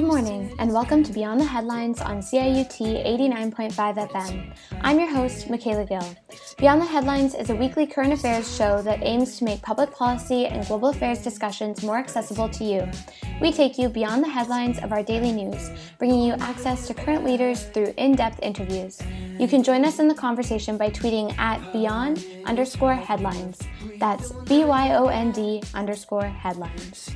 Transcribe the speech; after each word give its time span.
Good 0.00 0.06
morning, 0.06 0.54
and 0.58 0.72
welcome 0.72 1.02
to 1.02 1.12
Beyond 1.12 1.40
the 1.40 1.44
Headlines 1.44 2.00
on 2.00 2.22
CIUT 2.22 3.04
89.5 3.04 3.74
FM. 4.08 4.56
I'm 4.80 4.98
your 4.98 5.10
host, 5.10 5.50
Michaela 5.50 5.84
Gill. 5.84 6.16
Beyond 6.56 6.80
the 6.80 6.86
Headlines 6.86 7.34
is 7.34 7.50
a 7.50 7.54
weekly 7.54 7.86
current 7.86 8.14
affairs 8.14 8.56
show 8.56 8.80
that 8.80 9.02
aims 9.02 9.36
to 9.36 9.44
make 9.44 9.60
public 9.60 9.92
policy 9.92 10.46
and 10.46 10.66
global 10.66 10.88
affairs 10.88 11.22
discussions 11.22 11.82
more 11.82 11.98
accessible 11.98 12.48
to 12.48 12.64
you. 12.64 12.88
We 13.42 13.52
take 13.52 13.76
you 13.76 13.90
beyond 13.90 14.24
the 14.24 14.28
headlines 14.30 14.78
of 14.78 14.90
our 14.90 15.02
daily 15.02 15.32
news, 15.32 15.68
bringing 15.98 16.22
you 16.22 16.32
access 16.40 16.86
to 16.86 16.94
current 16.94 17.22
leaders 17.22 17.64
through 17.64 17.92
in 17.98 18.14
depth 18.14 18.40
interviews. 18.42 19.02
You 19.38 19.48
can 19.48 19.62
join 19.62 19.84
us 19.84 19.98
in 19.98 20.08
the 20.08 20.14
conversation 20.14 20.78
by 20.78 20.88
tweeting 20.88 21.38
at 21.38 21.74
beyond 21.74 22.24
underscore 22.46 22.94
headlines. 22.94 23.58
That's 23.98 24.32
B 24.48 24.64
Y 24.64 24.94
O 24.94 25.08
N 25.08 25.30
D 25.30 25.62
underscore 25.74 26.24
headlines. 26.24 27.10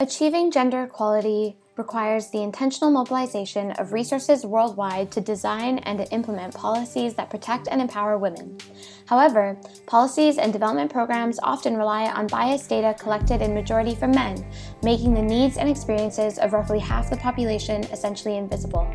Achieving 0.00 0.50
gender 0.50 0.82
equality 0.82 1.56
requires 1.76 2.30
the 2.30 2.42
intentional 2.42 2.90
mobilization 2.90 3.70
of 3.72 3.92
resources 3.92 4.44
worldwide 4.44 5.12
to 5.12 5.20
design 5.20 5.78
and 5.78 6.04
implement 6.10 6.52
policies 6.52 7.14
that 7.14 7.30
protect 7.30 7.68
and 7.70 7.80
empower 7.80 8.18
women. 8.18 8.58
However, 9.06 9.56
policies 9.86 10.36
and 10.36 10.52
development 10.52 10.90
programs 10.90 11.38
often 11.44 11.76
rely 11.76 12.10
on 12.10 12.26
biased 12.26 12.68
data 12.68 12.96
collected 12.98 13.40
in 13.40 13.54
majority 13.54 13.94
from 13.94 14.10
men, 14.10 14.44
making 14.82 15.14
the 15.14 15.22
needs 15.22 15.58
and 15.58 15.68
experiences 15.68 16.38
of 16.38 16.52
roughly 16.52 16.80
half 16.80 17.08
the 17.08 17.16
population 17.16 17.84
essentially 17.84 18.36
invisible. 18.36 18.92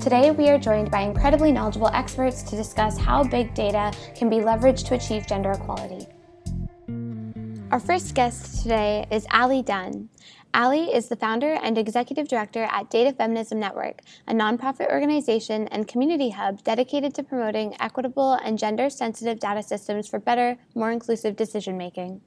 Today, 0.00 0.32
we 0.32 0.48
are 0.48 0.58
joined 0.58 0.90
by 0.90 1.02
incredibly 1.02 1.52
knowledgeable 1.52 1.90
experts 1.94 2.42
to 2.42 2.56
discuss 2.56 2.98
how 2.98 3.22
big 3.22 3.54
data 3.54 3.92
can 4.16 4.28
be 4.28 4.38
leveraged 4.38 4.86
to 4.88 4.94
achieve 4.94 5.28
gender 5.28 5.52
equality. 5.52 6.08
Our 7.70 7.78
first 7.78 8.16
guest 8.16 8.64
today 8.64 9.06
is 9.12 9.24
Ali 9.30 9.62
Dunn. 9.62 10.08
Ali 10.52 10.92
is 10.92 11.06
the 11.06 11.14
founder 11.14 11.52
and 11.62 11.78
executive 11.78 12.26
director 12.26 12.64
at 12.72 12.90
Data 12.90 13.12
Feminism 13.12 13.60
Network, 13.60 14.00
a 14.26 14.32
nonprofit 14.32 14.90
organization 14.90 15.68
and 15.68 15.86
community 15.86 16.30
hub 16.30 16.64
dedicated 16.64 17.14
to 17.14 17.22
promoting 17.22 17.76
equitable 17.80 18.32
and 18.32 18.58
gender 18.58 18.90
sensitive 18.90 19.38
data 19.38 19.62
systems 19.62 20.08
for 20.08 20.18
better, 20.18 20.58
more 20.74 20.90
inclusive 20.90 21.36
decision 21.36 21.78
making. 21.78 22.20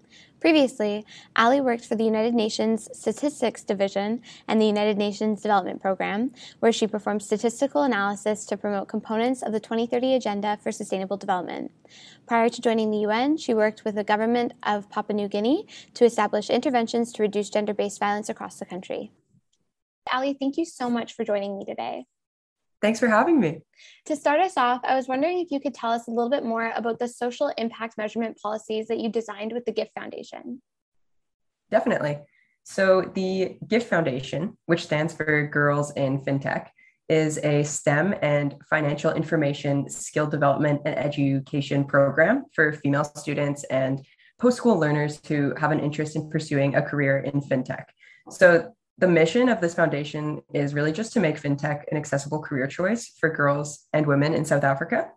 Previously, 0.44 1.06
Ali 1.38 1.62
worked 1.62 1.86
for 1.86 1.96
the 1.96 2.04
United 2.04 2.34
Nations 2.34 2.90
Statistics 2.92 3.64
Division 3.64 4.22
and 4.46 4.60
the 4.60 4.66
United 4.66 4.98
Nations 4.98 5.42
Development 5.42 5.82
Program, 5.82 6.32
where 6.60 6.74
she 6.74 6.86
performed 6.86 7.24
statistical 7.24 7.84
analysis 7.84 8.46
to 8.48 8.58
promote 8.58 8.90
components 8.90 9.42
of 9.42 9.54
the 9.54 9.62
2030 9.62 10.16
Agenda 10.16 10.58
for 10.62 10.70
Sustainable 10.70 11.16
Development. 11.16 11.72
Prior 12.28 12.50
to 12.50 12.62
joining 12.62 12.92
the 12.92 13.06
UN, 13.08 13.38
she 13.38 13.54
worked 13.54 13.86
with 13.86 13.96
the 13.96 14.04
government 14.04 14.52
of 14.64 14.90
Papua 14.90 15.16
New 15.16 15.30
Guinea 15.30 15.66
to 15.94 16.04
establish 16.04 16.50
interventions 16.50 17.14
to 17.14 17.24
reduce 17.24 17.50
gender 17.50 17.74
based 17.74 18.00
violence 18.00 18.28
across 18.28 18.60
the 18.60 18.66
country. 18.66 19.12
Ali, 20.12 20.36
thank 20.38 20.58
you 20.58 20.66
so 20.66 20.90
much 20.90 21.14
for 21.14 21.24
joining 21.24 21.58
me 21.58 21.64
today. 21.64 22.06
Thanks 22.84 23.00
for 23.00 23.08
having 23.08 23.40
me. 23.40 23.62
To 24.08 24.16
start 24.18 24.42
us 24.42 24.58
off, 24.58 24.82
I 24.84 24.98
was 24.98 25.08
wondering 25.08 25.40
if 25.40 25.52
you 25.52 25.62
could 25.62 25.74
tell 25.74 25.92
us 25.92 26.10
a 26.10 26.12
little 26.12 26.30
bit 26.30 26.44
more 26.44 26.74
about 26.76 27.00
the 27.00 27.08
social 27.08 27.50
impact 27.58 27.98
measurement 27.98 28.38
policies 28.38 28.88
that 28.88 29.00
you 29.00 29.10
designed 29.10 29.54
with 29.54 29.64
the 29.64 29.72
GIFT 29.72 29.94
Foundation. 29.98 30.62
Definitely. 31.72 32.20
So, 32.66 33.10
the 33.16 33.58
GIFT 33.70 33.88
Foundation, 33.88 34.58
which 34.66 34.84
stands 34.84 35.14
for 35.14 35.48
Girls 35.48 35.94
in 35.94 36.20
FinTech, 36.20 36.68
is 37.08 37.38
a 37.38 37.64
STEM 37.64 38.16
and 38.22 38.56
financial 38.70 39.14
information 39.14 39.90
skill 39.90 40.28
development 40.28 40.82
and 40.84 40.98
education 40.98 41.86
program 41.86 42.44
for 42.54 42.74
female 42.74 43.06
students 43.06 43.64
and 43.66 44.06
post 44.42 44.58
school 44.58 44.78
learners 44.78 45.22
who 45.30 45.54
have 45.56 45.72
an 45.72 45.80
interest 45.80 46.18
in 46.18 46.30
pursuing 46.30 46.76
a 46.76 46.82
career 46.82 47.20
in 47.20 47.40
FinTech. 47.40 47.86
So, 48.30 48.74
the 48.98 49.08
mission 49.08 49.50
of 49.50 49.60
this 49.60 49.74
foundation 49.74 50.42
is 50.54 50.74
really 50.74 50.92
just 50.92 51.14
to 51.14 51.20
make 51.20 51.42
fintech 51.42 51.84
an 51.92 51.98
accessible 51.98 52.42
career 52.42 52.68
choice 52.68 53.12
for 53.20 53.30
girls 53.30 53.88
and 53.92 54.06
women 54.06 54.34
in 54.34 54.46
South 54.46 54.64
Africa. 54.64 55.10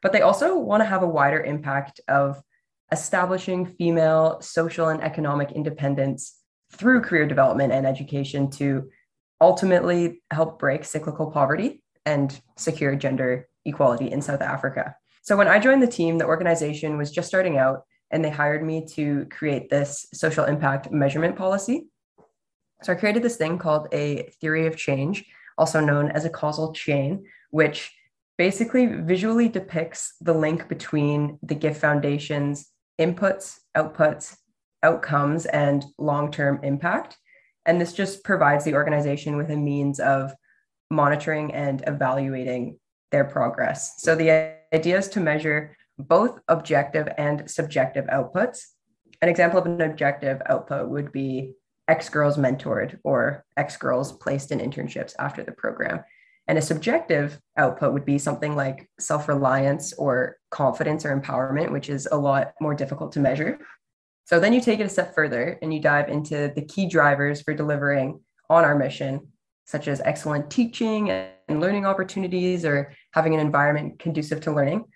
But 0.00 0.12
they 0.12 0.22
also 0.22 0.58
want 0.58 0.80
to 0.80 0.86
have 0.86 1.02
a 1.02 1.08
wider 1.08 1.40
impact 1.40 2.00
of 2.08 2.42
establishing 2.90 3.66
female 3.66 4.40
social 4.40 4.88
and 4.88 5.02
economic 5.02 5.52
independence 5.52 6.38
through 6.72 7.02
career 7.02 7.26
development 7.26 7.72
and 7.72 7.86
education 7.86 8.50
to 8.50 8.90
ultimately 9.40 10.22
help 10.30 10.58
break 10.58 10.84
cyclical 10.84 11.30
poverty 11.30 11.82
and 12.06 12.40
secure 12.56 12.96
gender 12.96 13.48
equality 13.64 14.10
in 14.10 14.22
South 14.22 14.40
Africa. 14.40 14.96
So 15.22 15.36
when 15.36 15.48
I 15.48 15.58
joined 15.58 15.82
the 15.82 15.86
team, 15.86 16.18
the 16.18 16.26
organization 16.26 16.96
was 16.96 17.10
just 17.10 17.28
starting 17.28 17.58
out 17.58 17.82
and 18.10 18.24
they 18.24 18.30
hired 18.30 18.64
me 18.64 18.84
to 18.94 19.26
create 19.30 19.70
this 19.70 20.06
social 20.12 20.44
impact 20.44 20.90
measurement 20.90 21.36
policy 21.36 21.88
so 22.82 22.92
I 22.92 22.96
created 22.96 23.22
this 23.22 23.36
thing 23.36 23.58
called 23.58 23.88
a 23.92 24.30
theory 24.40 24.66
of 24.66 24.76
change, 24.76 25.24
also 25.56 25.80
known 25.80 26.10
as 26.10 26.24
a 26.24 26.30
causal 26.30 26.72
chain, 26.72 27.24
which 27.50 27.92
basically 28.38 28.86
visually 28.86 29.48
depicts 29.48 30.14
the 30.20 30.32
link 30.32 30.68
between 30.68 31.38
the 31.42 31.54
GIFT 31.54 31.80
Foundation's 31.80 32.70
inputs, 33.00 33.58
outputs, 33.76 34.36
outcomes, 34.82 35.46
and 35.46 35.84
long 35.98 36.30
term 36.30 36.60
impact. 36.62 37.16
And 37.66 37.80
this 37.80 37.92
just 37.92 38.24
provides 38.24 38.64
the 38.64 38.74
organization 38.74 39.36
with 39.36 39.50
a 39.50 39.56
means 39.56 40.00
of 40.00 40.34
monitoring 40.90 41.54
and 41.54 41.82
evaluating 41.86 42.78
their 43.12 43.24
progress. 43.24 43.94
So 43.98 44.14
the 44.14 44.56
idea 44.74 44.98
is 44.98 45.08
to 45.10 45.20
measure 45.20 45.76
both 45.98 46.40
objective 46.48 47.08
and 47.18 47.48
subjective 47.50 48.06
outputs. 48.06 48.60
An 49.20 49.28
example 49.28 49.60
of 49.60 49.66
an 49.66 49.80
objective 49.80 50.42
output 50.46 50.88
would 50.88 51.12
be 51.12 51.54
X 51.92 52.08
girls 52.08 52.38
mentored 52.38 52.98
or 53.04 53.44
X 53.58 53.76
girls 53.76 54.12
placed 54.12 54.50
in 54.50 54.60
internships 54.60 55.12
after 55.18 55.44
the 55.44 55.52
program. 55.52 56.02
And 56.48 56.56
a 56.56 56.62
subjective 56.62 57.38
output 57.58 57.92
would 57.92 58.06
be 58.06 58.16
something 58.18 58.56
like 58.56 58.88
self 58.98 59.28
reliance 59.28 59.92
or 59.92 60.38
confidence 60.50 61.04
or 61.04 61.14
empowerment, 61.14 61.70
which 61.70 61.90
is 61.90 62.08
a 62.10 62.16
lot 62.16 62.54
more 62.62 62.74
difficult 62.74 63.12
to 63.12 63.20
measure. 63.20 63.58
So 64.24 64.40
then 64.40 64.54
you 64.54 64.60
take 64.62 64.80
it 64.80 64.86
a 64.86 64.88
step 64.88 65.14
further 65.14 65.58
and 65.60 65.72
you 65.74 65.80
dive 65.80 66.08
into 66.08 66.50
the 66.56 66.64
key 66.64 66.88
drivers 66.88 67.42
for 67.42 67.52
delivering 67.52 68.20
on 68.48 68.64
our 68.64 68.74
mission, 68.74 69.28
such 69.66 69.86
as 69.86 70.00
excellent 70.00 70.50
teaching 70.50 71.10
and 71.10 71.60
learning 71.60 71.84
opportunities 71.84 72.64
or 72.64 72.94
having 73.10 73.34
an 73.34 73.40
environment 73.40 73.98
conducive 73.98 74.40
to 74.40 74.52
learning. 74.52 74.86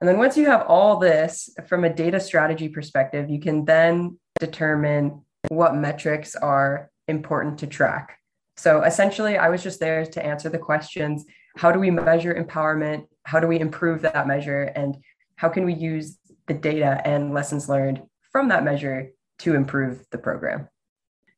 And 0.00 0.08
then 0.08 0.18
once 0.18 0.36
you 0.36 0.46
have 0.46 0.66
all 0.66 0.98
this 0.98 1.50
from 1.68 1.84
a 1.84 1.94
data 1.94 2.18
strategy 2.18 2.68
perspective, 2.68 3.30
you 3.30 3.38
can 3.38 3.64
then 3.64 4.18
determine 4.40 5.22
what 5.48 5.74
metrics 5.74 6.34
are 6.36 6.90
important 7.08 7.58
to 7.58 7.66
track. 7.66 8.18
So 8.56 8.82
essentially, 8.82 9.38
I 9.38 9.48
was 9.48 9.62
just 9.62 9.80
there 9.80 10.04
to 10.06 10.24
answer 10.24 10.48
the 10.48 10.58
questions 10.58 11.24
how 11.56 11.70
do 11.70 11.78
we 11.78 11.90
measure 11.90 12.34
empowerment? 12.34 13.06
How 13.24 13.38
do 13.38 13.46
we 13.46 13.60
improve 13.60 14.02
that 14.02 14.26
measure? 14.26 14.72
And 14.74 14.96
how 15.36 15.48
can 15.48 15.64
we 15.64 15.74
use 15.74 16.18
the 16.46 16.54
data 16.54 17.00
and 17.04 17.34
lessons 17.34 17.68
learned 17.68 18.02
from 18.30 18.48
that 18.48 18.64
measure 18.64 19.10
to 19.40 19.54
improve 19.54 20.04
the 20.10 20.18
program? 20.18 20.68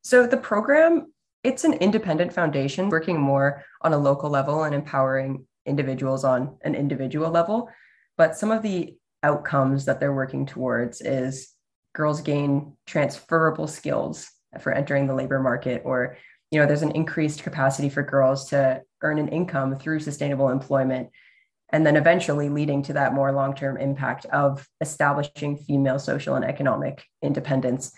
So 0.03 0.25
the 0.25 0.37
program, 0.37 1.11
it's 1.43 1.63
an 1.63 1.73
independent 1.73 2.31
foundation 2.31 2.89
working 2.89 3.19
more 3.19 3.63
on 3.81 3.93
a 3.93 3.97
local 3.97 4.29
level 4.29 4.63
and 4.63 4.73
empowering 4.73 5.45
individuals 5.65 6.23
on 6.23 6.57
an 6.61 6.75
individual 6.75 7.29
level. 7.29 7.69
But 8.17 8.37
some 8.37 8.51
of 8.51 8.61
the 8.61 8.95
outcomes 9.23 9.85
that 9.85 9.99
they're 9.99 10.13
working 10.13 10.45
towards 10.45 11.01
is 11.01 11.54
girls 11.95 12.21
gain 12.21 12.75
transferable 12.85 13.67
skills 13.67 14.29
for 14.59 14.71
entering 14.71 15.07
the 15.07 15.15
labor 15.15 15.39
market 15.39 15.81
or 15.85 16.17
you 16.51 16.59
know 16.59 16.67
there's 16.67 16.83
an 16.83 16.91
increased 16.91 17.41
capacity 17.43 17.89
for 17.89 18.03
girls 18.03 18.49
to 18.49 18.81
earn 19.01 19.17
an 19.17 19.27
income 19.29 19.75
through 19.75 19.99
sustainable 19.99 20.49
employment 20.49 21.09
and 21.69 21.85
then 21.85 21.95
eventually 21.95 22.49
leading 22.49 22.83
to 22.83 22.93
that 22.93 23.13
more 23.13 23.31
long-term 23.31 23.77
impact 23.77 24.25
of 24.27 24.67
establishing 24.81 25.57
female 25.57 25.97
social 25.97 26.35
and 26.35 26.45
economic 26.45 27.03
independence 27.23 27.91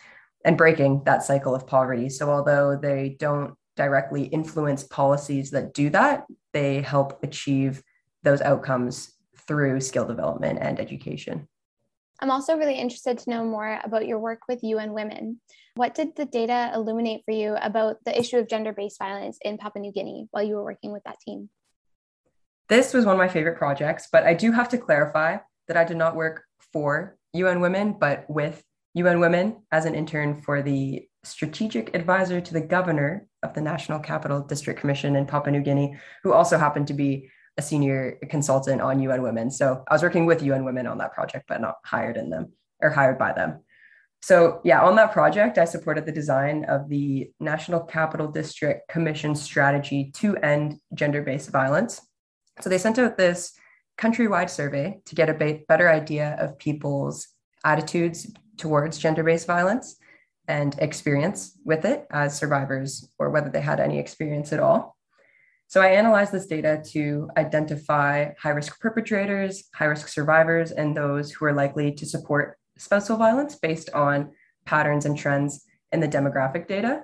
and 0.45 0.57
breaking 0.57 1.03
that 1.03 1.21
cycle 1.21 1.53
of 1.53 1.67
poverty. 1.67 2.07
So 2.07 2.29
although 2.31 2.77
they 2.81 3.17
don't 3.19 3.55
directly 3.75 4.23
influence 4.23 4.83
policies 4.83 5.51
that 5.51 5.73
do 5.73 5.89
that 5.91 6.25
they 6.51 6.81
help 6.81 7.23
achieve 7.23 7.83
those 8.23 8.41
outcomes 8.41 9.13
through 9.47 9.79
skill 9.79 10.05
development 10.05 10.57
and 10.59 10.79
education 10.79 11.47
I'm 12.19 12.31
also 12.31 12.57
really 12.57 12.75
interested 12.75 13.19
to 13.19 13.29
know 13.29 13.45
more 13.45 13.79
about 13.83 14.07
your 14.07 14.17
work 14.17 14.39
with 14.47 14.63
UN 14.63 14.93
Women. 14.93 15.39
What 15.75 15.93
did 15.93 16.15
the 16.15 16.25
data 16.25 16.71
illuminate 16.73 17.21
for 17.25 17.31
you 17.31 17.55
about 17.61 17.97
the 18.05 18.17
issue 18.17 18.37
of 18.37 18.49
gender 18.49 18.73
based 18.73 18.97
violence 18.97 19.37
in 19.43 19.57
Papua 19.57 19.81
New 19.81 19.91
Guinea 19.91 20.27
while 20.31 20.43
you 20.43 20.55
were 20.55 20.63
working 20.63 20.91
with 20.91 21.03
that 21.03 21.19
team? 21.19 21.49
This 22.69 22.93
was 22.93 23.05
one 23.05 23.15
of 23.15 23.19
my 23.19 23.27
favorite 23.27 23.57
projects, 23.57 24.07
but 24.11 24.23
I 24.23 24.33
do 24.33 24.51
have 24.51 24.69
to 24.69 24.77
clarify 24.77 25.37
that 25.67 25.77
I 25.77 25.83
did 25.83 25.97
not 25.97 26.15
work 26.15 26.43
for 26.73 27.17
UN 27.33 27.61
Women, 27.61 27.95
but 27.99 28.25
with 28.27 28.63
UN 28.95 29.19
Women 29.19 29.63
as 29.71 29.85
an 29.85 29.93
intern 29.93 30.41
for 30.41 30.63
the 30.63 31.07
strategic 31.23 31.95
advisor 31.95 32.41
to 32.41 32.53
the 32.53 32.61
governor 32.61 33.27
of 33.43 33.53
the 33.53 33.61
National 33.61 33.99
Capital 33.99 34.41
District 34.41 34.79
Commission 34.79 35.15
in 35.15 35.27
Papua 35.27 35.51
New 35.51 35.61
Guinea, 35.61 35.95
who 36.23 36.33
also 36.33 36.57
happened 36.57 36.87
to 36.87 36.93
be 36.93 37.29
a 37.57 37.62
senior 37.62 38.18
consultant 38.30 38.81
on 38.81 39.00
UN 39.00 39.21
Women. 39.21 39.50
So 39.50 39.83
I 39.88 39.94
was 39.94 40.04
working 40.04 40.25
with 40.25 40.42
UN 40.44 40.65
Women 40.65 40.88
on 40.88 40.98
that 41.00 41.13
project, 41.13 41.45
but 41.48 41.62
not 41.62 41.75
hired 41.83 42.18
in 42.18 42.30
them 42.30 42.51
or 42.81 42.89
hired 42.89 43.18
by 43.18 43.33
them. 43.33 43.62
So, 44.21 44.62
yeah, 44.63 44.81
on 44.81 44.95
that 44.95 45.13
project, 45.13 45.57
I 45.57 45.65
supported 45.65 46.06
the 46.06 46.12
design 46.12 46.65
of 46.65 46.89
the 46.89 47.31
National 47.39 47.80
Capital 47.80 48.27
District 48.27 48.88
Commission 48.89 49.36
strategy 49.36 50.12
to 50.15 50.36
end 50.38 50.80
gender 50.94 51.21
based 51.21 51.51
violence. 51.51 52.01
So, 52.59 52.69
they 52.69 52.80
sent 52.80 52.98
out 52.98 53.18
this 53.18 53.54
countrywide 53.98 54.50
survey 54.50 55.00
to 55.06 55.15
get 55.15 55.30
a 55.30 55.63
better 55.68 55.89
idea 55.89 56.36
of 56.39 56.57
people's 56.57 57.27
attitudes 57.63 58.31
towards 58.57 58.98
gender 58.98 59.24
based 59.24 59.48
violence 59.48 59.98
and 60.48 60.75
experience 60.80 61.57
with 61.63 61.86
it 61.86 62.07
as 62.12 62.38
survivors 62.38 63.07
or 63.19 63.30
whether 63.30 63.50
they 63.50 63.62
had 63.62 63.80
any 63.80 64.00
experience 64.00 64.51
at 64.51 64.59
all. 64.59 64.96
So 65.69 65.81
I 65.81 65.89
analyzed 65.89 66.31
this 66.31 66.47
data 66.47 66.81
to 66.91 67.29
identify 67.35 68.31
high 68.39 68.51
risk 68.51 68.79
perpetrators, 68.79 69.65
high 69.73 69.85
risk 69.85 70.07
survivors, 70.07 70.71
and 70.71 70.95
those 70.95 71.31
who 71.31 71.45
are 71.45 71.53
likely 71.53 71.91
to 71.91 72.05
support 72.05 72.57
spousal 72.77 73.17
violence 73.17 73.55
based 73.55 73.89
on 73.91 74.31
patterns 74.65 75.05
and 75.05 75.17
trends 75.17 75.65
in 75.91 75.99
the 75.99 76.07
demographic 76.07 76.67
data. 76.67 77.03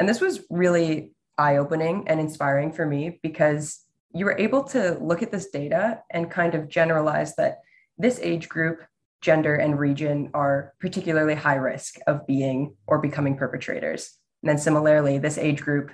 And 0.00 0.08
this 0.08 0.20
was 0.20 0.40
really 0.50 1.12
eye 1.38 1.56
opening 1.58 2.08
and 2.08 2.18
inspiring 2.18 2.72
for 2.72 2.86
me 2.86 3.20
because 3.22 3.84
you 4.14 4.24
were 4.24 4.38
able 4.38 4.64
to 4.64 4.98
look 5.00 5.22
at 5.22 5.30
this 5.30 5.50
data 5.50 6.02
and 6.10 6.30
kind 6.30 6.54
of 6.54 6.68
generalize 6.68 7.36
that 7.36 7.60
this 7.98 8.18
age 8.20 8.48
group, 8.48 8.82
gender, 9.20 9.54
and 9.54 9.78
region 9.78 10.30
are 10.34 10.74
particularly 10.80 11.34
high 11.34 11.54
risk 11.54 11.98
of 12.06 12.26
being 12.26 12.74
or 12.86 12.98
becoming 12.98 13.36
perpetrators. 13.36 14.18
And 14.42 14.50
then 14.50 14.58
similarly, 14.58 15.18
this 15.18 15.38
age 15.38 15.60
group, 15.62 15.92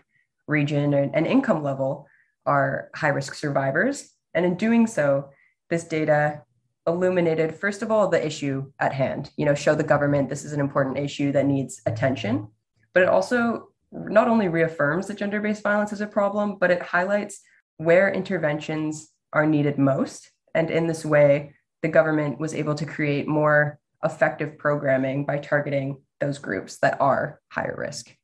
region, 0.48 0.94
and 0.94 1.26
income 1.26 1.62
level 1.62 2.06
are 2.46 2.90
high 2.94 3.08
risk 3.08 3.34
survivors. 3.34 4.10
And 4.34 4.44
in 4.44 4.56
doing 4.56 4.86
so, 4.86 5.30
this 5.70 5.84
data 5.84 6.42
illuminated, 6.86 7.54
first 7.54 7.82
of 7.82 7.92
all, 7.92 8.08
the 8.08 8.24
issue 8.24 8.72
at 8.80 8.92
hand, 8.92 9.30
you 9.36 9.44
know, 9.44 9.54
show 9.54 9.74
the 9.74 9.84
government 9.84 10.28
this 10.28 10.44
is 10.44 10.52
an 10.52 10.60
important 10.60 10.98
issue 10.98 11.30
that 11.32 11.46
needs 11.46 11.82
attention. 11.86 12.48
But 12.94 13.02
it 13.02 13.08
also 13.08 13.68
not 13.92 14.28
only 14.28 14.48
reaffirms 14.48 15.06
that 15.06 15.18
gender 15.18 15.40
based 15.40 15.62
violence 15.62 15.92
is 15.92 16.00
a 16.00 16.06
problem, 16.06 16.56
but 16.58 16.70
it 16.70 16.82
highlights 16.82 17.40
where 17.76 18.10
interventions 18.12 19.10
are 19.32 19.46
needed 19.46 19.78
most. 19.78 20.30
And 20.54 20.70
in 20.70 20.86
this 20.86 21.04
way, 21.04 21.54
the 21.82 21.88
government 21.88 22.40
was 22.40 22.54
able 22.54 22.74
to 22.74 22.86
create 22.86 23.28
more 23.28 23.78
effective 24.02 24.58
programming 24.58 25.26
by 25.26 25.38
targeting 25.38 26.00
those 26.20 26.38
groups 26.38 26.78
that 26.78 27.00
are 27.00 27.40
higher 27.50 27.76
risk. 27.76 28.14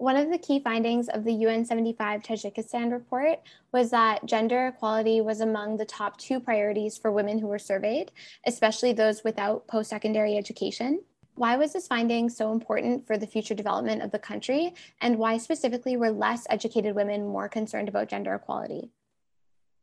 One 0.00 0.16
of 0.16 0.30
the 0.30 0.38
key 0.38 0.60
findings 0.60 1.10
of 1.10 1.24
the 1.24 1.32
UN 1.44 1.62
75 1.62 2.22
Tajikistan 2.22 2.90
report 2.90 3.38
was 3.70 3.90
that 3.90 4.24
gender 4.24 4.68
equality 4.68 5.20
was 5.20 5.42
among 5.42 5.76
the 5.76 5.84
top 5.84 6.16
two 6.16 6.40
priorities 6.40 6.96
for 6.96 7.12
women 7.12 7.38
who 7.38 7.46
were 7.46 7.58
surveyed, 7.58 8.10
especially 8.46 8.94
those 8.94 9.22
without 9.24 9.68
post 9.68 9.90
secondary 9.90 10.38
education. 10.38 11.02
Why 11.34 11.58
was 11.58 11.74
this 11.74 11.86
finding 11.86 12.30
so 12.30 12.50
important 12.50 13.06
for 13.06 13.18
the 13.18 13.26
future 13.26 13.52
development 13.52 14.00
of 14.00 14.10
the 14.10 14.18
country, 14.18 14.72
and 15.02 15.18
why 15.18 15.36
specifically 15.36 15.98
were 15.98 16.10
less 16.10 16.46
educated 16.48 16.94
women 16.94 17.28
more 17.28 17.50
concerned 17.50 17.90
about 17.90 18.08
gender 18.08 18.32
equality? 18.32 18.88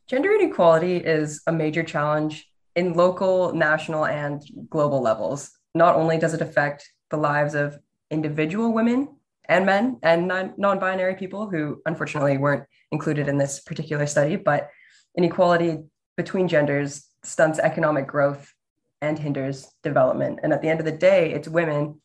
Gender 0.07 0.33
inequality 0.33 0.95
is 0.95 1.43
a 1.45 1.51
major 1.51 1.83
challenge 1.83 2.51
in 2.75 2.93
local, 2.93 3.53
national, 3.53 4.07
and 4.07 4.41
global 4.67 4.99
levels. 4.99 5.51
Not 5.75 5.95
only 5.95 6.17
does 6.17 6.33
it 6.33 6.41
affect 6.41 6.91
the 7.11 7.17
lives 7.17 7.53
of 7.53 7.77
individual 8.09 8.73
women 8.73 9.09
and 9.49 9.65
men 9.65 9.97
and 10.03 10.27
non 10.27 10.79
binary 10.79 11.15
people 11.15 11.49
who 11.49 11.81
unfortunately 11.85 12.37
weren't 12.37 12.65
included 12.91 13.27
in 13.27 13.37
this 13.37 13.59
particular 13.59 14.05
study, 14.05 14.35
but 14.35 14.69
inequality 15.17 15.79
between 16.15 16.47
genders 16.47 17.09
stunts 17.23 17.59
economic 17.59 18.07
growth 18.07 18.53
and 19.01 19.19
hinders 19.19 19.67
development. 19.83 20.39
And 20.43 20.53
at 20.53 20.61
the 20.61 20.69
end 20.69 20.79
of 20.79 20.85
the 20.85 20.91
day, 20.91 21.31
it's 21.31 21.47
women 21.47 22.01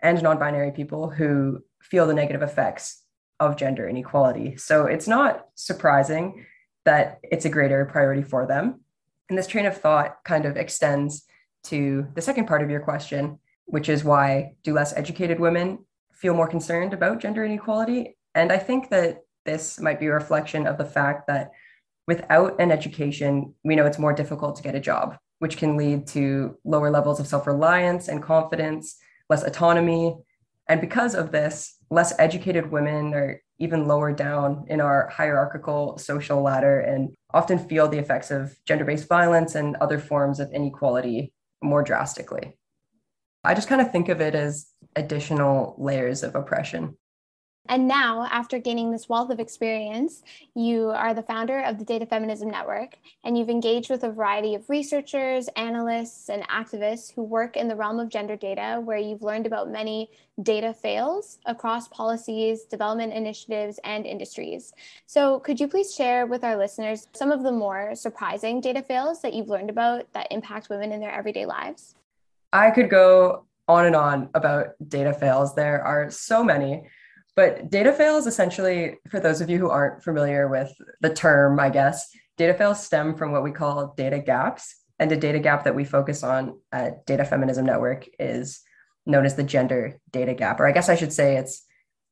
and 0.00 0.22
non 0.22 0.38
binary 0.38 0.72
people 0.72 1.10
who 1.10 1.62
feel 1.82 2.06
the 2.06 2.14
negative 2.14 2.42
effects 2.42 3.02
of 3.40 3.56
gender 3.56 3.88
inequality. 3.88 4.56
So 4.56 4.86
it's 4.86 5.08
not 5.08 5.46
surprising 5.54 6.46
that 6.84 7.18
it's 7.22 7.44
a 7.44 7.50
greater 7.50 7.84
priority 7.86 8.22
for 8.22 8.46
them. 8.46 8.80
And 9.28 9.38
this 9.38 9.46
train 9.46 9.66
of 9.66 9.76
thought 9.76 10.22
kind 10.24 10.44
of 10.44 10.56
extends 10.56 11.24
to 11.64 12.06
the 12.14 12.22
second 12.22 12.46
part 12.46 12.62
of 12.62 12.70
your 12.70 12.80
question, 12.80 13.38
which 13.64 13.88
is 13.88 14.04
why 14.04 14.52
do 14.62 14.74
less 14.74 14.94
educated 14.96 15.40
women 15.40 15.78
feel 16.24 16.32
more 16.32 16.48
concerned 16.48 16.94
about 16.94 17.20
gender 17.20 17.44
inequality? 17.44 18.16
And 18.34 18.50
I 18.50 18.56
think 18.56 18.88
that 18.88 19.18
this 19.44 19.78
might 19.78 20.00
be 20.00 20.06
a 20.06 20.14
reflection 20.14 20.66
of 20.66 20.78
the 20.78 20.86
fact 20.86 21.26
that 21.26 21.50
without 22.06 22.58
an 22.58 22.72
education, 22.72 23.52
we 23.62 23.76
know 23.76 23.84
it's 23.84 23.98
more 23.98 24.14
difficult 24.14 24.56
to 24.56 24.62
get 24.62 24.74
a 24.74 24.80
job 24.80 25.18
which 25.40 25.58
can 25.58 25.76
lead 25.76 26.06
to 26.06 26.56
lower 26.64 26.90
levels 26.90 27.20
of 27.20 27.26
self 27.26 27.46
reliance 27.46 28.08
and 28.08 28.22
confidence, 28.22 28.96
less 29.28 29.42
autonomy. 29.42 30.16
And 30.66 30.80
because 30.80 31.14
of 31.14 31.30
this, 31.30 31.76
less 31.90 32.18
educated 32.18 32.72
women 32.72 33.12
are 33.12 33.42
even 33.58 33.86
lower 33.86 34.10
down 34.10 34.64
in 34.68 34.80
our 34.80 35.10
hierarchical 35.10 35.98
social 35.98 36.40
ladder 36.40 36.80
and 36.80 37.14
often 37.34 37.58
feel 37.58 37.86
the 37.86 37.98
effects 37.98 38.30
of 38.30 38.56
gender 38.64 38.86
based 38.86 39.10
violence 39.10 39.56
and 39.56 39.76
other 39.76 39.98
forms 39.98 40.40
of 40.40 40.50
inequality 40.52 41.34
more 41.62 41.82
drastically. 41.82 42.56
I 43.44 43.54
just 43.54 43.68
kind 43.68 43.80
of 43.80 43.92
think 43.92 44.08
of 44.08 44.20
it 44.20 44.34
as 44.34 44.66
additional 44.96 45.74
layers 45.78 46.22
of 46.22 46.34
oppression. 46.34 46.96
And 47.66 47.88
now, 47.88 48.28
after 48.30 48.58
gaining 48.58 48.90
this 48.90 49.08
wealth 49.08 49.30
of 49.30 49.40
experience, 49.40 50.22
you 50.54 50.90
are 50.90 51.14
the 51.14 51.22
founder 51.22 51.60
of 51.60 51.78
the 51.78 51.84
Data 51.84 52.04
Feminism 52.04 52.50
Network, 52.50 52.98
and 53.24 53.38
you've 53.38 53.48
engaged 53.48 53.88
with 53.88 54.04
a 54.04 54.12
variety 54.12 54.54
of 54.54 54.68
researchers, 54.68 55.48
analysts, 55.56 56.28
and 56.28 56.46
activists 56.48 57.14
who 57.14 57.22
work 57.22 57.56
in 57.56 57.68
the 57.68 57.74
realm 57.74 57.98
of 58.00 58.10
gender 58.10 58.36
data, 58.36 58.82
where 58.84 58.98
you've 58.98 59.22
learned 59.22 59.46
about 59.46 59.70
many 59.70 60.10
data 60.42 60.74
fails 60.74 61.38
across 61.46 61.88
policies, 61.88 62.64
development 62.64 63.14
initiatives, 63.14 63.80
and 63.82 64.04
industries. 64.04 64.74
So, 65.06 65.40
could 65.40 65.58
you 65.58 65.66
please 65.66 65.94
share 65.94 66.26
with 66.26 66.44
our 66.44 66.58
listeners 66.58 67.08
some 67.14 67.30
of 67.30 67.42
the 67.42 67.52
more 67.52 67.94
surprising 67.94 68.60
data 68.60 68.82
fails 68.82 69.22
that 69.22 69.32
you've 69.32 69.48
learned 69.48 69.70
about 69.70 70.12
that 70.12 70.28
impact 70.30 70.68
women 70.68 70.92
in 70.92 71.00
their 71.00 71.12
everyday 71.12 71.46
lives? 71.46 71.94
I 72.54 72.70
could 72.70 72.88
go 72.88 73.46
on 73.66 73.84
and 73.84 73.96
on 73.96 74.30
about 74.32 74.68
data 74.86 75.12
fails. 75.12 75.54
There 75.54 75.82
are 75.82 76.08
so 76.10 76.44
many. 76.44 76.88
But 77.34 77.68
data 77.68 77.92
fails 77.92 78.28
essentially, 78.28 78.98
for 79.10 79.18
those 79.18 79.40
of 79.40 79.50
you 79.50 79.58
who 79.58 79.70
aren't 79.70 80.04
familiar 80.04 80.46
with 80.48 80.72
the 81.00 81.12
term, 81.12 81.58
I 81.58 81.68
guess, 81.68 82.08
data 82.36 82.54
fails 82.54 82.84
stem 82.84 83.16
from 83.16 83.32
what 83.32 83.42
we 83.42 83.50
call 83.50 83.92
data 83.96 84.20
gaps. 84.20 84.76
And 85.00 85.10
a 85.10 85.16
data 85.16 85.40
gap 85.40 85.64
that 85.64 85.74
we 85.74 85.84
focus 85.84 86.22
on 86.22 86.60
at 86.70 87.04
Data 87.04 87.24
Feminism 87.24 87.66
Network 87.66 88.06
is 88.20 88.60
known 89.04 89.26
as 89.26 89.34
the 89.34 89.42
gender 89.42 89.98
data 90.12 90.32
gap. 90.32 90.60
Or 90.60 90.68
I 90.68 90.72
guess 90.72 90.88
I 90.88 90.94
should 90.94 91.12
say 91.12 91.36
it's 91.36 91.64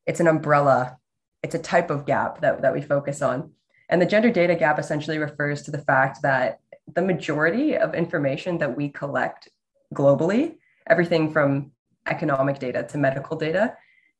it's 0.06 0.18
an 0.18 0.26
umbrella, 0.26 0.96
it's 1.44 1.54
a 1.54 1.60
type 1.60 1.90
of 1.90 2.04
gap 2.04 2.40
that, 2.40 2.62
that 2.62 2.74
we 2.74 2.82
focus 2.82 3.22
on. 3.22 3.52
And 3.88 4.02
the 4.02 4.06
gender 4.06 4.30
data 4.30 4.56
gap 4.56 4.80
essentially 4.80 5.18
refers 5.18 5.62
to 5.62 5.70
the 5.70 5.78
fact 5.78 6.22
that 6.22 6.58
the 6.92 7.02
majority 7.02 7.76
of 7.76 7.94
information 7.94 8.58
that 8.58 8.76
we 8.76 8.88
collect 8.88 9.48
globally, 9.92 10.56
everything 10.86 11.30
from 11.30 11.72
economic 12.06 12.58
data 12.58 12.82
to 12.84 12.98
medical 12.98 13.36
data, 13.36 13.76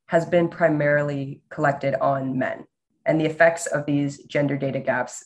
has 0.07 0.27
been 0.27 0.49
primarily 0.49 1.43
collected 1.51 1.95
on 2.01 2.39
men. 2.39 2.67
And 3.07 3.21
the 3.21 3.27
effects 3.27 3.67
of 3.67 3.87
these 3.87 4.23
gender 4.25 4.57
data 4.57 4.79
gaps 4.79 5.25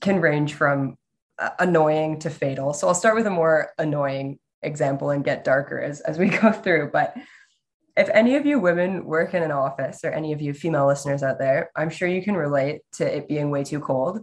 can 0.00 0.20
range 0.20 0.54
from 0.54 0.96
uh, 1.38 1.50
annoying 1.58 2.18
to 2.20 2.30
fatal. 2.30 2.72
So 2.72 2.86
I'll 2.88 2.94
start 2.94 3.16
with 3.16 3.26
a 3.26 3.30
more 3.30 3.70
annoying 3.78 4.38
example 4.62 5.10
and 5.10 5.24
get 5.24 5.44
darker 5.44 5.80
as, 5.80 6.00
as 6.00 6.18
we 6.18 6.28
go 6.40 6.52
through. 6.52 6.90
But 6.92 7.16
if 7.96 8.10
any 8.10 8.36
of 8.36 8.44
you 8.44 8.60
women 8.60 9.06
work 9.06 9.32
in 9.34 9.42
an 9.42 9.50
office 9.50 10.00
or 10.04 10.10
any 10.10 10.32
of 10.32 10.42
you 10.42 10.52
female 10.52 10.86
listeners 10.86 11.22
out 11.22 11.38
there, 11.38 11.70
I'm 11.74 11.90
sure 11.90 12.08
you 12.08 12.22
can 12.22 12.36
relate 12.36 12.82
to 12.94 13.16
it 13.16 13.28
being 13.28 13.50
way 13.50 13.64
too 13.64 13.80
cold. 13.80 14.20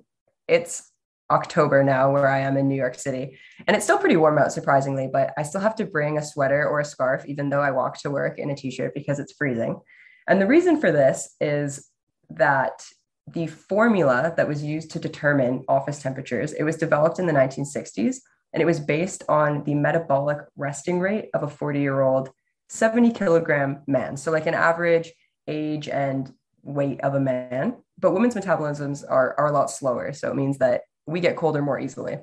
It's 0.48 0.92
October 1.34 1.84
now 1.84 2.12
where 2.12 2.28
I 2.28 2.40
am 2.40 2.58
in 2.58 2.68
New 2.68 2.76
York 2.76 2.96
City. 2.96 3.38
And 3.68 3.76
it's 3.76 3.86
still 3.86 3.98
pretty 3.98 4.18
warm 4.18 4.38
out, 4.38 4.54
surprisingly, 4.54 5.10
but 5.12 5.34
I 5.38 5.44
still 5.44 5.62
have 5.62 5.76
to 5.76 5.86
bring 5.86 6.18
a 6.18 6.24
sweater 6.24 6.68
or 6.68 6.80
a 6.80 6.86
scarf, 6.86 7.26
even 7.26 7.50
though 7.50 7.62
I 7.62 7.72
walk 7.72 8.00
to 8.02 8.12
work 8.12 8.40
in 8.40 8.50
a 8.50 8.56
t 8.56 8.72
shirt 8.72 8.94
because 8.94 9.20
it's 9.20 9.34
freezing. 9.34 9.80
And 10.28 10.40
the 10.40 10.48
reason 10.48 10.80
for 10.80 10.92
this 10.92 11.36
is 11.42 11.90
that 12.30 12.86
the 13.28 13.48
formula 13.48 14.34
that 14.38 14.48
was 14.48 14.64
used 14.64 14.92
to 14.92 15.00
determine 15.00 15.64
office 15.68 16.02
temperatures, 16.02 16.54
it 16.54 16.64
was 16.64 16.76
developed 16.76 17.20
in 17.20 17.26
the 17.26 17.34
1960s 17.34 18.18
and 18.54 18.62
it 18.62 18.66
was 18.66 18.80
based 18.80 19.24
on 19.28 19.64
the 19.64 19.76
metabolic 19.76 20.38
resting 20.56 21.00
rate 21.00 21.30
of 21.34 21.44
a 21.44 21.50
40 21.50 21.80
year 21.80 22.02
old 22.02 22.30
70 22.70 23.12
kilogram 23.12 23.82
man. 23.88 24.18
So 24.18 24.32
like 24.32 24.46
an 24.46 24.54
average 24.54 25.12
age 25.48 25.88
and 25.88 26.32
weight 26.64 27.02
of 27.02 27.16
a 27.16 27.20
man, 27.20 27.76
but 28.00 28.14
women's 28.14 28.36
metabolisms 28.36 29.04
are, 29.08 29.36
are 29.38 29.48
a 29.48 29.52
lot 29.52 29.70
slower. 29.70 30.14
So 30.14 30.30
it 30.30 30.36
means 30.36 30.58
that 30.60 30.82
we 31.06 31.20
get 31.20 31.36
colder 31.36 31.62
more 31.62 31.80
easily. 31.80 32.18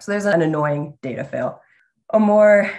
So 0.00 0.12
there's 0.12 0.26
an 0.26 0.42
annoying 0.42 0.98
data 1.02 1.24
fail. 1.24 1.60
A 2.12 2.20
more 2.20 2.70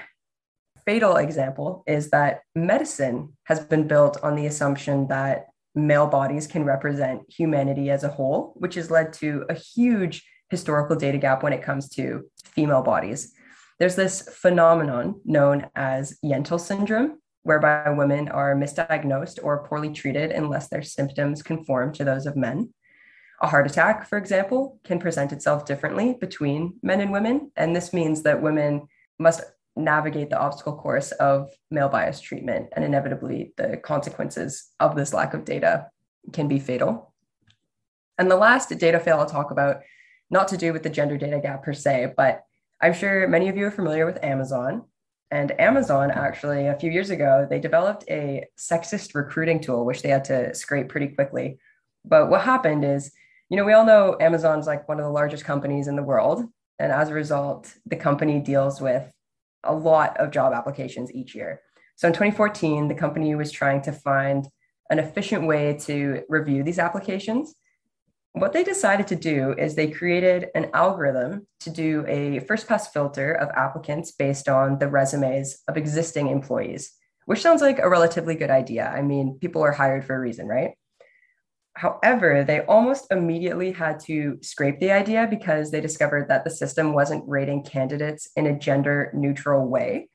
fatal 0.85 1.17
example 1.17 1.83
is 1.87 2.11
that 2.11 2.41
medicine 2.55 3.33
has 3.45 3.59
been 3.59 3.87
built 3.87 4.17
on 4.23 4.35
the 4.35 4.45
assumption 4.45 5.07
that 5.07 5.47
male 5.75 6.07
bodies 6.07 6.47
can 6.47 6.63
represent 6.63 7.21
humanity 7.29 7.89
as 7.89 8.03
a 8.03 8.09
whole, 8.09 8.53
which 8.55 8.75
has 8.75 8.89
led 8.89 9.13
to 9.13 9.45
a 9.49 9.53
huge 9.53 10.25
historical 10.49 10.95
data 10.95 11.17
gap 11.17 11.43
when 11.43 11.53
it 11.53 11.61
comes 11.61 11.89
to 11.89 12.23
female 12.45 12.81
bodies. 12.81 13.33
there's 13.79 13.95
this 13.95 14.27
phenomenon 14.33 15.21
known 15.23 15.67
as 15.75 16.17
Yentl 16.25 16.59
syndrome, 16.59 17.19
whereby 17.43 17.89
women 17.89 18.27
are 18.29 18.55
misdiagnosed 18.55 19.39
or 19.43 19.65
poorly 19.67 19.93
treated 19.93 20.31
unless 20.31 20.67
their 20.67 20.81
symptoms 20.81 21.43
conform 21.43 21.93
to 21.93 22.03
those 22.03 22.25
of 22.25 22.35
men. 22.35 22.73
A 23.39 23.47
heart 23.47 23.67
attack, 23.67 24.07
for 24.07 24.17
example, 24.17 24.79
can 24.83 24.99
present 24.99 25.31
itself 25.31 25.65
differently 25.65 26.15
between 26.19 26.79
men 26.81 27.01
and 27.01 27.11
women. 27.11 27.51
And 27.55 27.75
this 27.75 27.93
means 27.93 28.23
that 28.23 28.41
women 28.41 28.87
must 29.19 29.41
navigate 29.75 30.31
the 30.31 30.39
obstacle 30.39 30.75
course 30.75 31.11
of 31.13 31.49
male 31.69 31.89
bias 31.89 32.19
treatment. 32.19 32.69
And 32.75 32.83
inevitably, 32.83 33.53
the 33.57 33.77
consequences 33.77 34.71
of 34.79 34.95
this 34.95 35.13
lack 35.13 35.35
of 35.35 35.45
data 35.45 35.87
can 36.33 36.47
be 36.47 36.59
fatal. 36.59 37.13
And 38.17 38.31
the 38.31 38.35
last 38.35 38.75
data 38.79 38.99
fail 38.99 39.19
I'll 39.19 39.27
talk 39.27 39.51
about, 39.51 39.81
not 40.31 40.47
to 40.47 40.57
do 40.57 40.73
with 40.73 40.81
the 40.81 40.89
gender 40.89 41.17
data 41.17 41.39
gap 41.39 41.63
per 41.63 41.73
se, 41.73 42.13
but 42.17 42.43
I'm 42.81 42.93
sure 42.93 43.27
many 43.27 43.49
of 43.49 43.55
you 43.55 43.67
are 43.67 43.71
familiar 43.71 44.05
with 44.07 44.23
Amazon. 44.23 44.85
And 45.29 45.59
Amazon 45.59 46.09
actually, 46.09 46.67
a 46.67 46.75
few 46.75 46.89
years 46.89 47.11
ago, 47.11 47.45
they 47.47 47.59
developed 47.59 48.03
a 48.09 48.45
sexist 48.57 49.13
recruiting 49.13 49.59
tool, 49.59 49.85
which 49.85 50.01
they 50.01 50.09
had 50.09 50.25
to 50.25 50.55
scrape 50.55 50.89
pretty 50.89 51.09
quickly. 51.09 51.59
But 52.03 52.29
what 52.29 52.41
happened 52.41 52.83
is 52.83 53.11
you 53.49 53.57
know, 53.57 53.63
we 53.63 53.73
all 53.73 53.85
know 53.85 54.17
Amazon's 54.19 54.67
like 54.67 54.87
one 54.87 54.99
of 54.99 55.05
the 55.05 55.11
largest 55.11 55.45
companies 55.45 55.87
in 55.87 55.95
the 55.95 56.03
world. 56.03 56.45
And 56.79 56.91
as 56.91 57.09
a 57.09 57.13
result, 57.13 57.73
the 57.85 57.95
company 57.95 58.39
deals 58.39 58.81
with 58.81 59.11
a 59.63 59.73
lot 59.73 60.17
of 60.17 60.31
job 60.31 60.53
applications 60.53 61.11
each 61.13 61.33
year. 61.33 61.61
So 61.95 62.07
in 62.07 62.13
2014, 62.13 62.87
the 62.87 62.95
company 62.95 63.33
was 63.35 63.51
trying 63.51 63.81
to 63.83 63.91
find 63.91 64.47
an 64.89 64.99
efficient 64.99 65.47
way 65.47 65.77
to 65.81 66.23
review 66.29 66.63
these 66.63 66.79
applications. 66.79 67.55
What 68.33 68.53
they 68.53 68.63
decided 68.63 69.07
to 69.07 69.15
do 69.15 69.53
is 69.57 69.73
they 69.73 69.89
created 69.89 70.49
an 70.53 70.69
algorithm 70.73 71.47
to 71.61 71.69
do 71.71 72.05
a 72.07 72.39
first 72.41 72.67
pass 72.67 72.87
filter 72.89 73.33
of 73.33 73.49
applicants 73.55 74.11
based 74.11 74.47
on 74.47 74.77
the 74.77 74.87
resumes 74.87 75.63
of 75.67 75.75
existing 75.75 76.27
employees, 76.27 76.91
which 77.25 77.41
sounds 77.41 77.61
like 77.61 77.79
a 77.79 77.89
relatively 77.89 78.35
good 78.35 78.51
idea. 78.51 78.87
I 78.87 79.01
mean, 79.01 79.39
people 79.39 79.63
are 79.63 79.71
hired 79.71 80.05
for 80.05 80.15
a 80.15 80.19
reason, 80.19 80.47
right? 80.47 80.75
However, 81.77 82.43
they 82.43 82.61
almost 82.61 83.11
immediately 83.11 83.71
had 83.71 83.99
to 84.05 84.39
scrape 84.41 84.79
the 84.79 84.91
idea 84.91 85.27
because 85.29 85.69
they 85.69 85.79
discovered 85.79 86.27
that 86.27 86.43
the 86.43 86.49
system 86.49 86.91
wasn't 86.91 87.23
rating 87.27 87.63
candidates 87.63 88.31
in 88.35 88.47
a 88.47 88.57
gender 88.57 89.11
neutral 89.13 89.67
way. 89.67 90.09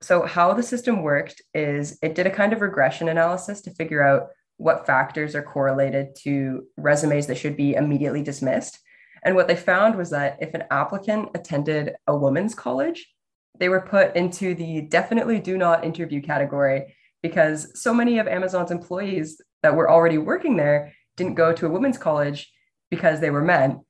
So, 0.00 0.24
how 0.24 0.54
the 0.54 0.62
system 0.62 1.02
worked 1.02 1.42
is 1.52 1.98
it 2.02 2.14
did 2.14 2.26
a 2.26 2.30
kind 2.30 2.54
of 2.54 2.62
regression 2.62 3.10
analysis 3.10 3.60
to 3.62 3.74
figure 3.74 4.02
out 4.02 4.28
what 4.56 4.86
factors 4.86 5.34
are 5.34 5.42
correlated 5.42 6.16
to 6.22 6.66
resumes 6.78 7.26
that 7.26 7.36
should 7.36 7.58
be 7.58 7.74
immediately 7.74 8.22
dismissed. 8.22 8.78
And 9.22 9.34
what 9.34 9.48
they 9.48 9.56
found 9.56 9.96
was 9.96 10.08
that 10.10 10.38
if 10.40 10.54
an 10.54 10.64
applicant 10.70 11.28
attended 11.34 11.94
a 12.06 12.16
women's 12.16 12.54
college, 12.54 13.06
they 13.58 13.68
were 13.68 13.82
put 13.82 14.16
into 14.16 14.54
the 14.54 14.80
definitely 14.80 15.40
do 15.40 15.58
not 15.58 15.84
interview 15.84 16.22
category 16.22 16.95
because 17.22 17.80
so 17.80 17.92
many 17.92 18.18
of 18.18 18.28
Amazon's 18.28 18.70
employees 18.70 19.40
that 19.62 19.74
were 19.74 19.90
already 19.90 20.18
working 20.18 20.56
there 20.56 20.92
didn't 21.16 21.34
go 21.34 21.52
to 21.52 21.66
a 21.66 21.70
women's 21.70 21.98
college 21.98 22.52
because 22.90 23.20
they 23.20 23.30
were 23.30 23.42
men. 23.42 23.80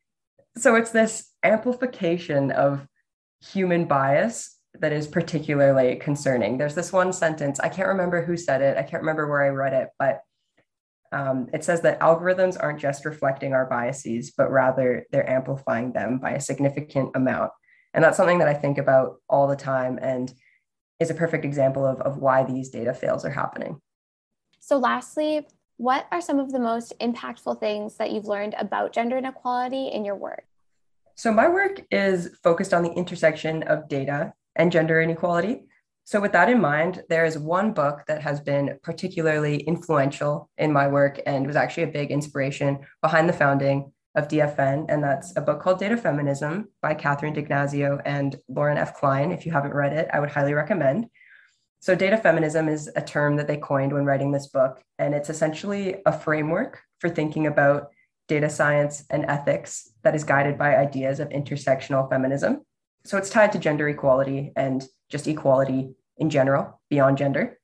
So 0.57 0.75
it's 0.75 0.91
this 0.91 1.33
amplification 1.43 2.51
of 2.51 2.87
human 3.41 3.85
bias 3.85 4.57
that 4.81 4.93
is 4.93 5.07
particularly 5.07 5.97
concerning. 5.97 6.59
There's 6.59 6.75
this 6.75 6.93
one 6.93 7.13
sentence, 7.13 7.61
I 7.61 7.69
can't 7.69 7.89
remember 7.89 8.25
who 8.25 8.37
said 8.37 8.63
it, 8.63 8.77
I 8.77 8.83
can't 8.83 9.03
remember 9.03 9.29
where 9.29 9.43
I 9.43 9.49
read 9.49 9.73
it, 9.73 9.89
but 9.99 10.21
um, 11.13 11.49
it 11.53 11.65
says 11.65 11.83
that 11.83 12.01
algorithms 12.01 12.57
aren't 12.61 12.81
just 12.81 13.05
reflecting 13.05 13.53
our 13.55 13.67
biases, 13.67 14.33
but 14.37 14.51
rather 14.51 15.07
they're 15.11 15.29
amplifying 15.29 15.93
them 15.93 16.19
by 16.19 16.33
a 16.33 16.41
significant 16.41 17.11
amount. 17.15 17.53
And 17.95 18.05
that's 18.05 18.17
something 18.17 18.39
that 18.41 18.49
I 18.49 18.55
think 18.55 18.79
about 18.79 19.17
all 19.29 19.47
the 19.47 19.57
time 19.57 19.99
and 20.03 20.33
is 21.01 21.11
a 21.11 21.15
perfect 21.15 21.45
example 21.45 21.85
of, 21.85 22.01
of 22.01 22.19
why 22.19 22.45
these 22.45 22.71
data 22.71 22.95
fails 22.95 23.25
are 23.25 23.31
happening. 23.31 23.81
So, 24.61 24.79
lastly, 24.79 25.47
what 25.77 26.07
are 26.11 26.21
some 26.21 26.39
of 26.39 26.53
the 26.53 26.59
most 26.59 26.99
impactful 27.01 27.61
things 27.61 27.97
that 27.97 28.11
you've 28.11 28.25
learned 28.25 28.55
about 28.59 28.93
gender 28.93 29.19
inequality 29.19 29.89
in 29.89 30.05
your 30.05 30.17
work? 30.17 30.45
So, 31.15 31.33
my 31.33 31.49
work 31.49 31.83
is 31.91 32.37
focused 32.43 32.75
on 32.75 32.83
the 32.83 32.93
intersection 32.93 33.63
of 33.65 33.89
data 33.89 34.33
and 34.55 34.73
gender 34.73 35.01
inequality. 35.01 35.67
So, 36.05 36.21
with 36.21 36.33
that 36.33 36.49
in 36.49 36.61
mind, 36.61 37.03
there 37.09 37.25
is 37.25 37.39
one 37.39 37.73
book 37.73 38.05
that 38.07 38.23
has 38.23 38.41
been 38.41 38.79
particularly 38.83 39.59
influential 39.59 40.51
in 40.57 40.73
my 40.73 40.89
work 40.89 41.21
and 41.27 41.47
was 41.47 41.57
actually 41.57 41.85
a 41.85 41.89
big 41.89 42.11
inspiration 42.11 42.79
behind 43.03 43.29
the 43.29 43.35
founding 43.35 43.93
of 44.17 44.29
DFN. 44.29 44.87
And 44.89 45.05
that's 45.05 45.37
a 45.37 45.41
book 45.41 45.61
called 45.61 45.79
Data 45.79 45.97
Feminism 45.97 46.69
by 46.83 46.95
Catherine 46.95 47.35
D'Ignazio 47.35 48.01
and 48.05 48.35
Lauren 48.49 48.79
F. 48.79 48.95
Klein. 48.95 49.31
If 49.31 49.47
you 49.47 49.53
haven't 49.53 49.75
read 49.75 49.93
it, 49.93 50.09
I 50.13 50.19
would 50.19 50.31
highly 50.31 50.55
recommend. 50.55 51.07
So, 51.81 51.95
data 51.95 52.17
feminism 52.17 52.69
is 52.69 52.91
a 52.97 53.03
term 53.03 53.37
that 53.37 53.47
they 53.47 53.59
coined 53.59 53.93
when 53.93 54.07
writing 54.07 54.33
this 54.33 54.49
book, 54.49 54.83
and 54.99 55.15
it's 55.15 55.31
essentially 55.31 55.97
a 56.07 56.19
framework 56.19 56.81
for 56.99 57.09
thinking 57.09 57.47
about 57.47 57.91
data 58.27 58.51
science 58.51 59.05
and 59.11 59.25
ethics 59.27 59.93
that 60.03 60.17
is 60.17 60.25
guided 60.25 60.59
by 60.59 60.75
ideas 60.75 61.21
of 61.21 61.29
intersectional 61.29 62.09
feminism. 62.11 62.63
So, 63.05 63.19
it's 63.19 63.31
tied 63.31 63.53
to 63.53 63.59
gender 63.59 63.89
equality 63.89 64.53
and 64.57 64.85
just 65.11 65.29
equality 65.29 65.95
in 66.17 66.31
general, 66.31 66.81
beyond 66.89 67.19
gender. 67.19 67.59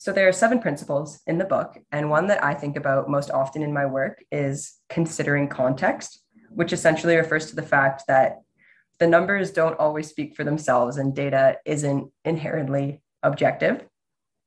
So, 0.00 0.12
there 0.12 0.26
are 0.26 0.32
seven 0.32 0.60
principles 0.60 1.20
in 1.26 1.36
the 1.36 1.44
book, 1.44 1.76
and 1.92 2.08
one 2.08 2.26
that 2.28 2.42
I 2.42 2.54
think 2.54 2.78
about 2.78 3.10
most 3.10 3.30
often 3.30 3.62
in 3.62 3.70
my 3.70 3.84
work 3.84 4.24
is 4.32 4.78
considering 4.88 5.46
context, 5.46 6.22
which 6.48 6.72
essentially 6.72 7.16
refers 7.16 7.50
to 7.50 7.54
the 7.54 7.62
fact 7.74 8.04
that 8.08 8.38
the 8.98 9.06
numbers 9.06 9.50
don't 9.50 9.78
always 9.78 10.08
speak 10.08 10.34
for 10.34 10.42
themselves 10.42 10.96
and 10.96 11.14
data 11.14 11.58
isn't 11.66 12.10
inherently 12.24 13.02
objective. 13.22 13.84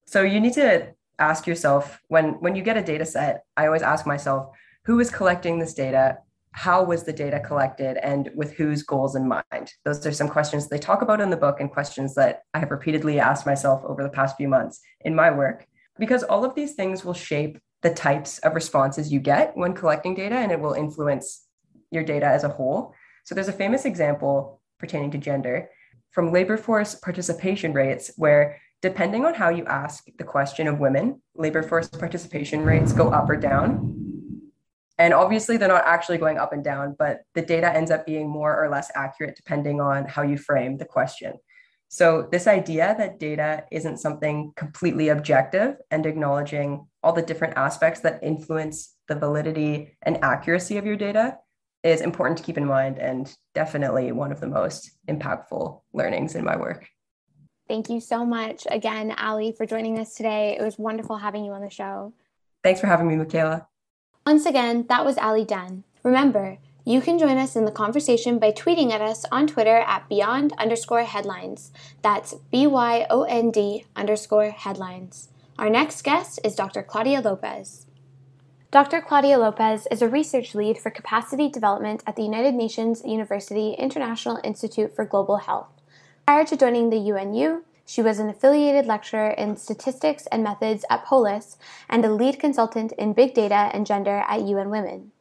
So 0.08 0.24
you 0.24 0.40
need 0.40 0.54
to 0.54 0.96
ask 1.20 1.46
yourself 1.46 2.02
when 2.08 2.42
when 2.42 2.56
you 2.56 2.64
get 2.64 2.78
a 2.78 2.82
data 2.82 3.06
set, 3.06 3.44
I 3.56 3.68
always 3.68 3.84
ask 3.84 4.08
myself, 4.08 4.56
who 4.86 5.00
is 5.00 5.12
collecting 5.12 5.60
this 5.60 5.76
data? 5.76 6.18
How 6.54 6.84
was 6.84 7.04
the 7.04 7.14
data 7.14 7.40
collected 7.40 7.98
and 7.98 8.30
with 8.36 8.54
whose 8.54 8.84
goals 8.84 9.16
in 9.16 9.28
mind? 9.28 9.74
Those 9.86 10.06
are 10.06 10.12
some 10.12 10.30
questions 10.30 10.70
they 10.70 10.78
talk 10.78 11.02
about 11.02 11.20
in 11.20 11.30
the 11.30 11.38
book 11.38 11.60
and 11.60 11.70
questions 11.70 12.16
that 12.16 12.44
I 12.54 12.60
have 12.60 12.72
repeatedly 12.72 13.20
asked 13.20 13.46
myself 13.46 13.84
over 13.86 14.04
the 14.04 14.10
past 14.10 14.38
few 14.38 14.48
months 14.48 14.80
in 15.02 15.16
my 15.16 15.32
work 15.32 15.66
because 16.00 16.24
all 16.24 16.46
of 16.46 16.56
these 16.56 16.74
things 16.74 17.04
will 17.04 17.14
shape 17.14 17.60
the 17.82 17.94
types 17.94 18.38
of 18.40 18.56
responses 18.56 19.12
you 19.12 19.20
get 19.20 19.58
when 19.58 19.74
collecting 19.74 20.16
data 20.16 20.36
and 20.36 20.52
it 20.52 20.60
will 20.60 20.74
influence 20.74 21.46
your 21.92 22.04
data 22.04 22.26
as 22.26 22.44
a 22.44 22.50
whole. 22.50 22.94
So 23.26 23.36
there's 23.36 23.50
a 23.50 23.54
famous 23.54 23.86
example 23.86 24.62
pertaining 24.80 25.12
to 25.12 25.18
gender 25.18 25.70
from 26.12 26.32
labor 26.32 26.58
force 26.58 26.94
participation 26.94 27.74
rates, 27.74 28.12
where 28.16 28.60
depending 28.82 29.26
on 29.26 29.34
how 29.34 29.50
you 29.50 29.66
ask 29.66 30.06
the 30.18 30.24
question 30.24 30.68
of 30.68 30.80
women, 30.80 31.22
labor 31.36 31.64
force 31.64 31.88
participation 31.88 32.64
rates 32.64 32.94
go 32.94 33.10
up 33.10 33.30
or 33.30 33.36
down. 33.36 34.03
And 34.98 35.14
obviously, 35.14 35.58
they're 35.58 35.68
not 35.68 35.86
actually 35.86 36.20
going 36.20 36.38
up 36.38 36.54
and 36.54 36.64
down, 36.64 36.96
but 36.98 37.22
the 37.34 37.42
data 37.42 37.76
ends 37.76 37.92
up 37.92 38.06
being 38.06 38.30
more 38.30 38.64
or 38.64 38.70
less 38.70 38.92
accurate 38.96 39.36
depending 39.36 39.82
on 39.82 40.06
how 40.06 40.22
you 40.22 40.38
frame 40.38 40.78
the 40.78 40.86
question. 40.86 41.34
So, 41.90 42.28
this 42.32 42.48
idea 42.48 42.96
that 42.98 43.20
data 43.20 43.66
isn't 43.72 43.98
something 43.98 44.54
completely 44.56 45.10
objective 45.10 45.78
and 45.92 46.06
acknowledging 46.06 46.88
all 47.04 47.14
the 47.14 47.22
different 47.22 47.56
aspects 47.58 48.02
that 48.02 48.24
influence 48.24 48.96
the 49.08 49.16
validity 49.16 49.98
and 50.02 50.24
accuracy 50.24 50.78
of 50.78 50.86
your 50.86 50.96
data 50.96 51.38
is 51.84 52.02
important 52.02 52.38
to 52.38 52.44
keep 52.44 52.58
in 52.58 52.66
mind 52.66 52.98
and 52.98 53.36
definitely 53.54 54.12
one 54.12 54.32
of 54.32 54.40
the 54.40 54.48
most 54.48 54.92
impactful 55.08 55.82
learnings 55.94 56.36
in 56.36 56.44
my 56.46 56.56
work. 56.56 56.88
Thank 57.68 57.90
you 57.90 58.00
so 58.00 58.26
much 58.26 58.66
again, 58.70 59.14
Ali, 59.18 59.54
for 59.58 59.66
joining 59.66 60.00
us 60.00 60.16
today. 60.16 60.58
It 60.60 60.64
was 60.64 60.78
wonderful 60.78 61.18
having 61.18 61.46
you 61.46 61.52
on 61.52 61.62
the 61.62 61.70
show. 61.70 62.14
Thanks 62.64 62.80
for 62.80 62.88
having 62.88 63.08
me, 63.08 63.16
Michaela. 63.16 63.68
Once 64.26 64.46
again, 64.46 64.86
that 64.88 65.04
was 65.04 65.18
Ali 65.18 65.44
Dunn. 65.44 65.84
Remember, 66.02 66.58
you 66.86 67.02
can 67.02 67.20
join 67.20 67.38
us 67.38 67.58
in 67.58 67.66
the 67.66 67.72
conversation 67.72 68.40
by 68.40 68.52
tweeting 68.54 68.92
at 68.92 69.02
us 69.02 69.26
on 69.34 69.48
Twitter 69.48 69.80
at 69.80 70.08
beyond 70.08 70.54
underscore 70.58 71.04
headlines. 71.04 71.72
That's 72.02 72.36
B 72.50 72.66
Y 72.66 73.06
O 73.10 73.24
N 73.24 73.52
D 73.52 73.86
underscore 73.98 74.52
headlines. 74.52 75.28
Our 75.60 75.70
next 75.70 76.04
guest 76.04 76.40
is 76.44 76.56
Dr. 76.56 76.84
Claudia 76.84 77.20
Lopez. 77.20 77.86
Dr. 78.72 79.02
Claudia 79.02 79.38
Lopez 79.38 79.88
is 79.92 80.02
a 80.02 80.08
research 80.08 80.56
lead 80.56 80.78
for 80.78 80.90
capacity 80.90 81.50
development 81.50 82.02
at 82.08 82.16
the 82.16 82.24
United 82.24 82.56
Nations 82.56 83.04
University 83.06 83.74
International 83.74 84.40
Institute 84.42 84.96
for 84.96 85.04
Global 85.04 85.38
Health. 85.38 85.68
Prior 86.26 86.46
to 86.46 86.56
joining 86.56 86.90
the 86.90 87.12
UNU, 87.12 87.64
she 87.86 88.02
was 88.02 88.20
an 88.20 88.30
affiliated 88.30 88.86
lecturer 88.86 89.30
in 89.30 89.58
statistics 89.58 90.28
and 90.28 90.44
methods 90.44 90.86
at 90.90 91.06
Polis 91.06 91.58
and 91.90 92.04
a 92.06 92.14
lead 92.14 92.40
consultant 92.40 92.92
in 92.94 93.14
big 93.14 93.34
data 93.34 93.70
and 93.74 93.86
gender 93.86 94.24
at 94.28 94.42
UN 94.42 94.70
Women. 94.70 95.12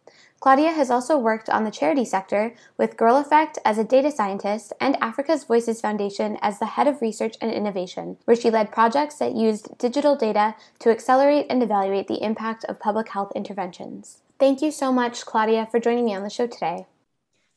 Claudia 0.43 0.73
has 0.73 0.91
also 0.91 1.17
worked 1.17 1.49
on 1.49 1.63
the 1.63 1.71
charity 1.71 2.05
sector 2.05 2.53
with 2.77 2.97
Girl 2.97 3.17
Effect 3.17 3.61
as 3.65 3.79
a 3.79 3.85
data 3.85 4.11
scientist 4.11 4.73
and 4.81 4.97
Africa's 5.01 5.45
Voices 5.45 5.81
Foundation 5.81 6.37
as 6.43 6.59
the 6.59 6.67
head 6.67 6.89
of 6.89 7.01
research 7.01 7.37
and 7.41 7.53
innovation, 7.53 8.17
where 8.25 8.35
she 8.37 8.51
led 8.51 8.73
projects 8.73 9.15
that 9.19 9.37
used 9.37 9.79
digital 9.79 10.17
data 10.17 10.57
to 10.81 10.91
accelerate 10.91 11.47
and 11.49 11.63
evaluate 11.63 12.09
the 12.09 12.25
impact 12.25 12.65
of 12.65 12.81
public 12.81 13.11
health 13.11 13.31
interventions. 13.37 14.19
Thank 14.41 14.63
you 14.63 14.73
so 14.73 14.91
much, 14.91 15.25
Claudia, 15.25 15.69
for 15.71 15.79
joining 15.79 16.07
me 16.07 16.15
on 16.17 16.25
the 16.25 16.29
show 16.29 16.49
today. 16.49 16.87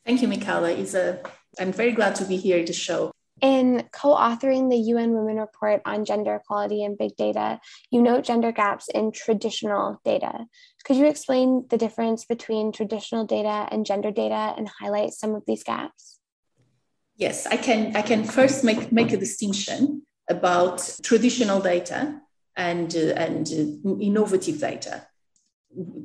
Thank 0.06 0.22
you, 0.22 0.28
Michaela. 0.28 0.70
It's 0.70 0.94
a, 0.94 1.24
I'm 1.60 1.72
very 1.72 1.92
glad 1.92 2.14
to 2.18 2.26
be 2.26 2.38
here 2.38 2.60
at 2.60 2.68
the 2.68 2.74
show. 2.74 3.12
In 3.42 3.84
co 3.92 4.16
authoring 4.16 4.70
the 4.70 4.78
UN 4.78 5.12
Women 5.12 5.38
Report 5.38 5.82
on 5.86 6.06
Gender 6.06 6.36
Equality 6.36 6.84
and 6.86 6.98
Big 6.98 7.18
Data, 7.18 7.60
you 7.92 8.02
note 8.02 8.24
gender 8.24 8.54
gaps 8.54 8.88
in 8.88 9.12
traditional 9.12 10.00
data. 10.06 10.46
Could 10.86 10.96
you 10.96 11.06
explain 11.06 11.66
the 11.70 11.78
difference 11.78 12.24
between 12.24 12.72
traditional 12.72 13.26
data 13.26 13.68
and 13.72 13.86
gender 13.86 14.12
data 14.12 14.54
and 14.58 14.70
highlight 14.80 15.12
some 15.12 15.36
of 15.36 15.44
these 15.46 15.64
gaps? 15.64 16.20
Yes, 17.18 17.46
I 17.46 17.58
can, 17.58 17.96
I 17.96 18.02
can 18.02 18.24
first 18.24 18.64
make, 18.64 18.92
make 18.92 19.12
a 19.12 19.18
distinction 19.18 20.04
about 20.30 20.98
traditional 21.04 21.60
data 21.60 22.22
and, 22.56 22.96
uh, 22.96 23.14
and 23.16 23.48
uh, 23.48 23.98
innovative 24.00 24.60
data. 24.60 25.08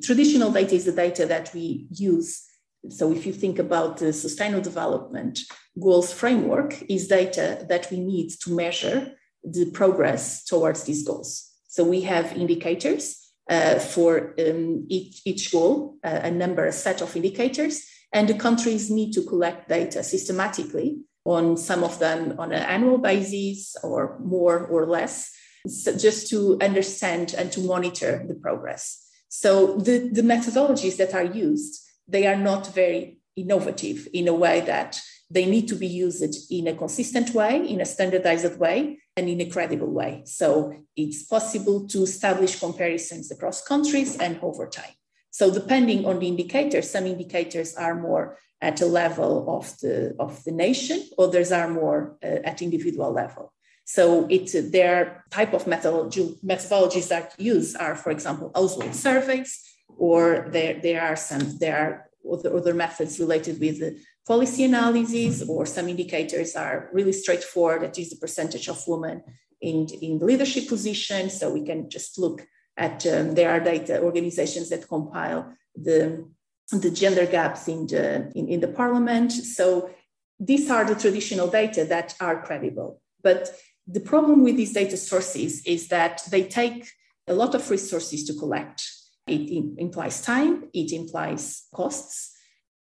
Traditional 0.02 0.50
data 0.50 0.74
is 0.74 0.84
the 0.84 0.92
data 0.92 1.26
that 1.26 1.54
we 1.54 1.86
use 1.90 2.49
so 2.88 3.12
if 3.12 3.26
you 3.26 3.32
think 3.32 3.58
about 3.58 3.98
the 3.98 4.12
sustainable 4.12 4.62
development 4.62 5.40
goals 5.78 6.12
framework 6.12 6.82
is 6.88 7.08
data 7.08 7.66
that 7.68 7.90
we 7.90 8.00
need 8.00 8.30
to 8.40 8.54
measure 8.54 9.12
the 9.44 9.70
progress 9.70 10.44
towards 10.44 10.84
these 10.84 11.06
goals. 11.06 11.50
So 11.68 11.84
we 11.84 12.02
have 12.02 12.36
indicators 12.36 13.32
uh, 13.48 13.78
for 13.78 14.34
um, 14.38 14.86
each, 14.88 15.22
each 15.24 15.52
goal, 15.52 15.96
uh, 16.04 16.20
a 16.22 16.30
number, 16.30 16.66
a 16.66 16.72
set 16.72 17.00
of 17.00 17.14
indicators, 17.16 17.84
and 18.12 18.28
the 18.28 18.34
countries 18.34 18.90
need 18.90 19.12
to 19.12 19.22
collect 19.22 19.68
data 19.68 20.02
systematically 20.02 20.98
on 21.24 21.56
some 21.56 21.84
of 21.84 21.98
them 21.98 22.34
on 22.38 22.52
an 22.52 22.62
annual 22.62 22.98
basis 22.98 23.76
or 23.82 24.18
more 24.20 24.66
or 24.66 24.86
less, 24.86 25.32
so 25.66 25.96
just 25.96 26.28
to 26.30 26.58
understand 26.60 27.34
and 27.36 27.52
to 27.52 27.60
monitor 27.60 28.24
the 28.26 28.34
progress. 28.34 29.06
So 29.28 29.76
the, 29.76 30.10
the 30.12 30.22
methodologies 30.22 30.96
that 30.96 31.14
are 31.14 31.24
used 31.24 31.86
they 32.10 32.26
are 32.26 32.36
not 32.36 32.74
very 32.74 33.18
innovative 33.36 34.08
in 34.12 34.28
a 34.28 34.34
way 34.34 34.60
that 34.60 35.00
they 35.30 35.46
need 35.46 35.68
to 35.68 35.76
be 35.76 35.86
used 35.86 36.50
in 36.50 36.66
a 36.66 36.74
consistent 36.74 37.32
way, 37.34 37.66
in 37.66 37.80
a 37.80 37.84
standardized 37.84 38.58
way, 38.58 38.98
and 39.16 39.28
in 39.28 39.40
a 39.40 39.48
credible 39.48 39.92
way. 39.92 40.22
So 40.24 40.74
it's 40.96 41.22
possible 41.24 41.86
to 41.88 42.02
establish 42.02 42.58
comparisons 42.58 43.30
across 43.30 43.62
countries 43.62 44.16
and 44.16 44.38
over 44.42 44.66
time. 44.66 44.94
So 45.30 45.52
depending 45.52 46.04
on 46.06 46.18
the 46.18 46.26
indicators, 46.26 46.90
some 46.90 47.06
indicators 47.06 47.74
are 47.76 47.94
more 47.94 48.38
at 48.60 48.80
a 48.80 48.86
level 48.86 49.56
of 49.56 49.78
the, 49.78 50.14
of 50.18 50.42
the 50.44 50.52
nation, 50.52 51.02
others 51.18 51.52
are 51.52 51.68
more 51.68 52.18
uh, 52.22 52.38
at 52.44 52.60
individual 52.60 53.12
level. 53.12 53.52
So 53.84 54.26
it's 54.28 54.54
uh, 54.54 54.62
their 54.70 55.24
type 55.30 55.54
of 55.54 55.66
methodology, 55.66 56.36
methodologies 56.44 57.08
that 57.08 57.34
use 57.38 57.74
are, 57.74 57.94
for 57.94 58.10
example, 58.10 58.50
household 58.54 58.94
surveys, 58.94 59.69
or 59.98 60.48
there, 60.50 60.80
there 60.80 61.02
are 61.02 61.16
some, 61.16 61.58
there 61.58 61.76
are 61.76 62.10
other, 62.32 62.56
other 62.56 62.74
methods 62.74 63.18
related 63.18 63.60
with 63.60 63.80
the 63.80 63.98
policy 64.26 64.64
analysis, 64.64 65.42
or 65.48 65.66
some 65.66 65.88
indicators 65.88 66.54
are 66.54 66.88
really 66.92 67.12
straightforward, 67.12 67.82
that 67.82 67.98
is 67.98 68.10
the 68.10 68.16
percentage 68.16 68.68
of 68.68 68.86
women 68.86 69.22
in, 69.60 69.88
in 70.00 70.18
leadership 70.18 70.68
position. 70.68 71.30
So 71.30 71.52
we 71.52 71.64
can 71.64 71.90
just 71.90 72.18
look 72.18 72.46
at, 72.76 73.06
um, 73.06 73.34
there 73.34 73.50
are 73.50 73.60
data 73.60 74.00
organizations 74.00 74.68
that 74.68 74.88
compile 74.88 75.52
the, 75.74 76.28
the 76.70 76.90
gender 76.90 77.26
gaps 77.26 77.66
in 77.68 77.86
the, 77.86 78.30
in, 78.34 78.48
in 78.48 78.60
the 78.60 78.68
parliament. 78.68 79.32
So 79.32 79.90
these 80.38 80.70
are 80.70 80.84
the 80.84 80.94
traditional 80.94 81.48
data 81.48 81.84
that 81.86 82.14
are 82.20 82.42
credible. 82.42 83.00
But 83.22 83.50
the 83.86 84.00
problem 84.00 84.44
with 84.44 84.56
these 84.56 84.72
data 84.72 84.96
sources 84.96 85.64
is 85.66 85.88
that 85.88 86.22
they 86.30 86.44
take 86.44 86.88
a 87.26 87.34
lot 87.34 87.54
of 87.54 87.68
resources 87.70 88.24
to 88.24 88.34
collect 88.34 88.82
it 89.30 89.74
implies 89.78 90.22
time, 90.22 90.64
it 90.72 90.92
implies 90.92 91.64
costs. 91.74 92.36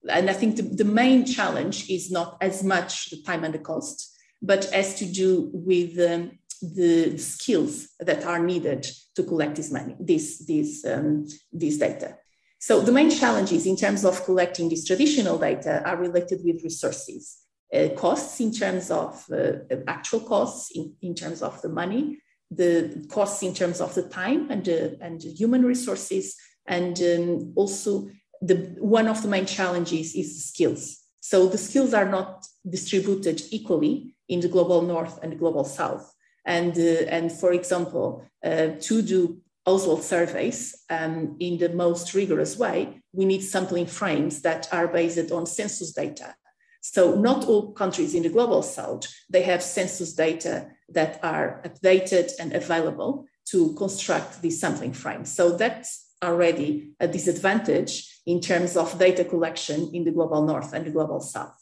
And 0.10 0.30
I 0.30 0.34
think 0.34 0.56
the, 0.56 0.64
the 0.64 0.86
main 0.86 1.26
challenge 1.26 1.90
is 1.90 2.12
not 2.12 2.38
as 2.42 2.64
much 2.64 3.10
the 3.12 3.22
time 3.24 3.44
and 3.44 3.54
the 3.54 3.60
cost, 3.60 4.18
but 4.42 4.66
has 4.74 4.96
to 4.96 5.06
do 5.06 5.52
with 5.54 6.00
um, 6.00 6.40
the 6.62 7.18
skills 7.18 7.90
that 8.00 8.26
are 8.26 8.40
needed 8.40 8.88
to 9.16 9.24
collect 9.24 9.56
this 9.56 9.72
money, 9.72 9.96
this, 10.00 10.46
this, 10.46 10.86
um, 10.86 11.28
this 11.52 11.78
data. 11.78 12.18
So 12.60 12.80
the 12.80 12.92
main 12.92 13.10
challenges 13.10 13.66
in 13.66 13.76
terms 13.76 14.06
of 14.06 14.24
collecting 14.24 14.70
this 14.70 14.86
traditional 14.86 15.38
data 15.40 15.82
are 15.84 15.98
related 15.98 16.42
with 16.44 16.64
resources, 16.64 17.38
uh, 17.74 17.90
costs 17.96 18.40
in 18.40 18.52
terms 18.54 18.92
of 18.92 19.26
uh, 19.32 19.76
actual 19.88 20.22
costs, 20.22 20.72
in, 20.76 20.94
in 21.02 21.16
terms 21.16 21.42
of 21.42 21.60
the 21.62 21.70
money, 21.70 22.20
the 22.52 23.06
costs 23.10 23.42
in 23.42 23.54
terms 23.54 23.80
of 23.80 23.96
the 23.96 24.04
time 24.04 24.52
and, 24.52 24.68
uh, 24.68 24.90
and 25.00 25.24
human 25.24 25.64
resources. 25.64 26.36
And 26.68 27.02
um, 27.02 27.54
also, 27.56 28.10
the, 28.42 28.76
one 28.80 29.08
of 29.08 29.22
the 29.22 29.30
main 29.30 29.46
challenges 29.46 30.14
is 30.16 30.36
the 30.36 30.42
skills. 30.42 30.98
So 31.22 31.48
the 31.48 31.58
skills 31.58 31.94
are 31.94 32.10
not 32.10 32.46
distributed 32.70 33.42
equally 33.52 34.16
in 34.28 34.42
the 34.42 34.48
global 34.48 34.82
north 34.82 35.20
and 35.24 35.32
the 35.32 35.38
global 35.38 35.64
south. 35.64 36.14
And, 36.46 36.78
uh, 36.78 37.06
and 37.08 37.32
for 37.32 37.54
example, 37.54 38.26
uh, 38.44 38.70
to 38.80 39.02
do 39.02 39.42
household 39.66 40.04
surveys 40.04 40.76
um, 40.90 41.38
in 41.40 41.58
the 41.58 41.70
most 41.70 42.14
rigorous 42.14 42.58
way, 42.58 43.02
we 43.14 43.26
need 43.26 43.42
sampling 43.42 43.86
frames 43.86 44.42
that 44.42 44.68
are 44.72 44.88
based 44.88 45.32
on 45.32 45.46
census 45.46 45.94
data. 45.94 46.36
So 46.82 47.14
not 47.16 47.46
all 47.46 47.74
countries 47.74 48.16
in 48.16 48.24
the 48.24 48.30
global 48.30 48.64
south, 48.64 49.08
they 49.30 49.44
have 49.44 49.62
census 49.62 50.14
data 50.14 50.72
that 50.94 51.20
are 51.24 51.62
updated 51.66 52.32
and 52.40 52.54
available 52.54 53.26
to 53.46 53.74
construct 53.76 54.42
these 54.42 54.60
sampling 54.60 54.94
frames. 54.94 55.34
So 55.34 55.58
that's 55.58 56.12
already 56.24 56.94
a 57.00 57.08
disadvantage 57.08 58.22
in 58.26 58.40
terms 58.40 58.78
of 58.78 58.98
data 59.00 59.24
collection 59.24 59.90
in 59.94 60.04
the 60.04 60.12
global 60.12 60.46
north 60.46 60.74
and 60.74 60.86
the 60.86 60.92
global 60.92 61.20
south. 61.20 61.58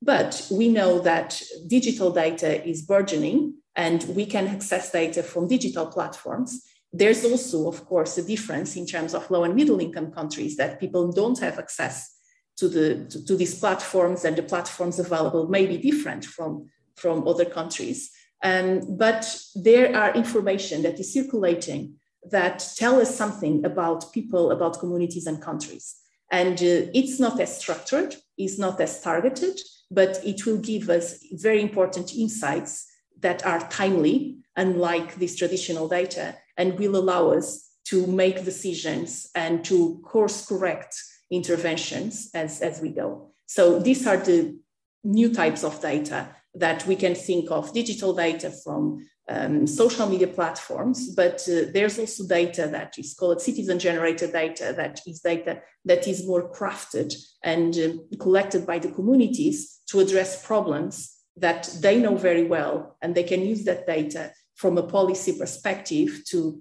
But 0.00 0.48
we 0.50 0.68
know 0.68 0.98
that 1.00 1.40
digital 1.68 2.10
data 2.10 2.66
is 2.66 2.82
burgeoning 2.82 3.54
and 3.76 4.02
we 4.16 4.26
can 4.26 4.48
access 4.48 4.90
data 4.90 5.22
from 5.22 5.46
digital 5.46 5.86
platforms. 5.86 6.64
There's 6.92 7.24
also, 7.24 7.68
of 7.68 7.86
course, 7.86 8.18
a 8.18 8.22
difference 8.22 8.76
in 8.76 8.86
terms 8.86 9.14
of 9.14 9.30
low 9.30 9.44
and 9.44 9.54
middle 9.54 9.80
income 9.80 10.10
countries 10.10 10.56
that 10.56 10.80
people 10.80 11.12
don't 11.12 11.38
have 11.38 11.58
access 11.58 12.16
to, 12.56 12.68
the, 12.68 13.06
to, 13.10 13.24
to 13.24 13.36
these 13.36 13.58
platforms 13.58 14.24
and 14.24 14.36
the 14.36 14.42
platforms 14.42 14.98
available 14.98 15.48
may 15.48 15.66
be 15.66 15.78
different 15.78 16.24
from, 16.24 16.68
from 16.96 17.26
other 17.26 17.44
countries. 17.44 18.10
Um, 18.42 18.96
but 18.96 19.24
there 19.54 19.96
are 19.96 20.14
information 20.14 20.82
that 20.82 20.98
is 20.98 21.12
circulating 21.12 21.94
that 22.30 22.64
tell 22.76 23.00
us 23.00 23.14
something 23.16 23.64
about 23.64 24.12
people, 24.12 24.50
about 24.50 24.78
communities 24.80 25.26
and 25.26 25.40
countries. 25.40 25.96
And 26.30 26.58
uh, 26.58 26.90
it's 26.94 27.20
not 27.20 27.40
as 27.40 27.58
structured, 27.58 28.16
it's 28.38 28.58
not 28.58 28.80
as 28.80 29.00
targeted, 29.00 29.60
but 29.90 30.20
it 30.24 30.46
will 30.46 30.58
give 30.58 30.88
us 30.88 31.22
very 31.32 31.60
important 31.60 32.14
insights 32.14 32.86
that 33.20 33.44
are 33.44 33.68
timely, 33.68 34.38
unlike 34.56 35.16
this 35.16 35.36
traditional 35.36 35.88
data, 35.88 36.36
and 36.56 36.78
will 36.78 36.96
allow 36.96 37.30
us 37.30 37.70
to 37.84 38.06
make 38.06 38.44
decisions 38.44 39.30
and 39.34 39.64
to 39.64 40.00
course 40.04 40.46
correct 40.46 40.96
interventions 41.30 42.30
as, 42.34 42.60
as 42.60 42.80
we 42.80 42.90
go. 42.90 43.30
So 43.46 43.78
these 43.78 44.06
are 44.06 44.16
the 44.16 44.58
new 45.04 45.32
types 45.34 45.64
of 45.64 45.80
data 45.80 46.28
that 46.54 46.86
we 46.86 46.96
can 46.96 47.14
think 47.14 47.50
of 47.50 47.72
digital 47.72 48.12
data 48.14 48.50
from 48.50 49.06
um, 49.28 49.66
social 49.66 50.06
media 50.06 50.26
platforms, 50.26 51.14
but 51.14 51.40
uh, 51.48 51.70
there's 51.72 51.98
also 51.98 52.26
data 52.26 52.68
that 52.70 52.98
is 52.98 53.14
called 53.14 53.40
citizen 53.40 53.78
generated 53.78 54.32
data, 54.32 54.74
that 54.76 55.00
is 55.06 55.20
data 55.20 55.60
that 55.84 56.06
is 56.06 56.26
more 56.26 56.52
crafted 56.52 57.14
and 57.42 57.76
uh, 57.78 58.16
collected 58.18 58.66
by 58.66 58.78
the 58.78 58.90
communities 58.90 59.80
to 59.86 60.00
address 60.00 60.44
problems 60.44 61.16
that 61.36 61.70
they 61.80 61.98
know 61.98 62.16
very 62.16 62.44
well, 62.44 62.96
and 63.00 63.14
they 63.14 63.22
can 63.22 63.42
use 63.42 63.64
that 63.64 63.86
data 63.86 64.32
from 64.56 64.76
a 64.76 64.82
policy 64.82 65.38
perspective 65.38 66.22
to, 66.28 66.60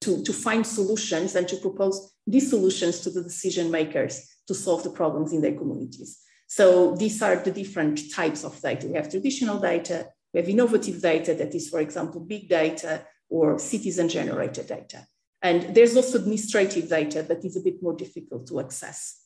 to, 0.00 0.22
to 0.22 0.32
find 0.32 0.66
solutions 0.66 1.34
and 1.34 1.46
to 1.46 1.56
propose 1.56 2.14
these 2.26 2.48
solutions 2.48 3.00
to 3.00 3.10
the 3.10 3.22
decision 3.22 3.70
makers 3.70 4.26
to 4.46 4.54
solve 4.54 4.82
the 4.82 4.90
problems 4.90 5.32
in 5.32 5.42
their 5.42 5.54
communities. 5.54 6.18
So 6.48 6.96
these 6.96 7.20
are 7.22 7.36
the 7.36 7.52
different 7.52 8.10
types 8.10 8.42
of 8.42 8.60
data. 8.60 8.86
We 8.86 8.94
have 8.94 9.10
traditional 9.10 9.60
data, 9.60 10.08
we 10.32 10.40
have 10.40 10.48
innovative 10.48 11.00
data 11.00 11.34
that 11.34 11.54
is, 11.54 11.68
for 11.68 11.80
example, 11.80 12.20
big 12.20 12.48
data 12.48 13.04
or 13.28 13.58
citizen 13.58 14.08
generated 14.08 14.66
data. 14.66 15.06
And 15.42 15.74
there's 15.74 15.94
also 15.94 16.18
administrative 16.18 16.88
data 16.88 17.22
that 17.22 17.44
is 17.44 17.56
a 17.56 17.60
bit 17.60 17.82
more 17.82 17.94
difficult 17.94 18.48
to 18.48 18.60
access. 18.60 19.22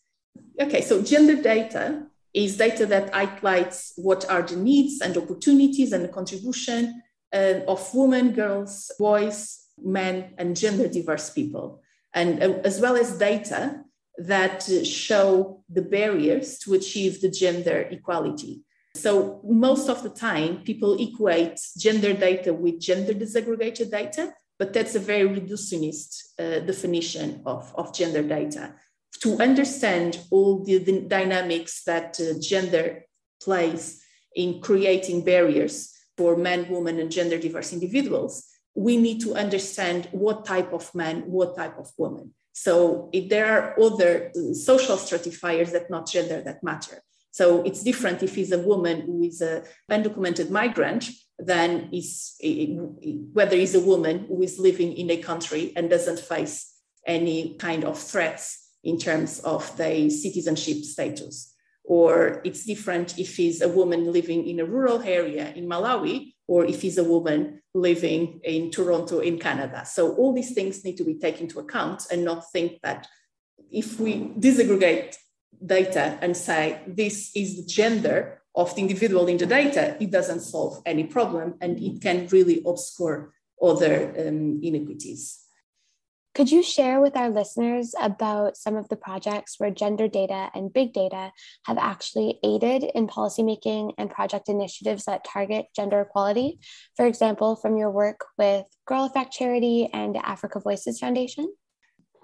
Okay, 0.61 0.83
so 0.83 1.01
gender 1.03 1.41
data 1.41 2.07
is 2.35 2.57
data 2.57 2.87
that 2.87 3.15
highlights 3.15 3.93
what 3.97 4.29
are 4.29 4.43
the 4.43 4.57
needs 4.57 5.01
and 5.01 5.17
opportunities 5.17 5.93
and 5.93 6.05
the 6.05 6.09
contribution 6.09 7.03
uh, 7.33 7.61
of 7.69 7.95
women, 7.95 8.33
girls, 8.33 8.91
boys, 8.99 9.69
men, 9.83 10.35
and 10.39 10.57
gender 10.57 10.89
diverse 10.89 11.31
people. 11.31 11.83
And 12.13 12.43
uh, 12.43 12.59
as 12.65 12.81
well 12.81 12.97
as 12.97 13.17
data 13.17 13.85
that 14.19 14.63
show 14.85 15.65
the 15.69 15.83
barriers 15.83 16.59
to 16.59 16.75
achieve 16.75 17.21
the 17.21 17.31
gender 17.31 17.89
equality. 17.91 18.63
So, 18.95 19.41
most 19.45 19.89
of 19.89 20.03
the 20.03 20.11
time, 20.11 20.59
people 20.65 21.01
equate 21.01 21.59
gender 21.79 22.13
data 22.13 22.53
with 22.53 22.79
gender 22.79 23.15
disaggregated 23.15 23.91
data, 23.91 24.35
but 24.59 24.73
that's 24.75 24.95
a 24.95 25.01
very 25.01 25.29
reductionist 25.29 26.39
uh, 26.39 26.61
definition 26.61 27.43
of, 27.47 27.73
of 27.75 27.95
gender 27.95 28.23
data. 28.23 28.75
To 29.21 29.39
understand 29.41 30.21
all 30.31 30.63
the, 30.63 30.79
the 30.79 31.01
dynamics 31.01 31.85
that 31.85 32.21
uh, 32.21 32.39
gender 32.39 33.07
plays 33.43 34.03
in 34.35 34.61
creating 34.61 35.25
barriers 35.25 35.93
for 36.19 36.37
men, 36.37 36.69
women, 36.69 36.99
and 36.99 37.11
gender 37.11 37.39
diverse 37.39 37.73
individuals, 37.73 38.47
we 38.75 38.97
need 38.97 39.21
to 39.23 39.35
understand 39.35 40.09
what 40.13 40.45
type 40.45 40.73
of 40.73 40.95
man, 40.95 41.23
what 41.23 41.57
type 41.57 41.79
of 41.79 41.91
woman. 41.97 42.35
So 42.53 43.09
if 43.13 43.29
there 43.29 43.47
are 43.47 43.81
other 43.81 44.31
social 44.53 44.97
stratifiers 44.97 45.73
that 45.73 45.91
not 45.91 46.07
gender 46.07 46.43
that 46.43 46.63
matter. 46.63 47.03
So 47.31 47.63
it's 47.63 47.83
different 47.83 48.23
if 48.23 48.35
he's 48.35 48.53
a 48.53 48.59
woman 48.59 49.01
who 49.03 49.23
is 49.23 49.41
a 49.41 49.65
undocumented 49.91 50.51
migrant 50.51 51.09
than 51.39 51.89
is 51.93 52.37
whether 53.33 53.57
he's 53.57 53.75
a 53.75 53.81
woman 53.81 54.27
who 54.29 54.43
is 54.43 54.59
living 54.59 54.93
in 54.93 55.11
a 55.11 55.17
country 55.17 55.73
and 55.75 55.89
doesn't 55.89 56.21
face 56.21 56.75
any 57.07 57.57
kind 57.57 57.85
of 57.85 57.99
threats 57.99 58.69
in 58.85 58.99
terms 58.99 59.41
of 59.41 59.75
their 59.79 60.11
citizenship 60.11 60.85
status. 60.85 61.55
Or 61.85 62.43
it's 62.45 62.65
different 62.65 63.19
if 63.19 63.37
he's 63.37 63.63
a 63.63 63.69
woman 63.69 64.13
living 64.13 64.47
in 64.47 64.61
a 64.61 64.67
rural 64.67 65.01
area 65.03 65.53
in 65.55 65.67
Malawi 65.67 66.35
or 66.47 66.67
if 66.67 66.83
he's 66.83 66.99
a 66.99 67.05
woman 67.05 67.62
living 67.75 68.41
in 68.45 68.71
Toronto 68.71 69.21
in 69.21 69.39
Canada. 69.39 69.85
So 69.87 70.15
all 70.17 70.33
these 70.33 70.53
things 70.53 70.85
need 70.85 70.97
to 70.99 71.05
be 71.05 71.15
taken 71.15 71.45
into 71.45 71.59
account 71.59 72.07
and 72.11 72.25
not 72.25 72.51
think 72.53 72.81
that 72.83 73.07
if 73.71 73.99
we 73.99 74.29
disaggregate 74.39 75.17
data 75.65 76.19
and 76.21 76.37
say 76.37 76.81
this 76.87 77.31
is 77.35 77.57
the 77.57 77.65
gender 77.65 78.43
of 78.55 78.75
the 78.75 78.83
individual 78.83 79.27
in 79.29 79.39
the 79.39 79.47
data, 79.47 79.97
it 80.01 80.11
doesn't 80.11 80.41
solve 80.41 80.83
any 80.85 81.05
problem 81.05 81.55
and 81.61 81.81
it 81.83 82.03
can 82.03 82.27
really 82.29 82.63
obscure 82.67 83.33
other 83.63 84.13
um, 84.19 84.61
inequities. 84.63 85.42
Could 86.35 86.51
you 86.51 86.63
share 86.63 86.99
with 86.99 87.15
our 87.15 87.29
listeners 87.29 87.95
about 88.01 88.57
some 88.57 88.75
of 88.77 88.89
the 88.89 88.97
projects 88.97 89.61
where 89.61 89.71
gender 89.71 90.09
data 90.09 90.49
and 90.55 90.73
big 90.73 90.95
data 90.95 91.31
have 91.67 91.77
actually 91.77 92.39
aided 92.43 92.85
in 92.95 93.07
policymaking 93.07 93.93
and 93.99 94.09
project 94.09 94.49
initiatives 94.49 95.05
that 95.05 95.25
target 95.25 95.67
gender 95.77 96.01
equality? 96.01 96.59
For 96.97 97.07
example, 97.07 97.55
from 97.57 97.77
your 97.77 97.91
work 97.91 98.25
with 98.39 98.65
Girl 98.87 99.05
Effect 99.05 99.31
Charity 99.35 99.91
and 99.93 100.17
Africa 100.17 100.59
Voices 100.59 100.99
Foundation? 100.99 101.53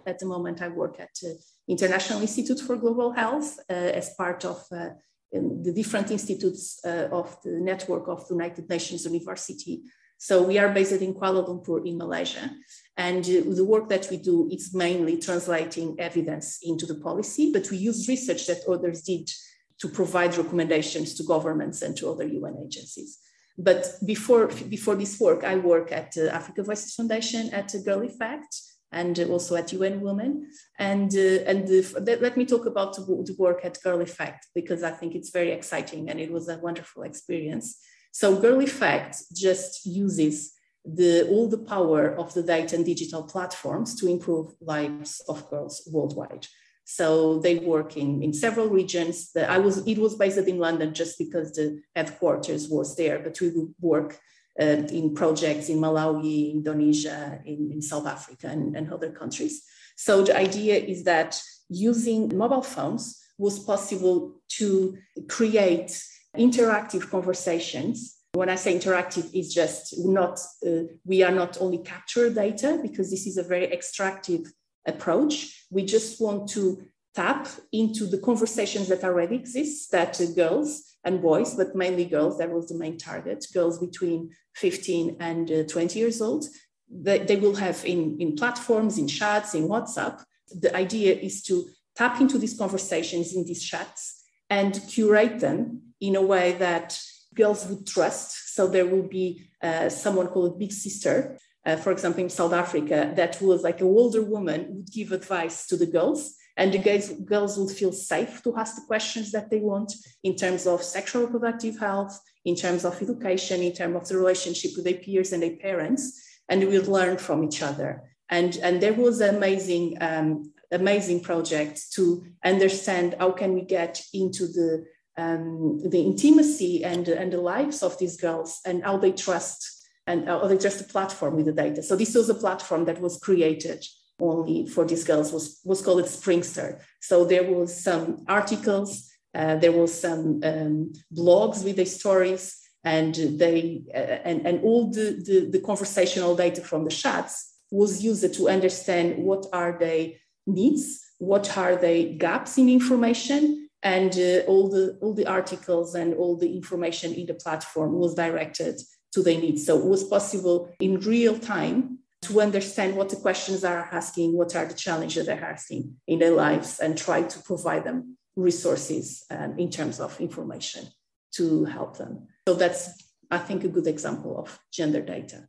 At 0.06 0.18
the 0.18 0.26
moment, 0.26 0.62
I 0.62 0.68
work 0.68 0.98
at 0.98 1.10
uh, 1.22 1.34
International 1.68 2.22
Institute 2.22 2.60
for 2.60 2.76
Global 2.76 3.12
Health 3.12 3.58
uh, 3.68 3.74
as 3.74 4.14
part 4.14 4.42
of 4.46 4.64
uh, 4.72 4.88
the 5.30 5.72
different 5.74 6.10
institutes 6.10 6.80
uh, 6.82 7.08
of 7.12 7.36
the 7.42 7.60
network 7.60 8.08
of 8.08 8.26
the 8.26 8.34
United 8.34 8.70
Nations 8.70 9.04
University. 9.04 9.82
So 10.18 10.42
we 10.42 10.58
are 10.58 10.68
based 10.68 11.00
in 11.00 11.14
Kuala 11.14 11.46
Lumpur 11.46 11.86
in 11.86 11.96
Malaysia. 11.96 12.50
And 12.98 13.24
the 13.24 13.64
work 13.64 13.88
that 13.90 14.08
we 14.10 14.16
do 14.16 14.48
is 14.50 14.74
mainly 14.74 15.18
translating 15.18 15.94
evidence 16.00 16.58
into 16.64 16.84
the 16.84 16.96
policy, 16.96 17.52
but 17.52 17.70
we 17.70 17.76
use 17.76 18.08
research 18.08 18.46
that 18.48 18.68
others 18.68 19.02
did 19.02 19.30
to 19.78 19.88
provide 19.88 20.36
recommendations 20.36 21.14
to 21.14 21.22
governments 21.22 21.80
and 21.82 21.96
to 21.96 22.10
other 22.10 22.26
UN 22.26 22.56
agencies. 22.66 23.20
But 23.56 23.86
before, 24.04 24.48
before 24.48 24.96
this 24.96 25.20
work, 25.20 25.44
I 25.44 25.54
work 25.56 25.92
at 25.92 26.16
uh, 26.18 26.26
Africa 26.26 26.64
Voices 26.64 26.94
Foundation 26.96 27.50
at 27.50 27.72
Girl 27.84 28.02
Effect, 28.02 28.52
and 28.90 29.18
also 29.30 29.54
at 29.54 29.72
UN 29.72 30.00
Women. 30.00 30.50
And, 30.78 31.12
uh, 31.14 31.44
and 31.46 31.68
the, 31.68 32.18
let 32.20 32.36
me 32.36 32.46
talk 32.46 32.66
about 32.66 32.94
the 32.94 33.36
work 33.38 33.64
at 33.64 33.80
Girl 33.82 34.00
Effect 34.00 34.46
because 34.54 34.82
I 34.82 34.90
think 34.90 35.14
it's 35.14 35.30
very 35.30 35.52
exciting 35.52 36.08
and 36.08 36.18
it 36.18 36.32
was 36.32 36.48
a 36.48 36.58
wonderful 36.58 37.02
experience. 37.02 37.78
So 38.12 38.40
Girl 38.40 38.60
Effect 38.60 39.16
just 39.34 39.86
uses 39.86 40.54
the, 40.94 41.28
all 41.28 41.48
the 41.48 41.58
power 41.58 42.08
of 42.08 42.32
the 42.34 42.42
data 42.42 42.76
and 42.76 42.84
digital 42.84 43.22
platforms 43.22 43.94
to 44.00 44.08
improve 44.08 44.52
lives 44.60 45.20
of 45.28 45.48
girls 45.50 45.88
worldwide. 45.92 46.46
So 46.84 47.38
they 47.40 47.56
work 47.56 47.96
in, 47.96 48.22
in 48.22 48.32
several 48.32 48.68
regions. 48.68 49.32
The, 49.32 49.50
I 49.50 49.58
was, 49.58 49.86
it 49.86 49.98
was 49.98 50.16
based 50.16 50.38
in 50.38 50.58
London 50.58 50.94
just 50.94 51.18
because 51.18 51.52
the 51.52 51.82
headquarters 51.94 52.68
was 52.68 52.96
there, 52.96 53.18
but 53.18 53.38
we 53.40 53.50
would 53.50 53.74
work 53.80 54.18
uh, 54.60 54.64
in 54.64 55.14
projects 55.14 55.68
in 55.68 55.78
Malawi, 55.78 56.52
Indonesia, 56.52 57.40
in, 57.44 57.70
in 57.72 57.82
South 57.82 58.06
Africa, 58.06 58.48
and, 58.48 58.74
and 58.74 58.92
other 58.92 59.10
countries. 59.10 59.62
So 59.96 60.24
the 60.24 60.36
idea 60.36 60.76
is 60.76 61.04
that 61.04 61.40
using 61.68 62.36
mobile 62.36 62.62
phones 62.62 63.22
was 63.36 63.58
possible 63.58 64.40
to 64.48 64.96
create 65.28 66.02
interactive 66.36 67.10
conversations. 67.10 68.16
When 68.38 68.50
I 68.50 68.54
say 68.54 68.78
interactive, 68.78 69.28
it's 69.34 69.52
just 69.52 69.98
not, 69.98 70.38
uh, 70.64 70.84
we 71.04 71.24
are 71.24 71.32
not 71.32 71.60
only 71.60 71.78
capture 71.78 72.30
data 72.30 72.78
because 72.80 73.10
this 73.10 73.26
is 73.26 73.36
a 73.36 73.42
very 73.42 73.64
extractive 73.64 74.42
approach. 74.86 75.66
We 75.72 75.84
just 75.84 76.20
want 76.20 76.48
to 76.50 76.80
tap 77.16 77.48
into 77.72 78.06
the 78.06 78.18
conversations 78.18 78.86
that 78.90 79.02
already 79.02 79.34
exist 79.34 79.90
that 79.90 80.20
uh, 80.20 80.26
girls 80.36 80.84
and 81.02 81.20
boys, 81.20 81.54
but 81.54 81.74
mainly 81.74 82.04
girls, 82.04 82.38
that 82.38 82.52
was 82.52 82.68
the 82.68 82.78
main 82.78 82.96
target, 82.96 83.44
girls 83.52 83.80
between 83.80 84.30
15 84.54 85.16
and 85.18 85.50
uh, 85.50 85.64
20 85.64 85.98
years 85.98 86.22
old. 86.22 86.44
They, 86.88 87.18
they 87.18 87.36
will 87.36 87.56
have 87.56 87.84
in, 87.84 88.20
in 88.20 88.36
platforms, 88.36 88.98
in 88.98 89.08
chats, 89.08 89.54
in 89.54 89.66
WhatsApp. 89.66 90.22
The 90.52 90.72
idea 90.76 91.12
is 91.16 91.42
to 91.48 91.66
tap 91.96 92.20
into 92.20 92.38
these 92.38 92.56
conversations 92.56 93.34
in 93.34 93.44
these 93.44 93.64
chats 93.64 94.22
and 94.48 94.80
curate 94.88 95.40
them 95.40 95.82
in 96.00 96.14
a 96.14 96.22
way 96.22 96.52
that 96.52 96.96
girls 97.42 97.60
would 97.66 97.84
trust. 97.86 98.28
So 98.54 98.62
there 98.66 98.88
will 98.92 99.08
be 99.20 99.26
uh, 99.62 99.88
someone 99.88 100.28
called 100.34 100.58
Big 100.58 100.72
Sister, 100.72 101.38
uh, 101.66 101.76
for 101.76 101.90
example, 101.92 102.22
in 102.22 102.30
South 102.30 102.54
Africa, 102.64 103.12
that 103.20 103.40
was 103.42 103.62
like 103.62 103.80
a 103.80 103.84
older 103.84 104.22
woman 104.34 104.60
would 104.74 104.90
give 104.98 105.10
advice 105.12 105.66
to 105.68 105.76
the 105.76 105.90
girls 105.98 106.20
and 106.58 106.74
the 106.74 106.78
guys, 106.78 107.10
girls 107.24 107.56
would 107.56 107.70
feel 107.70 107.92
safe 107.92 108.42
to 108.42 108.56
ask 108.56 108.74
the 108.74 108.86
questions 108.86 109.30
that 109.30 109.48
they 109.48 109.60
want 109.60 109.92
in 110.24 110.34
terms 110.34 110.66
of 110.66 110.82
sexual 110.82 111.22
reproductive 111.22 111.78
health, 111.78 112.20
in 112.44 112.56
terms 112.56 112.84
of 112.84 113.00
education, 113.00 113.62
in 113.62 113.72
terms 113.72 113.94
of 113.94 114.08
the 114.08 114.18
relationship 114.18 114.72
with 114.74 114.84
their 114.84 114.94
peers 114.94 115.32
and 115.32 115.42
their 115.42 115.56
parents, 115.56 116.20
and 116.48 116.66
we'll 116.66 116.90
learn 116.90 117.16
from 117.16 117.44
each 117.44 117.62
other. 117.62 118.10
And, 118.28 118.56
and 118.56 118.82
there 118.82 118.92
was 118.92 119.20
an 119.20 119.36
amazing, 119.36 119.98
um, 120.00 120.52
amazing 120.72 121.20
project 121.20 121.92
to 121.92 122.26
understand 122.44 123.14
how 123.20 123.30
can 123.30 123.54
we 123.54 123.62
get 123.62 124.02
into 124.12 124.48
the, 124.48 124.84
um, 125.18 125.80
the 125.84 126.00
intimacy 126.00 126.84
and, 126.84 127.08
and 127.08 127.32
the 127.32 127.40
lives 127.40 127.82
of 127.82 127.98
these 127.98 128.16
girls 128.16 128.60
and 128.64 128.84
how 128.84 128.96
they 128.96 129.12
trust 129.12 129.88
and 130.06 130.26
how 130.26 130.46
they 130.46 130.56
trust 130.56 130.78
the 130.78 130.84
platform 130.84 131.36
with 131.36 131.46
the 131.46 131.52
data. 131.52 131.82
So 131.82 131.94
this 131.96 132.14
was 132.14 132.30
a 132.30 132.34
platform 132.34 132.86
that 132.86 133.00
was 133.00 133.18
created 133.18 133.84
only 134.20 134.66
for 134.66 134.84
these 134.84 135.04
girls 135.04 135.32
was, 135.32 135.60
was 135.64 135.82
called 135.82 136.08
Springster. 136.08 136.80
So 137.00 137.24
there 137.24 137.44
was 137.44 137.76
some 137.82 138.24
articles, 138.26 139.10
uh, 139.34 139.56
there 139.56 139.72
was 139.72 139.92
some 140.00 140.40
um, 140.42 140.92
blogs 141.14 141.62
with 141.64 141.76
the 141.76 141.84
stories, 141.84 142.56
and 142.84 143.14
they 143.14 143.82
uh, 143.94 144.18
and, 144.24 144.46
and 144.46 144.62
all 144.62 144.90
the, 144.90 145.22
the, 145.24 145.50
the, 145.50 145.60
conversational 145.60 146.34
data 146.34 146.62
from 146.62 146.84
the 146.84 146.90
chats 146.90 147.54
was 147.70 148.02
used 148.02 148.34
to 148.34 148.48
understand 148.48 149.22
what 149.22 149.46
are 149.52 149.76
their 149.78 150.10
needs, 150.46 151.04
what 151.18 151.56
are 151.58 151.76
the 151.76 152.14
gaps 152.16 152.56
in 152.56 152.68
information, 152.68 153.67
and 153.82 154.12
uh, 154.18 154.40
all 154.46 154.68
the 154.68 154.98
all 155.00 155.14
the 155.14 155.26
articles 155.26 155.94
and 155.94 156.14
all 156.14 156.36
the 156.36 156.54
information 156.54 157.14
in 157.14 157.26
the 157.26 157.34
platform 157.34 157.94
was 157.94 158.14
directed 158.14 158.80
to 159.12 159.22
their 159.22 159.40
needs. 159.40 159.64
So 159.66 159.78
it 159.78 159.84
was 159.84 160.04
possible 160.04 160.74
in 160.80 161.00
real 161.00 161.38
time 161.38 161.98
to 162.22 162.40
understand 162.40 162.96
what 162.96 163.08
the 163.08 163.16
questions 163.16 163.64
are 163.64 163.88
asking, 163.92 164.36
what 164.36 164.54
are 164.56 164.66
the 164.66 164.74
challenges 164.74 165.26
they're 165.26 165.44
asking 165.44 165.94
in 166.06 166.18
their 166.18 166.32
lives, 166.32 166.80
and 166.80 166.98
try 166.98 167.22
to 167.22 167.38
provide 167.40 167.84
them 167.84 168.16
resources 168.36 169.24
um, 169.30 169.58
in 169.58 169.70
terms 169.70 170.00
of 170.00 170.20
information 170.20 170.86
to 171.32 171.64
help 171.64 171.96
them. 171.96 172.26
So 172.46 172.54
that's, 172.54 172.90
I 173.30 173.38
think, 173.38 173.64
a 173.64 173.68
good 173.68 173.86
example 173.86 174.38
of 174.38 174.58
gender 174.72 175.00
data. 175.00 175.48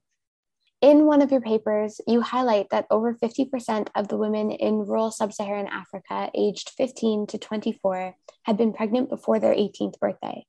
In 0.82 1.06
one 1.06 1.22
of 1.22 1.30
your 1.30 1.42
papers, 1.42 2.00
you 2.08 2.22
highlight 2.22 2.70
that 2.70 2.88
over 2.90 3.14
50% 3.14 3.90
of 3.96 4.08
the 4.08 4.16
women 4.16 4.50
in 4.52 4.86
rural 4.86 5.12
sub 5.12 5.34
Saharan 5.34 5.68
Africa 5.68 6.32
aged 6.34 6.70
15 6.70 7.28
to 7.28 7.38
24 7.38 8.16
had 8.44 8.56
been 8.56 8.72
pregnant 8.72 9.10
before 9.10 9.40
their 9.40 9.54
18th 9.54 10.00
birthday. 10.00 10.46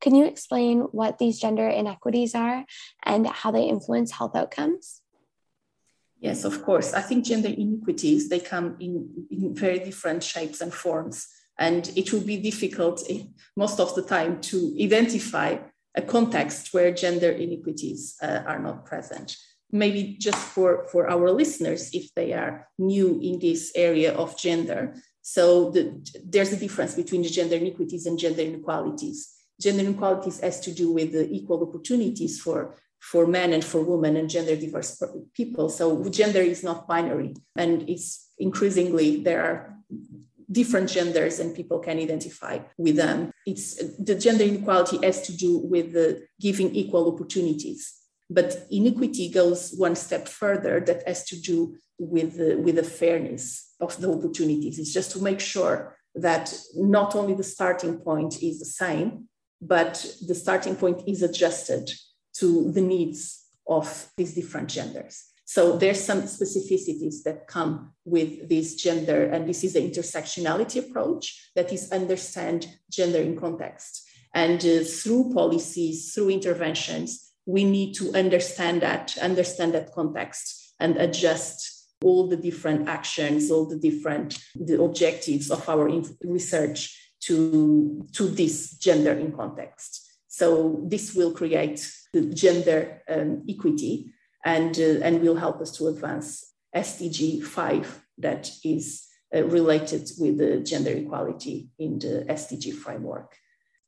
Can 0.00 0.14
you 0.14 0.26
explain 0.26 0.80
what 0.92 1.18
these 1.18 1.40
gender 1.40 1.68
inequities 1.68 2.36
are 2.36 2.64
and 3.02 3.26
how 3.26 3.50
they 3.50 3.64
influence 3.64 4.12
health 4.12 4.36
outcomes? 4.36 5.00
Yes, 6.20 6.44
of 6.44 6.62
course. 6.62 6.94
I 6.94 7.00
think 7.00 7.24
gender 7.24 7.48
inequities, 7.48 8.28
they 8.28 8.38
come 8.38 8.76
in, 8.78 9.26
in 9.30 9.56
very 9.56 9.80
different 9.80 10.22
shapes 10.22 10.60
and 10.60 10.72
forms. 10.72 11.26
And 11.58 11.90
it 11.96 12.12
will 12.12 12.20
be 12.20 12.36
difficult 12.36 13.02
eh, 13.10 13.24
most 13.56 13.80
of 13.80 13.94
the 13.96 14.02
time 14.02 14.40
to 14.42 14.76
identify 14.80 15.58
a 15.96 16.02
context 16.02 16.72
where 16.72 16.92
gender 16.92 17.30
inequities 17.30 18.16
uh, 18.22 18.42
are 18.46 18.60
not 18.60 18.84
present. 18.84 19.36
Maybe 19.74 20.16
just 20.26 20.38
for, 20.38 20.86
for 20.92 21.10
our 21.10 21.30
listeners, 21.32 21.90
if 21.92 22.14
they 22.14 22.32
are 22.32 22.68
new 22.78 23.18
in 23.20 23.40
this 23.40 23.72
area 23.74 24.14
of 24.14 24.38
gender. 24.38 24.94
So 25.20 25.70
the, 25.74 25.84
there's 26.24 26.52
a 26.52 26.56
difference 26.56 26.94
between 26.94 27.22
the 27.22 27.28
gender 27.28 27.56
inequities 27.56 28.06
and 28.06 28.16
gender 28.18 28.42
inequalities. 28.42 29.34
Gender 29.60 29.82
inequalities 29.82 30.38
has 30.40 30.60
to 30.60 30.72
do 30.72 30.92
with 30.92 31.12
the 31.12 31.28
equal 31.30 31.60
opportunities 31.66 32.40
for 32.40 32.76
for 33.00 33.26
men 33.26 33.52
and 33.52 33.62
for 33.62 33.82
women 33.82 34.16
and 34.16 34.30
gender 34.30 34.56
diverse 34.56 35.02
people. 35.34 35.68
So 35.68 36.08
gender 36.08 36.40
is 36.40 36.64
not 36.64 36.88
binary, 36.88 37.34
and 37.54 37.86
it's 37.86 38.32
increasingly 38.38 39.22
there 39.22 39.42
are 39.44 39.76
different 40.50 40.88
genders 40.88 41.40
and 41.40 41.54
people 41.54 41.80
can 41.80 41.98
identify 41.98 42.60
with 42.78 42.96
them. 42.96 43.30
It's 43.46 43.76
the 43.98 44.14
gender 44.14 44.44
inequality 44.44 44.98
has 45.02 45.20
to 45.26 45.36
do 45.36 45.58
with 45.58 45.92
the 45.92 46.26
giving 46.40 46.74
equal 46.74 47.12
opportunities. 47.12 47.92
But 48.34 48.66
inequity 48.70 49.30
goes 49.30 49.60
one 49.76 49.94
step 49.94 50.26
further 50.26 50.80
that 50.80 51.06
has 51.06 51.24
to 51.26 51.36
do 51.40 51.76
with 51.98 52.36
the, 52.36 52.56
with 52.56 52.76
the 52.76 52.82
fairness 52.82 53.74
of 53.80 53.96
the 54.00 54.10
opportunities. 54.12 54.78
It's 54.78 54.92
just 54.92 55.12
to 55.12 55.22
make 55.22 55.38
sure 55.38 55.96
that 56.16 56.52
not 56.74 57.14
only 57.14 57.34
the 57.34 57.44
starting 57.56 57.98
point 57.98 58.42
is 58.42 58.58
the 58.58 58.72
same, 58.82 59.28
but 59.60 60.04
the 60.26 60.34
starting 60.34 60.74
point 60.74 61.02
is 61.06 61.22
adjusted 61.22 61.90
to 62.40 62.72
the 62.72 62.80
needs 62.80 63.44
of 63.68 64.10
these 64.16 64.34
different 64.34 64.68
genders. 64.68 65.24
So 65.44 65.76
there's 65.76 66.02
some 66.02 66.22
specificities 66.22 67.22
that 67.24 67.46
come 67.46 67.92
with 68.04 68.48
this 68.48 68.74
gender, 68.74 69.24
and 69.26 69.48
this 69.48 69.62
is 69.62 69.74
the 69.74 69.88
intersectionality 69.88 70.78
approach 70.84 71.50
that 71.54 71.72
is 71.72 71.92
understand 71.92 72.66
gender 72.90 73.18
in 73.18 73.38
context. 73.38 74.02
And 74.34 74.58
uh, 74.64 74.82
through 74.82 75.32
policies, 75.32 76.12
through 76.12 76.30
interventions, 76.30 77.23
we 77.46 77.64
need 77.64 77.94
to 77.94 78.12
understand 78.14 78.82
that, 78.82 79.16
understand 79.20 79.74
that 79.74 79.92
context, 79.92 80.74
and 80.80 80.96
adjust 80.96 81.88
all 82.02 82.28
the 82.28 82.36
different 82.36 82.88
actions, 82.88 83.50
all 83.50 83.66
the 83.66 83.78
different 83.78 84.38
the 84.54 84.80
objectives 84.82 85.50
of 85.50 85.66
our 85.68 85.88
research 86.22 87.12
to, 87.20 88.06
to 88.12 88.28
this 88.28 88.76
gender 88.78 89.12
in 89.12 89.32
context. 89.32 90.02
So 90.28 90.84
this 90.86 91.14
will 91.14 91.32
create 91.32 91.90
the 92.12 92.22
gender 92.22 93.02
um, 93.08 93.44
equity 93.48 94.12
and, 94.44 94.78
uh, 94.78 95.00
and 95.02 95.22
will 95.22 95.36
help 95.36 95.60
us 95.60 95.70
to 95.78 95.88
advance 95.88 96.52
SDG 96.74 97.42
5 97.42 98.02
that 98.18 98.50
is 98.64 99.06
uh, 99.34 99.44
related 99.44 100.10
with 100.18 100.38
the 100.38 100.60
gender 100.60 100.90
equality 100.90 101.68
in 101.78 101.98
the 101.98 102.26
SDG 102.28 102.74
framework. 102.74 103.36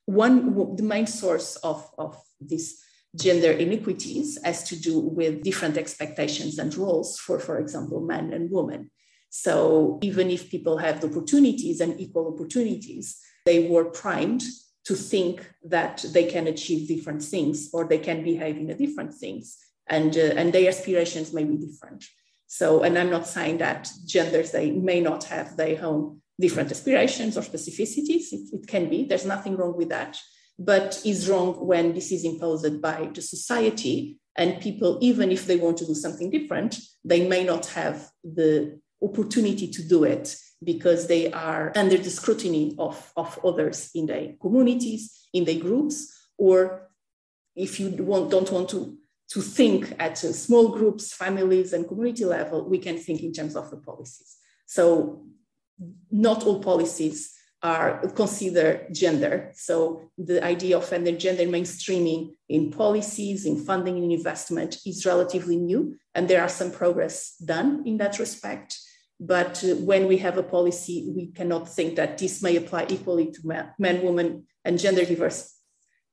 One, 0.06 0.76
the 0.76 0.82
main 0.82 1.06
source 1.06 1.56
of, 1.56 1.90
of 1.98 2.16
this 2.40 2.80
gender 3.16 3.52
inequities 3.52 4.38
has 4.44 4.62
to 4.64 4.76
do 4.80 4.98
with 5.00 5.42
different 5.42 5.76
expectations 5.76 6.58
and 6.58 6.74
roles 6.76 7.18
for, 7.18 7.38
for 7.38 7.58
example, 7.58 8.00
men 8.00 8.32
and 8.32 8.50
women. 8.50 8.90
So 9.30 9.98
even 10.02 10.30
if 10.30 10.50
people 10.50 10.78
have 10.78 11.00
the 11.00 11.08
opportunities 11.08 11.80
and 11.80 12.00
equal 12.00 12.32
opportunities, 12.32 13.18
they 13.44 13.68
were 13.68 13.86
primed 13.86 14.42
to 14.84 14.94
think 14.94 15.44
that 15.64 16.04
they 16.12 16.24
can 16.24 16.46
achieve 16.46 16.88
different 16.88 17.22
things 17.22 17.70
or 17.72 17.84
they 17.84 17.98
can 17.98 18.22
behave 18.22 18.56
in 18.56 18.70
a 18.70 18.74
different 18.74 19.12
things 19.12 19.58
and, 19.88 20.16
uh, 20.16 20.34
and 20.36 20.52
their 20.52 20.68
aspirations 20.68 21.32
may 21.32 21.44
be 21.44 21.56
different. 21.56 22.04
So, 22.46 22.82
and 22.82 22.96
I'm 22.96 23.10
not 23.10 23.26
saying 23.26 23.58
that 23.58 23.90
genders, 24.06 24.52
they 24.52 24.70
may 24.70 25.00
not 25.00 25.24
have 25.24 25.56
their 25.56 25.84
own 25.84 26.20
different 26.40 26.70
aspirations 26.70 27.36
or 27.36 27.42
specificities. 27.42 28.32
It, 28.32 28.48
it 28.52 28.66
can 28.66 28.88
be, 28.88 29.04
there's 29.04 29.26
nothing 29.26 29.56
wrong 29.56 29.76
with 29.76 29.88
that, 29.88 30.18
but 30.58 31.00
is 31.04 31.28
wrong 31.28 31.54
when 31.66 31.92
this 31.92 32.12
is 32.12 32.24
imposed 32.24 32.80
by 32.80 33.10
the 33.12 33.22
society 33.22 34.18
and 34.36 34.60
people, 34.60 34.98
even 35.00 35.30
if 35.30 35.46
they 35.46 35.56
want 35.56 35.78
to 35.78 35.86
do 35.86 35.94
something 35.94 36.30
different, 36.30 36.78
they 37.04 37.26
may 37.26 37.44
not 37.44 37.66
have 37.66 38.10
the 38.22 38.78
opportunity 39.02 39.68
to 39.68 39.82
do 39.82 40.04
it 40.04 40.36
because 40.62 41.06
they 41.06 41.30
are 41.32 41.72
under 41.76 41.98
the 41.98 42.10
scrutiny 42.10 42.74
of, 42.78 43.12
of 43.16 43.38
others 43.44 43.90
in 43.94 44.06
their 44.06 44.32
communities, 44.40 45.28
in 45.32 45.44
their 45.44 45.58
groups, 45.58 46.30
or 46.38 46.88
if 47.54 47.78
you 47.80 47.90
want, 48.02 48.30
don't 48.30 48.50
want 48.50 48.68
to, 48.70 48.96
to 49.28 49.40
think 49.40 49.94
at 49.98 50.22
uh, 50.24 50.32
small 50.32 50.68
groups, 50.68 51.14
families, 51.14 51.72
and 51.72 51.88
community 51.88 52.24
level, 52.24 52.68
we 52.68 52.78
can 52.78 52.98
think 52.98 53.22
in 53.22 53.32
terms 53.32 53.56
of 53.56 53.70
the 53.70 53.76
policies. 53.76 54.36
So 54.66 55.26
not 56.10 56.44
all 56.44 56.62
policies 56.62 57.35
are 57.62 58.06
consider 58.14 58.86
gender. 58.92 59.52
So 59.54 60.10
the 60.18 60.44
idea 60.44 60.76
of 60.76 60.88
gender, 60.88 61.12
gender 61.12 61.44
mainstreaming 61.44 62.32
in 62.48 62.70
policies, 62.70 63.46
in 63.46 63.64
funding, 63.64 64.02
in 64.02 64.10
investment 64.10 64.78
is 64.84 65.06
relatively 65.06 65.56
new, 65.56 65.96
and 66.14 66.28
there 66.28 66.42
are 66.42 66.48
some 66.48 66.70
progress 66.70 67.36
done 67.38 67.82
in 67.86 67.96
that 67.98 68.18
respect. 68.18 68.78
But 69.18 69.64
uh, 69.64 69.76
when 69.76 70.06
we 70.06 70.18
have 70.18 70.36
a 70.36 70.42
policy, 70.42 71.10
we 71.16 71.28
cannot 71.28 71.68
think 71.68 71.96
that 71.96 72.18
this 72.18 72.42
may 72.42 72.56
apply 72.56 72.86
equally 72.88 73.32
to 73.32 73.40
men, 73.44 73.72
men 73.78 74.02
women, 74.02 74.46
and 74.64 74.78
gender 74.78 75.04
diverse 75.04 75.54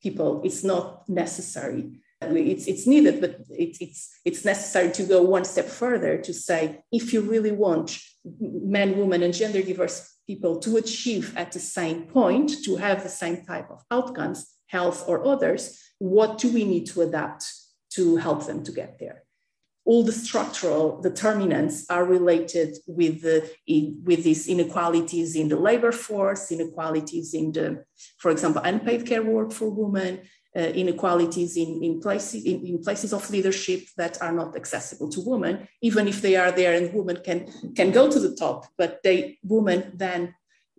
people. 0.02 0.42
It's 0.44 0.64
not 0.64 1.08
necessary. 1.10 2.00
It's, 2.22 2.68
it's 2.68 2.88
needed, 2.88 3.20
but 3.20 3.32
it, 3.50 3.78
it's, 3.82 4.18
it's 4.24 4.46
necessary 4.46 4.92
to 4.94 5.04
go 5.04 5.22
one 5.22 5.44
step 5.44 5.66
further 5.66 6.18
to 6.20 6.34
say 6.34 6.84
if 6.92 7.12
you 7.12 7.20
really 7.20 7.52
want 7.52 8.00
men, 8.24 8.98
women, 8.98 9.24
and 9.24 9.34
gender 9.34 9.62
diverse 9.62 10.13
people 10.28 10.60
to 10.60 10.78
achieve 10.78 11.36
at 11.36 11.52
the 11.52 11.60
same 11.60 12.04
point, 12.04 12.64
to 12.64 12.76
have 12.78 13.04
the 13.04 13.10
same 13.10 13.46
type 13.46 13.70
of 13.70 13.84
outcomes, 13.92 14.48
health 14.68 15.06
or 15.08 15.26
others, 15.26 15.80
what 16.00 16.38
do 16.38 16.52
we 16.52 16.66
need 16.66 16.86
to 16.88 17.02
adapt 17.02 17.46
to 17.92 18.18
help 18.18 18.46
them 18.46 18.64
to 18.64 18.72
get 18.72 18.98
there? 19.00 19.24
all 19.86 20.04
the 20.04 20.12
structural 20.12 21.02
determinants 21.02 21.86
are 21.90 22.06
related 22.06 22.78
with 22.88 23.22
the 23.22 23.50
with 24.04 24.24
these 24.24 24.48
inequalities 24.48 25.36
in 25.36 25.50
the 25.50 25.58
labor 25.58 25.92
force, 25.92 26.52
inequalities 26.52 27.34
in 27.34 27.52
the, 27.52 27.84
for 28.18 28.32
example, 28.32 28.62
unpaid 28.64 29.06
care 29.06 29.24
work 29.24 29.52
for 29.52 29.70
women, 29.70 30.22
inequalities 30.56 31.58
in, 31.58 31.84
in 31.84 32.00
places 32.00 32.46
in, 32.46 32.66
in, 32.66 32.84
places 32.84 33.14
of 33.14 33.30
leadership 33.30 33.82
that 33.98 34.22
are 34.22 34.32
not 34.32 34.56
accessible 34.56 35.10
to 35.10 35.22
women, 35.22 35.68
even 35.82 36.08
if 36.08 36.22
they 36.22 36.36
are 36.36 36.52
there 36.52 36.74
and 36.74 36.94
women 36.94 37.18
can 37.24 37.52
can 37.76 37.92
go 37.92 38.10
to 38.10 38.20
the 38.20 38.36
top, 38.36 38.68
but 38.78 39.00
they 39.04 39.38
women 39.44 39.92
then 39.96 40.34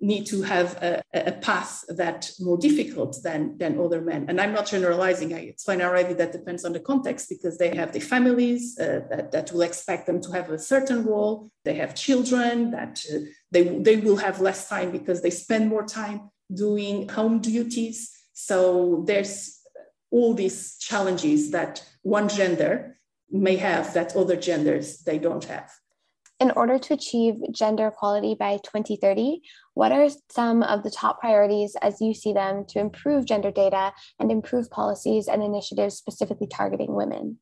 need 0.04 0.26
to 0.26 0.42
have 0.42 0.76
a, 0.82 1.02
a, 1.14 1.32
path 1.32 1.84
that 1.88 2.30
more 2.40 2.58
difficult 2.58 3.16
than, 3.22 3.56
than 3.58 3.80
other 3.80 4.00
men. 4.00 4.26
And 4.28 4.40
I'm 4.40 4.52
not 4.52 4.66
generalizing. 4.66 5.32
I 5.32 5.38
explained 5.38 5.82
already 5.82 6.14
that 6.14 6.32
depends 6.32 6.64
on 6.64 6.72
the 6.72 6.80
context 6.80 7.28
because 7.28 7.58
they 7.58 7.74
have 7.74 7.92
the 7.92 8.00
families 8.00 8.78
uh, 8.78 9.00
that, 9.10 9.32
that 9.32 9.52
will 9.52 9.62
expect 9.62 10.06
them 10.06 10.20
to 10.22 10.32
have 10.32 10.50
a 10.50 10.58
certain 10.58 11.04
role. 11.04 11.50
They 11.64 11.74
have 11.76 11.94
children 11.94 12.72
that 12.72 13.02
uh, 13.12 13.18
they, 13.50 13.78
they 13.78 13.96
will 13.96 14.16
have 14.16 14.40
less 14.40 14.68
time 14.68 14.90
because 14.90 15.22
they 15.22 15.30
spend 15.30 15.68
more 15.68 15.86
time 15.86 16.30
doing 16.52 17.08
home 17.08 17.40
duties. 17.40 18.10
So 18.34 19.04
there's 19.06 19.53
all 20.14 20.32
these 20.32 20.76
challenges 20.78 21.50
that 21.50 21.84
one 22.02 22.28
gender 22.28 22.96
may 23.30 23.56
have 23.56 23.92
that 23.94 24.14
other 24.14 24.36
genders 24.36 24.98
they 24.98 25.18
don't 25.18 25.44
have. 25.44 25.68
In 26.38 26.52
order 26.52 26.78
to 26.78 26.94
achieve 26.94 27.34
gender 27.50 27.88
equality 27.88 28.36
by 28.38 28.58
2030, 28.58 29.40
what 29.74 29.90
are 29.90 30.08
some 30.30 30.62
of 30.62 30.84
the 30.84 30.90
top 30.90 31.20
priorities 31.20 31.76
as 31.82 32.00
you 32.00 32.14
see 32.14 32.32
them 32.32 32.64
to 32.68 32.78
improve 32.78 33.24
gender 33.24 33.50
data 33.50 33.92
and 34.20 34.30
improve 34.30 34.70
policies 34.70 35.26
and 35.26 35.42
initiatives 35.42 35.96
specifically 35.96 36.46
targeting 36.46 36.94
women? 36.94 37.38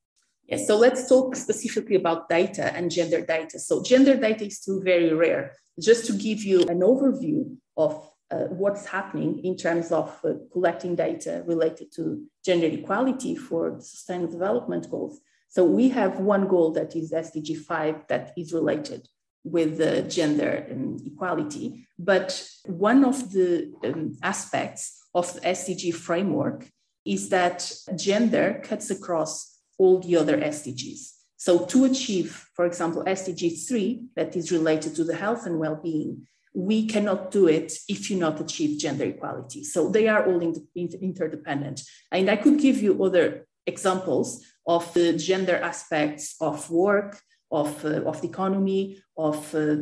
Yes, 0.48 0.66
so 0.66 0.76
let's 0.76 1.08
talk 1.08 1.36
specifically 1.36 1.96
about 1.96 2.28
data 2.30 2.74
and 2.74 2.90
gender 2.90 3.20
data. 3.20 3.58
So, 3.58 3.82
gender 3.82 4.16
data 4.16 4.46
is 4.46 4.58
still 4.58 4.80
very 4.82 5.12
rare. 5.12 5.52
Just 5.80 6.06
to 6.06 6.12
give 6.12 6.42
you 6.42 6.60
an 6.62 6.80
overview 6.80 7.56
of 7.76 8.11
uh, 8.32 8.46
what's 8.48 8.86
happening 8.86 9.38
in 9.44 9.56
terms 9.56 9.92
of 9.92 10.18
uh, 10.24 10.32
collecting 10.52 10.94
data 10.94 11.42
related 11.46 11.92
to 11.92 12.24
gender 12.44 12.66
equality 12.66 13.36
for 13.36 13.70
the 13.70 13.82
sustainable 13.82 14.32
development 14.32 14.90
goals. 14.90 15.20
So 15.48 15.64
we 15.64 15.90
have 15.90 16.18
one 16.18 16.48
goal 16.48 16.72
that 16.72 16.96
is 16.96 17.12
SDG 17.12 17.58
5 17.58 18.06
that 18.08 18.32
is 18.38 18.54
related 18.54 19.06
with 19.44 19.76
the 19.76 20.02
gender 20.02 20.66
um, 20.70 20.96
equality. 21.04 21.86
But 21.98 22.48
one 22.64 23.04
of 23.04 23.32
the 23.32 23.72
um, 23.84 24.16
aspects 24.22 25.02
of 25.14 25.32
the 25.34 25.40
SDG 25.40 25.94
framework 25.94 26.70
is 27.04 27.28
that 27.28 27.70
gender 27.96 28.60
cuts 28.64 28.90
across 28.90 29.58
all 29.78 29.98
the 29.98 30.16
other 30.16 30.38
SDGs. 30.38 31.12
So 31.36 31.66
to 31.66 31.84
achieve, 31.84 32.48
for 32.54 32.64
example, 32.64 33.02
SDG 33.04 33.68
3, 33.68 34.04
that 34.14 34.36
is 34.36 34.52
related 34.52 34.94
to 34.94 35.04
the 35.04 35.16
health 35.16 35.44
and 35.44 35.58
well-being, 35.58 36.28
we 36.54 36.86
cannot 36.86 37.30
do 37.30 37.48
it 37.48 37.72
if 37.88 38.10
you 38.10 38.16
not 38.16 38.40
achieve 38.40 38.78
gender 38.78 39.04
equality. 39.04 39.64
So 39.64 39.88
they 39.88 40.08
are 40.08 40.26
all 40.26 40.40
interdependent. 40.74 41.82
And 42.10 42.30
I 42.30 42.36
could 42.36 42.58
give 42.58 42.82
you 42.82 43.02
other 43.02 43.46
examples 43.66 44.44
of 44.66 44.92
the 44.94 45.14
gender 45.14 45.56
aspects 45.56 46.36
of 46.40 46.70
work, 46.70 47.20
of, 47.50 47.84
uh, 47.84 48.02
of 48.02 48.20
the 48.20 48.28
economy, 48.28 49.02
of, 49.16 49.54
uh, 49.54 49.76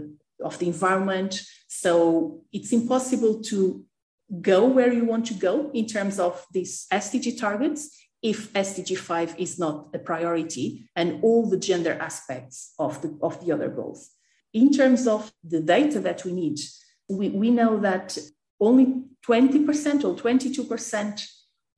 of 0.44 0.58
the 0.58 0.66
environment. 0.66 1.42
So 1.68 2.42
it's 2.52 2.72
impossible 2.72 3.42
to 3.44 3.84
go 4.40 4.66
where 4.66 4.92
you 4.92 5.04
want 5.04 5.26
to 5.26 5.34
go 5.34 5.70
in 5.74 5.86
terms 5.86 6.20
of 6.20 6.44
these 6.52 6.86
SDG 6.92 7.38
targets 7.38 7.96
if 8.22 8.52
SDG 8.52 8.96
5 8.96 9.34
is 9.38 9.58
not 9.58 9.88
a 9.94 9.98
priority 9.98 10.88
and 10.94 11.22
all 11.22 11.48
the 11.48 11.56
gender 11.56 11.96
aspects 12.00 12.74
of 12.78 13.00
the, 13.02 13.18
of 13.22 13.44
the 13.44 13.52
other 13.52 13.68
goals. 13.68 14.10
In 14.52 14.72
terms 14.72 15.06
of 15.06 15.32
the 15.44 15.60
data 15.60 16.00
that 16.00 16.24
we 16.24 16.32
need, 16.32 16.58
we, 17.08 17.28
we 17.28 17.50
know 17.50 17.78
that 17.80 18.18
only 18.60 19.02
20% 19.26 20.04
or 20.04 20.14
22% 20.16 21.26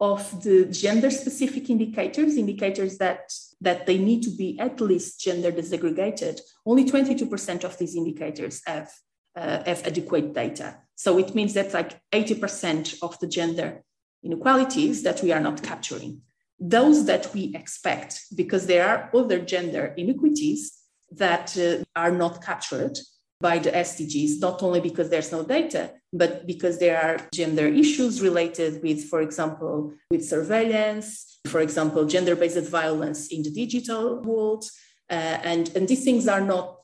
of 0.01 0.43
the 0.43 0.65
gender 0.67 1.11
specific 1.11 1.71
indicators, 1.71 2.37
indicators 2.37 2.99
that, 2.99 3.33
that 3.61 3.87
they 3.87 3.99
need 3.99 4.23
to 4.23 4.31
be 4.31 4.59
at 4.59 4.81
least 4.81 5.21
gender 5.21 5.53
disaggregated, 5.53 6.41
only 6.67 6.85
22% 6.85 7.65
of 7.65 7.79
these 7.79 7.95
indicators 7.95 8.63
have 8.67 8.91
uh, 9.35 9.63
have 9.65 9.87
adequate 9.87 10.35
data. 10.35 10.79
So 10.95 11.19
it 11.19 11.35
means 11.35 11.55
that 11.55 11.73
like 11.73 12.01
80% 12.13 13.03
of 13.03 13.19
the 13.19 13.27
gender 13.27 13.83
inequalities 14.23 15.03
that 15.03 15.23
we 15.23 15.33
are 15.33 15.41
not 15.41 15.63
capturing. 15.63 16.21
Those 16.61 17.07
that 17.07 17.33
we 17.35 17.53
expect, 17.55 18.21
because 18.35 18.67
there 18.67 18.87
are 18.87 19.11
other 19.15 19.41
gender 19.41 19.95
inequities 19.97 20.79
that 21.17 21.57
uh, 21.59 21.85
are 21.99 22.11
not 22.13 22.43
captured 22.45 22.99
by 23.41 23.59
the 23.59 23.71
SDGs, 23.71 24.41
not 24.41 24.63
only 24.63 24.81
because 24.81 25.11
there's 25.11 25.33
no 25.33 25.43
data, 25.43 25.93
but 26.13 26.47
because 26.47 26.79
there 26.79 27.03
are 27.03 27.27
gender 27.35 27.67
issues 27.67 28.23
related 28.23 28.83
with, 28.83 29.05
for 29.09 29.21
example, 29.21 29.93
with 30.11 30.25
surveillance, 30.25 31.41
for 31.47 31.61
example, 31.61 32.05
gender 32.05 32.37
based 32.37 32.71
violence 32.71 33.29
in 33.29 33.43
the 33.43 33.51
digital 33.51 34.23
world. 34.23 34.65
Uh, 35.11 35.39
and, 35.43 35.75
and 35.75 35.89
these 35.89 36.05
things 36.05 36.29
are 36.29 36.41
not 36.41 36.77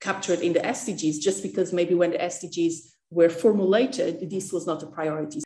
captured 0.00 0.40
in 0.40 0.52
the 0.52 0.60
SDGs 0.60 1.20
just 1.20 1.42
because 1.42 1.72
maybe 1.72 1.94
when 1.94 2.10
the 2.10 2.18
SDGs 2.18 2.74
were 3.10 3.30
formulated, 3.30 4.30
this 4.30 4.52
was 4.52 4.66
not 4.66 4.82
a 4.82 4.86
priority. 4.86 5.42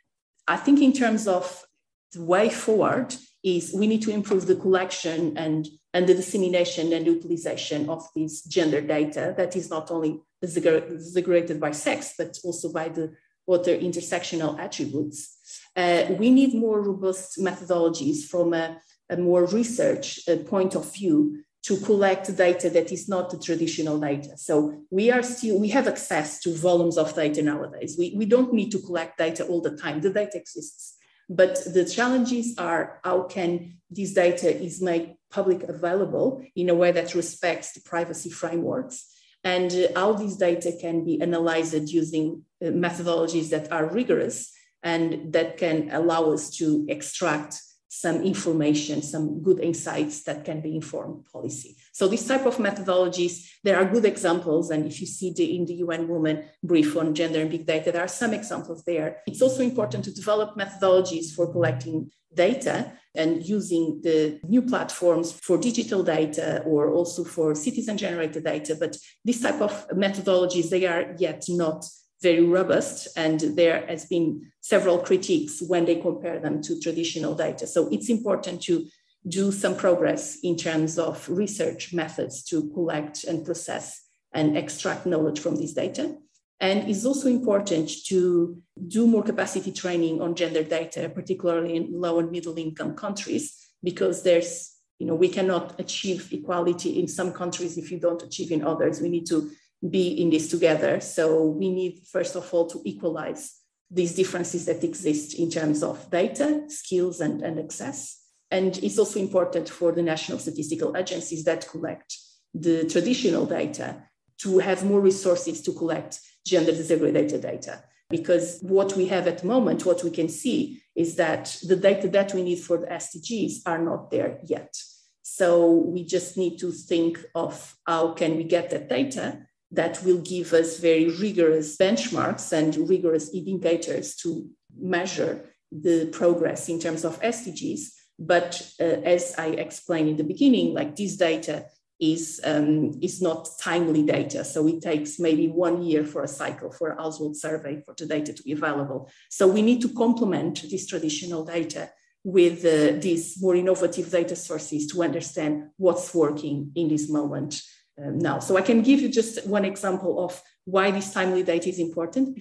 I 0.47 0.57
think 0.57 0.81
in 0.81 0.91
terms 0.91 1.27
of 1.27 1.63
the 2.11 2.23
way 2.23 2.49
forward 2.49 3.15
is 3.43 3.73
we 3.73 3.87
need 3.87 4.01
to 4.03 4.11
improve 4.11 4.45
the 4.47 4.55
collection 4.55 5.37
and, 5.37 5.67
and 5.93 6.07
the 6.07 6.13
dissemination 6.13 6.93
and 6.93 7.05
utilization 7.05 7.89
of 7.89 8.07
this 8.15 8.43
gender 8.43 8.81
data 8.81 9.33
that 9.37 9.55
is 9.55 9.69
not 9.69 9.91
only 9.91 10.21
segregated 10.43 11.59
by 11.59 11.71
sex, 11.71 12.13
but 12.17 12.37
also 12.43 12.71
by 12.71 12.89
the 12.89 13.13
other 13.49 13.77
intersectional 13.77 14.57
attributes. 14.59 15.37
Uh, 15.75 16.05
we 16.17 16.29
need 16.29 16.53
more 16.53 16.81
robust 16.81 17.37
methodologies 17.39 18.25
from 18.25 18.53
a, 18.53 18.79
a 19.09 19.17
more 19.17 19.45
research 19.45 20.21
uh, 20.27 20.37
point 20.37 20.75
of 20.75 20.93
view 20.93 21.43
to 21.63 21.77
collect 21.77 22.35
data 22.35 22.69
that 22.69 22.91
is 22.91 23.07
not 23.07 23.29
the 23.29 23.37
traditional 23.37 23.99
data. 23.99 24.35
So 24.35 24.83
we 24.89 25.11
are 25.11 25.21
still, 25.21 25.59
we 25.59 25.69
have 25.69 25.87
access 25.87 26.39
to 26.41 26.55
volumes 26.55 26.97
of 26.97 27.13
data 27.13 27.41
nowadays. 27.43 27.95
We, 27.99 28.15
we 28.17 28.25
don't 28.25 28.53
need 28.53 28.71
to 28.71 28.79
collect 28.79 29.17
data 29.17 29.45
all 29.45 29.61
the 29.61 29.77
time. 29.77 30.01
The 30.01 30.09
data 30.09 30.37
exists. 30.37 30.97
But 31.29 31.63
the 31.71 31.85
challenges 31.85 32.55
are 32.57 32.99
how 33.03 33.23
can 33.23 33.77
this 33.89 34.13
data 34.13 34.49
is 34.49 34.81
made 34.81 35.15
public 35.31 35.63
available 35.63 36.43
in 36.55 36.69
a 36.69 36.75
way 36.75 36.91
that 36.91 37.15
respects 37.15 37.73
the 37.73 37.81
privacy 37.81 38.29
frameworks. 38.29 39.07
And 39.43 39.89
how 39.95 40.13
this 40.13 40.35
data 40.35 40.71
can 40.79 41.03
be 41.03 41.19
analyzed 41.19 41.89
using 41.89 42.43
uh, 42.61 42.67
methodologies 42.67 43.49
that 43.49 43.71
are 43.71 43.87
rigorous 43.87 44.51
and 44.83 45.33
that 45.33 45.57
can 45.57 45.89
allow 45.91 46.31
us 46.31 46.49
to 46.57 46.85
extract 46.89 47.59
some 47.93 48.23
information, 48.23 49.01
some 49.01 49.43
good 49.43 49.59
insights 49.59 50.23
that 50.23 50.45
can 50.45 50.61
be 50.61 50.73
informed 50.73 51.25
policy. 51.25 51.75
So 51.91 52.07
this 52.07 52.25
type 52.25 52.45
of 52.45 52.55
methodologies, 52.55 53.49
there 53.65 53.77
are 53.77 53.83
good 53.83 54.05
examples. 54.05 54.71
And 54.71 54.85
if 54.85 55.01
you 55.01 55.07
see 55.07 55.33
the 55.33 55.57
in 55.57 55.65
the 55.65 55.73
UN 55.85 56.07
Women 56.07 56.45
brief 56.63 56.95
on 56.95 57.13
gender 57.13 57.41
and 57.41 57.51
big 57.51 57.65
data, 57.65 57.91
there 57.91 58.01
are 58.01 58.07
some 58.07 58.33
examples 58.33 58.85
there. 58.85 59.17
It's 59.27 59.41
also 59.41 59.61
important 59.61 60.05
to 60.05 60.13
develop 60.13 60.55
methodologies 60.55 61.35
for 61.35 61.51
collecting 61.51 62.09
data 62.33 62.93
and 63.13 63.45
using 63.45 63.99
the 64.01 64.39
new 64.47 64.61
platforms 64.61 65.33
for 65.33 65.57
digital 65.57 66.01
data 66.01 66.63
or 66.65 66.93
also 66.93 67.25
for 67.25 67.53
citizen 67.53 67.97
generated 67.97 68.45
data. 68.45 68.77
But 68.79 68.95
this 69.25 69.41
type 69.41 69.59
of 69.59 69.89
methodologies, 69.89 70.69
they 70.69 70.85
are 70.85 71.13
yet 71.19 71.43
not 71.49 71.83
very 72.21 72.43
robust, 72.43 73.07
and 73.17 73.39
there 73.55 73.85
has 73.87 74.05
been 74.05 74.51
several 74.61 74.99
critiques 74.99 75.61
when 75.61 75.85
they 75.85 75.95
compare 75.95 76.39
them 76.39 76.61
to 76.61 76.79
traditional 76.79 77.35
data. 77.35 77.65
So 77.65 77.89
it's 77.89 78.09
important 78.09 78.61
to 78.63 78.87
do 79.27 79.51
some 79.51 79.75
progress 79.75 80.37
in 80.43 80.55
terms 80.55 80.97
of 80.97 81.27
research 81.29 81.93
methods 81.93 82.43
to 82.43 82.69
collect 82.73 83.23
and 83.23 83.45
process 83.45 84.01
and 84.33 84.57
extract 84.57 85.05
knowledge 85.05 85.39
from 85.39 85.55
this 85.55 85.73
data. 85.73 86.15
And 86.59 86.89
it's 86.89 87.05
also 87.05 87.27
important 87.27 87.89
to 88.05 88.61
do 88.87 89.07
more 89.07 89.23
capacity 89.23 89.71
training 89.71 90.21
on 90.21 90.35
gender 90.35 90.63
data, 90.63 91.09
particularly 91.09 91.75
in 91.75 91.99
low 91.99 92.19
and 92.19 92.31
middle 92.31 92.57
income 92.57 92.95
countries, 92.95 93.57
because 93.83 94.21
there's, 94.21 94.75
you 94.99 95.07
know, 95.07 95.15
we 95.15 95.27
cannot 95.27 95.79
achieve 95.79 96.31
equality 96.31 96.99
in 96.99 97.07
some 97.07 97.31
countries 97.33 97.77
if 97.79 97.91
you 97.91 97.99
don't 97.99 98.21
achieve 98.21 98.51
in 98.51 98.63
others. 98.63 99.01
We 99.01 99.09
need 99.09 99.25
to 99.27 99.51
be 99.89 100.21
in 100.21 100.29
this 100.29 100.49
together. 100.49 100.99
So 101.01 101.45
we 101.45 101.71
need, 101.71 102.01
first 102.11 102.35
of 102.35 102.53
all, 102.53 102.67
to 102.67 102.81
equalize 102.85 103.55
these 103.89 104.15
differences 104.15 104.65
that 104.65 104.83
exist 104.83 105.33
in 105.33 105.49
terms 105.49 105.83
of 105.83 106.09
data, 106.09 106.63
skills, 106.67 107.19
and, 107.19 107.41
and 107.41 107.59
access. 107.59 108.19
And 108.49 108.77
it's 108.83 108.99
also 108.99 109.19
important 109.19 109.69
for 109.69 109.91
the 109.91 110.01
national 110.01 110.39
statistical 110.39 110.95
agencies 110.95 111.43
that 111.45 111.67
collect 111.67 112.17
the 112.53 112.87
traditional 112.87 113.45
data 113.45 114.03
to 114.39 114.59
have 114.59 114.85
more 114.85 114.99
resources 114.99 115.61
to 115.61 115.73
collect 115.73 116.19
gender 116.45 116.71
disaggregated 116.71 117.41
data. 117.41 117.83
Because 118.09 118.59
what 118.61 118.95
we 118.97 119.07
have 119.07 119.27
at 119.27 119.39
the 119.39 119.47
moment, 119.47 119.85
what 119.85 120.03
we 120.03 120.11
can 120.11 120.27
see 120.27 120.81
is 120.95 121.15
that 121.15 121.57
the 121.65 121.77
data 121.77 122.09
that 122.09 122.33
we 122.33 122.43
need 122.43 122.59
for 122.59 122.77
the 122.77 122.87
SDGs 122.87 123.61
are 123.65 123.77
not 123.77 124.11
there 124.11 124.39
yet. 124.43 124.75
So 125.21 125.71
we 125.71 126.03
just 126.03 126.37
need 126.37 126.57
to 126.59 126.71
think 126.71 127.23
of 127.35 127.75
how 127.85 128.13
can 128.13 128.35
we 128.35 128.43
get 128.43 128.69
that 128.71 128.89
data 128.89 129.47
that 129.71 130.03
will 130.03 130.21
give 130.21 130.53
us 130.53 130.79
very 130.79 131.09
rigorous 131.09 131.77
benchmarks 131.77 132.51
and 132.51 132.89
rigorous 132.89 133.33
indicators 133.33 134.15
to 134.15 134.49
measure 134.77 135.45
the 135.71 136.07
progress 136.07 136.67
in 136.67 136.79
terms 136.79 137.05
of 137.05 137.21
SDGs. 137.21 137.81
But 138.19 138.61
uh, 138.79 138.83
as 138.83 139.33
I 139.37 139.47
explained 139.47 140.09
in 140.09 140.17
the 140.17 140.23
beginning, 140.23 140.73
like 140.73 140.95
this 140.95 141.15
data 141.15 141.65
is, 141.99 142.41
um, 142.43 142.99
is 143.01 143.21
not 143.21 143.47
timely 143.59 144.03
data. 144.03 144.43
So 144.43 144.67
it 144.67 144.81
takes 144.81 145.19
maybe 145.19 145.47
one 145.47 145.83
year 145.83 146.03
for 146.03 146.23
a 146.23 146.27
cycle 146.27 146.71
for 146.71 146.89
a 146.89 147.01
household 147.01 147.37
survey 147.37 147.81
for 147.85 147.93
the 147.97 148.05
data 148.05 148.33
to 148.33 148.43
be 148.43 148.51
available. 148.51 149.09
So 149.29 149.47
we 149.47 149.61
need 149.61 149.81
to 149.81 149.89
complement 149.89 150.69
this 150.69 150.87
traditional 150.87 151.45
data 151.45 151.91
with 152.23 152.65
uh, 152.65 152.99
these 152.99 153.41
more 153.41 153.55
innovative 153.55 154.11
data 154.11 154.35
sources 154.35 154.87
to 154.87 155.01
understand 155.01 155.69
what's 155.77 156.13
working 156.13 156.71
in 156.75 156.89
this 156.89 157.09
moment 157.09 157.61
um, 158.03 158.19
now. 158.19 158.39
So 158.39 158.57
I 158.57 158.61
can 158.61 158.81
give 158.81 158.99
you 159.01 159.09
just 159.09 159.45
one 159.47 159.65
example 159.65 160.23
of 160.23 160.41
why 160.65 160.91
this 160.91 161.13
timely 161.13 161.43
data 161.43 161.69
is 161.69 161.79
important. 161.79 162.39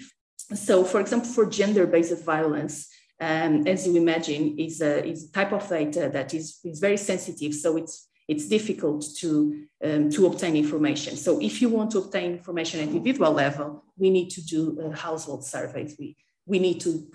So, 0.55 0.85
for 0.85 1.01
example, 1.01 1.31
for 1.31 1.47
gender-based 1.47 2.25
violence, 2.25 2.89
um, 3.21 3.67
as 3.67 3.87
you 3.87 3.97
imagine, 3.97 4.59
is 4.59 4.81
a, 4.81 5.07
is 5.07 5.29
a 5.29 5.33
type 5.33 5.53
of 5.53 5.69
data 5.69 6.11
that 6.13 6.35
is, 6.35 6.59
is 6.65 6.81
very 6.81 6.97
sensitive. 6.97 7.55
So 7.55 7.77
it's 7.77 8.09
it's 8.29 8.47
difficult 8.47 9.05
to, 9.17 9.65
um, 9.83 10.09
to 10.09 10.27
obtain 10.27 10.55
information. 10.55 11.17
So 11.17 11.41
if 11.41 11.61
you 11.61 11.69
want 11.69 11.91
to 11.91 11.99
obtain 11.99 12.31
information 12.35 12.79
at 12.79 12.87
individual 12.87 13.33
level, 13.33 13.83
we 13.99 14.09
need 14.09 14.31
to 14.31 14.41
do 14.45 14.81
uh, 14.81 14.97
household 14.97 15.45
surveys. 15.45 15.97
We, 15.99 16.17
we 16.47 16.61
need 16.61 16.81
to, 16.83 17.11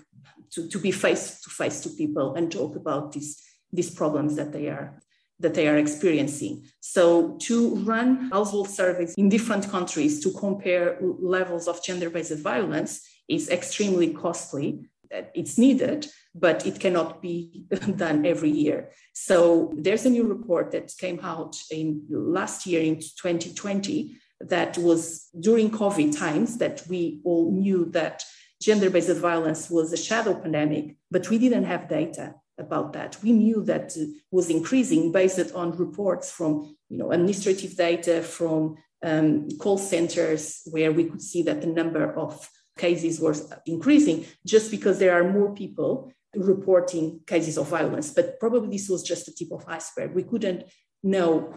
to, 0.50 0.68
to 0.68 0.78
be 0.78 0.90
face 0.90 1.40
to 1.40 1.48
face 1.48 1.80
to 1.80 1.88
people 1.88 2.34
and 2.34 2.52
talk 2.52 2.76
about 2.76 3.12
these, 3.12 3.42
these 3.72 3.88
problems 3.88 4.36
that 4.36 4.52
they 4.52 4.66
are 4.68 5.00
that 5.40 5.54
they 5.54 5.68
are 5.68 5.76
experiencing. 5.76 6.66
So, 6.80 7.36
to 7.42 7.76
run 7.76 8.30
household 8.30 8.68
surveys 8.68 9.14
in 9.14 9.28
different 9.28 9.68
countries 9.70 10.20
to 10.22 10.30
compare 10.32 10.98
levels 11.00 11.68
of 11.68 11.82
gender 11.82 12.10
based 12.10 12.38
violence 12.38 13.06
is 13.28 13.50
extremely 13.50 14.12
costly. 14.12 14.88
It's 15.34 15.56
needed, 15.56 16.08
but 16.34 16.66
it 16.66 16.80
cannot 16.80 17.22
be 17.22 17.64
done 17.96 18.26
every 18.26 18.50
year. 18.50 18.90
So, 19.12 19.72
there's 19.76 20.06
a 20.06 20.10
new 20.10 20.26
report 20.26 20.70
that 20.72 20.92
came 20.98 21.20
out 21.22 21.56
in 21.70 22.04
last 22.08 22.66
year 22.66 22.82
in 22.82 22.96
2020 22.96 24.16
that 24.40 24.76
was 24.78 25.28
during 25.38 25.70
COVID 25.70 26.16
times 26.16 26.58
that 26.58 26.82
we 26.88 27.20
all 27.24 27.50
knew 27.50 27.86
that 27.92 28.22
gender 28.60 28.90
based 28.90 29.16
violence 29.16 29.70
was 29.70 29.92
a 29.92 29.96
shadow 29.96 30.34
pandemic, 30.34 30.96
but 31.10 31.28
we 31.28 31.38
didn't 31.38 31.64
have 31.64 31.88
data 31.88 32.34
about 32.58 32.92
that. 32.94 33.18
We 33.22 33.32
knew 33.32 33.62
that 33.64 33.96
was 34.30 34.50
increasing 34.50 35.12
based 35.12 35.52
on 35.52 35.76
reports 35.76 36.30
from 36.30 36.76
you 36.88 36.98
know, 36.98 37.12
administrative 37.12 37.76
data 37.76 38.22
from 38.22 38.76
um, 39.04 39.48
call 39.58 39.78
centers 39.78 40.62
where 40.70 40.92
we 40.92 41.04
could 41.04 41.22
see 41.22 41.42
that 41.42 41.60
the 41.60 41.66
number 41.66 42.12
of 42.16 42.48
cases 42.78 43.20
was 43.20 43.52
increasing 43.66 44.26
just 44.46 44.70
because 44.70 44.98
there 44.98 45.14
are 45.14 45.32
more 45.32 45.54
people 45.54 46.12
reporting 46.34 47.20
cases 47.26 47.56
of 47.56 47.68
violence. 47.68 48.10
But 48.10 48.38
probably 48.38 48.76
this 48.76 48.88
was 48.88 49.02
just 49.02 49.26
the 49.26 49.32
tip 49.32 49.52
of 49.52 49.64
iceberg. 49.66 50.14
We 50.14 50.22
couldn't 50.22 50.64
know 51.02 51.54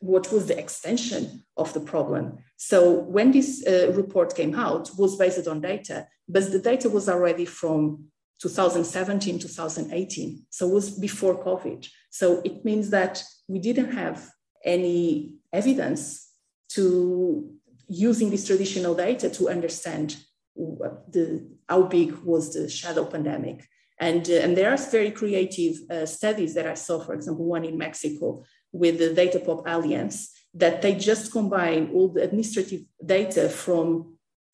what 0.00 0.30
was 0.30 0.46
the 0.46 0.58
extension 0.58 1.44
of 1.56 1.72
the 1.72 1.80
problem. 1.80 2.38
So 2.56 2.92
when 2.92 3.32
this 3.32 3.64
uh, 3.66 3.92
report 3.92 4.34
came 4.34 4.54
out 4.54 4.90
was 4.98 5.16
based 5.16 5.48
on 5.48 5.60
data, 5.60 6.06
but 6.28 6.52
the 6.52 6.58
data 6.58 6.88
was 6.88 7.08
already 7.08 7.44
from 7.44 8.06
2017, 8.40 9.38
2018. 9.38 10.46
So 10.50 10.68
it 10.68 10.74
was 10.74 10.90
before 10.90 11.42
COVID. 11.42 11.88
So 12.10 12.42
it 12.44 12.64
means 12.64 12.90
that 12.90 13.22
we 13.48 13.58
didn't 13.58 13.92
have 13.92 14.30
any 14.64 15.34
evidence 15.52 16.30
to 16.70 17.50
using 17.88 18.30
this 18.30 18.46
traditional 18.46 18.94
data 18.94 19.30
to 19.30 19.48
understand 19.48 20.16
the, 20.56 21.48
how 21.68 21.82
big 21.82 22.12
was 22.24 22.54
the 22.54 22.68
shadow 22.68 23.04
pandemic. 23.04 23.66
And, 23.98 24.28
uh, 24.28 24.34
and 24.34 24.56
there 24.56 24.70
are 24.70 24.76
very 24.76 25.10
creative 25.10 25.76
uh, 25.90 26.04
studies 26.04 26.54
that 26.54 26.66
I 26.66 26.74
saw, 26.74 27.00
for 27.00 27.14
example, 27.14 27.46
one 27.46 27.64
in 27.64 27.78
Mexico 27.78 28.44
with 28.72 28.98
the 28.98 29.14
Data 29.14 29.40
Pop 29.40 29.66
Alliance, 29.66 30.32
that 30.54 30.82
they 30.82 30.94
just 30.94 31.32
combine 31.32 31.90
all 31.94 32.08
the 32.08 32.22
administrative 32.22 32.82
data 33.04 33.48
from 33.48 34.12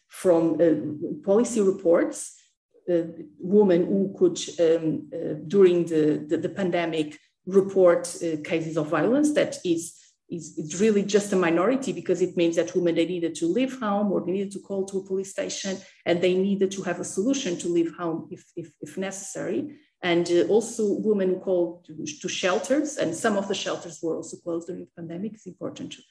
from 0.09 0.61
uh, 0.61 1.25
policy 1.25 1.63
reports, 1.63 2.37
women 3.39 3.87
who 3.87 4.15
could, 4.19 4.39
um, 4.61 5.09
uh, 5.15 5.35
during 5.47 5.85
the, 5.85 6.25
the, 6.29 6.37
the, 6.37 6.49
pandemic, 6.49 7.19
report 7.47 8.07
uh, 8.17 8.37
cases 8.45 8.77
of 8.77 8.89
violence 8.89 9.35
that 9.35 9.57
is, 9.65 9.99
is, 10.31 10.81
really 10.81 11.03
just 11.03 11.33
a 11.33 11.37
minority 11.37 11.93
because 11.93 12.23
it 12.23 12.37
means 12.37 12.57
that 12.57 12.75
women 12.75 12.95
they 12.95 13.07
needed 13.07 13.35
to 13.35 13.47
leave 13.47 13.79
home 13.81 14.13
or 14.13 14.25
they 14.25 14.33
needed 14.33 14.53
to 14.53 14.61
call 14.61 14.85
to 14.85 14.99
a 14.99 15.07
police 15.07 15.31
station 15.31 15.77
and 16.07 16.23
they 16.23 16.35
needed 16.35 16.71
to 16.71 16.83
have 16.83 17.01
a 17.01 17.05
solution 17.05 17.59
to 17.59 17.69
leave 17.69 17.95
home 17.97 18.29
if, 18.31 18.45
if, 18.57 18.71
if 18.81 18.97
necessary. 18.97 19.77
And 20.03 20.29
uh, 20.31 20.43
also 20.49 20.99
women 21.01 21.31
who 21.31 21.41
called 21.41 21.85
to, 21.87 22.05
to, 22.21 22.29
shelters 22.29 22.97
and 22.97 23.15
some 23.15 23.37
of 23.37 23.49
the 23.49 23.55
shelters 23.55 24.01
were 24.03 24.17
also 24.17 24.37
closed 24.39 24.69
during 24.69 24.85
the 24.85 24.91
pandemic. 24.97 25.35
It's 25.35 25.47
important 25.47 25.93
to, 25.93 26.03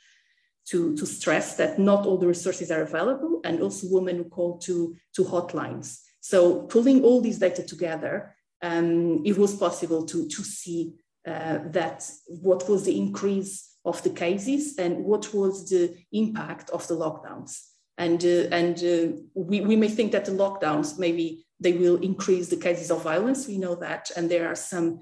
to, 0.67 0.95
to 0.97 1.05
stress 1.05 1.55
that 1.55 1.79
not 1.79 2.05
all 2.05 2.17
the 2.17 2.27
resources 2.27 2.71
are 2.71 2.81
available 2.81 3.41
and 3.43 3.61
also 3.61 3.87
women 3.89 4.17
who 4.17 4.25
call 4.25 4.59
to, 4.59 4.95
to 5.15 5.23
hotlines 5.23 6.01
so 6.21 6.61
pulling 6.63 7.03
all 7.03 7.19
these 7.21 7.39
data 7.39 7.63
together 7.63 8.35
um, 8.63 9.21
it 9.25 9.37
was 9.37 9.55
possible 9.55 10.05
to, 10.05 10.27
to 10.29 10.43
see 10.43 10.93
uh, 11.27 11.59
that 11.65 12.09
what 12.27 12.67
was 12.69 12.85
the 12.85 12.97
increase 12.97 13.75
of 13.83 14.01
the 14.03 14.09
cases 14.11 14.77
and 14.77 15.03
what 15.03 15.33
was 15.33 15.69
the 15.69 15.93
impact 16.13 16.69
of 16.69 16.87
the 16.87 16.95
lockdowns 16.95 17.59
and, 17.97 18.23
uh, 18.23 18.47
and 18.51 18.77
uh, 18.83 19.15
we, 19.35 19.61
we 19.61 19.75
may 19.75 19.89
think 19.89 20.11
that 20.11 20.25
the 20.25 20.31
lockdowns 20.31 20.97
maybe 20.97 21.45
they 21.61 21.73
will 21.73 21.97
increase 21.97 22.49
the 22.49 22.57
cases 22.57 22.89
of 22.89 23.03
violence. 23.03 23.47
We 23.47 23.59
know 23.59 23.75
that, 23.75 24.09
and 24.17 24.29
there 24.29 24.47
are 24.47 24.55
some 24.55 25.01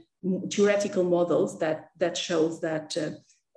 theoretical 0.52 1.06
models 1.06 1.58
that 1.60 1.90
that 1.98 2.18
shows 2.18 2.62
that. 2.62 2.96
Uh, 2.98 3.12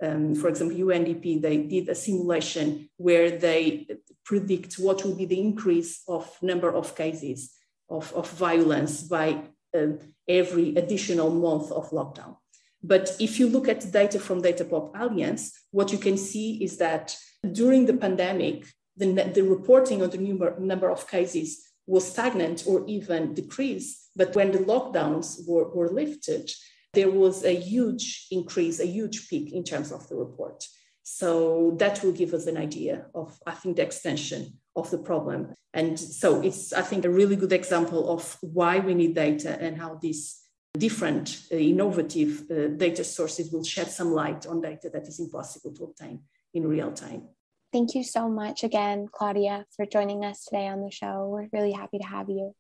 um, 0.05 0.35
for 0.35 0.49
example, 0.49 0.77
UNDP, 0.77 1.41
they 1.41 1.59
did 1.59 1.89
a 1.89 1.95
simulation 1.95 2.89
where 2.97 3.39
they 3.39 3.87
predict 4.25 4.75
what 4.75 5.05
will 5.05 5.15
be 5.15 5.27
the 5.27 5.41
increase 5.41 6.03
of 6.09 6.37
number 6.43 6.73
of 6.73 6.95
cases 6.97 7.53
of, 7.91 8.13
of 8.15 8.31
violence 8.31 9.03
by 9.03 9.39
um, 9.77 9.99
every 10.29 10.75
additional 10.77 11.31
month 11.31 11.71
of 11.73 11.91
lockdown. 11.91 12.37
But 12.83 13.17
if 13.21 13.39
you 13.39 13.49
look 13.49 13.69
at 13.69 13.93
data 13.93 14.19
from 14.19 14.43
Datapop 14.43 14.91
Alliance, 14.99 15.53
what 15.71 15.93
you 15.93 15.99
can 15.99 16.17
see 16.17 16.63
is 16.65 16.79
that 16.79 17.17
during 17.53 17.87
the 17.87 17.95
pandemic, 17.95 18.67
the, 18.97 19.07
the 19.35 19.43
reporting 19.43 20.03
on 20.03 20.11
the 20.11 20.19
number, 20.19 20.59
number 20.59 20.91
of 20.91 21.09
cases 21.09 21.73
was 21.87 22.11
stagnant 22.11 22.65
or 22.67 22.85
even 22.87 23.35
decreased. 23.35 24.11
But 24.17 24.35
when 24.35 24.53
the 24.53 24.59
lockdowns 24.59 25.47
were, 25.47 25.69
were 25.75 25.91
lifted, 25.91 26.51
there 26.93 27.11
was 27.11 27.45
a 27.45 27.55
huge 27.55 28.27
increase, 28.31 28.81
a 28.81 28.87
huge 28.87 29.29
peak 29.29 29.53
in 29.53 29.65
terms 29.65 29.93
of 29.93 30.09
the 30.09 30.17
report. 30.17 30.65
So 31.03 31.75
that 31.79 32.03
will 32.03 32.13
give 32.13 32.33
us 32.33 32.47
an 32.47 32.57
idea 32.57 33.07
of, 33.15 33.39
I 33.47 33.53
think, 33.53 33.77
the 33.77 33.83
extension 33.83 34.59
of 34.77 34.91
the 34.91 34.99
problem. 34.99 35.55
And 35.75 35.99
so 35.99 36.41
it's, 36.43 36.73
I 36.73 36.83
think, 36.83 37.05
a 37.05 37.11
really 37.11 37.37
good 37.37 37.53
example 37.53 38.13
of 38.13 38.37
why 38.41 38.79
we 38.79 38.95
need 38.95 39.15
data 39.15 39.61
and 39.61 39.77
how 39.77 39.99
these 40.01 40.39
different 40.79 41.43
uh, 41.53 41.57
innovative 41.57 42.51
uh, 42.51 42.69
data 42.69 43.05
sources 43.05 43.53
will 43.53 43.65
shed 43.65 43.91
some 43.91 44.13
light 44.13 44.47
on 44.47 44.61
data 44.61 44.89
that 44.91 45.07
is 45.07 45.21
impossible 45.21 45.73
to 45.75 45.85
obtain 45.85 46.23
in 46.55 46.67
real 46.67 46.93
time. 46.93 47.29
Thank 47.73 47.95
you 47.95 48.05
so 48.05 48.29
much 48.29 48.65
again, 48.65 49.09
Claudia, 49.11 49.67
for 49.75 49.87
joining 49.87 50.25
us 50.25 50.45
today 50.45 50.69
on 50.69 50.83
the 50.83 50.91
show. 50.91 51.29
We're 51.29 51.49
really 51.53 51.73
happy 51.73 51.99
to 51.99 52.05
have 52.05 52.29
you. 52.29 52.55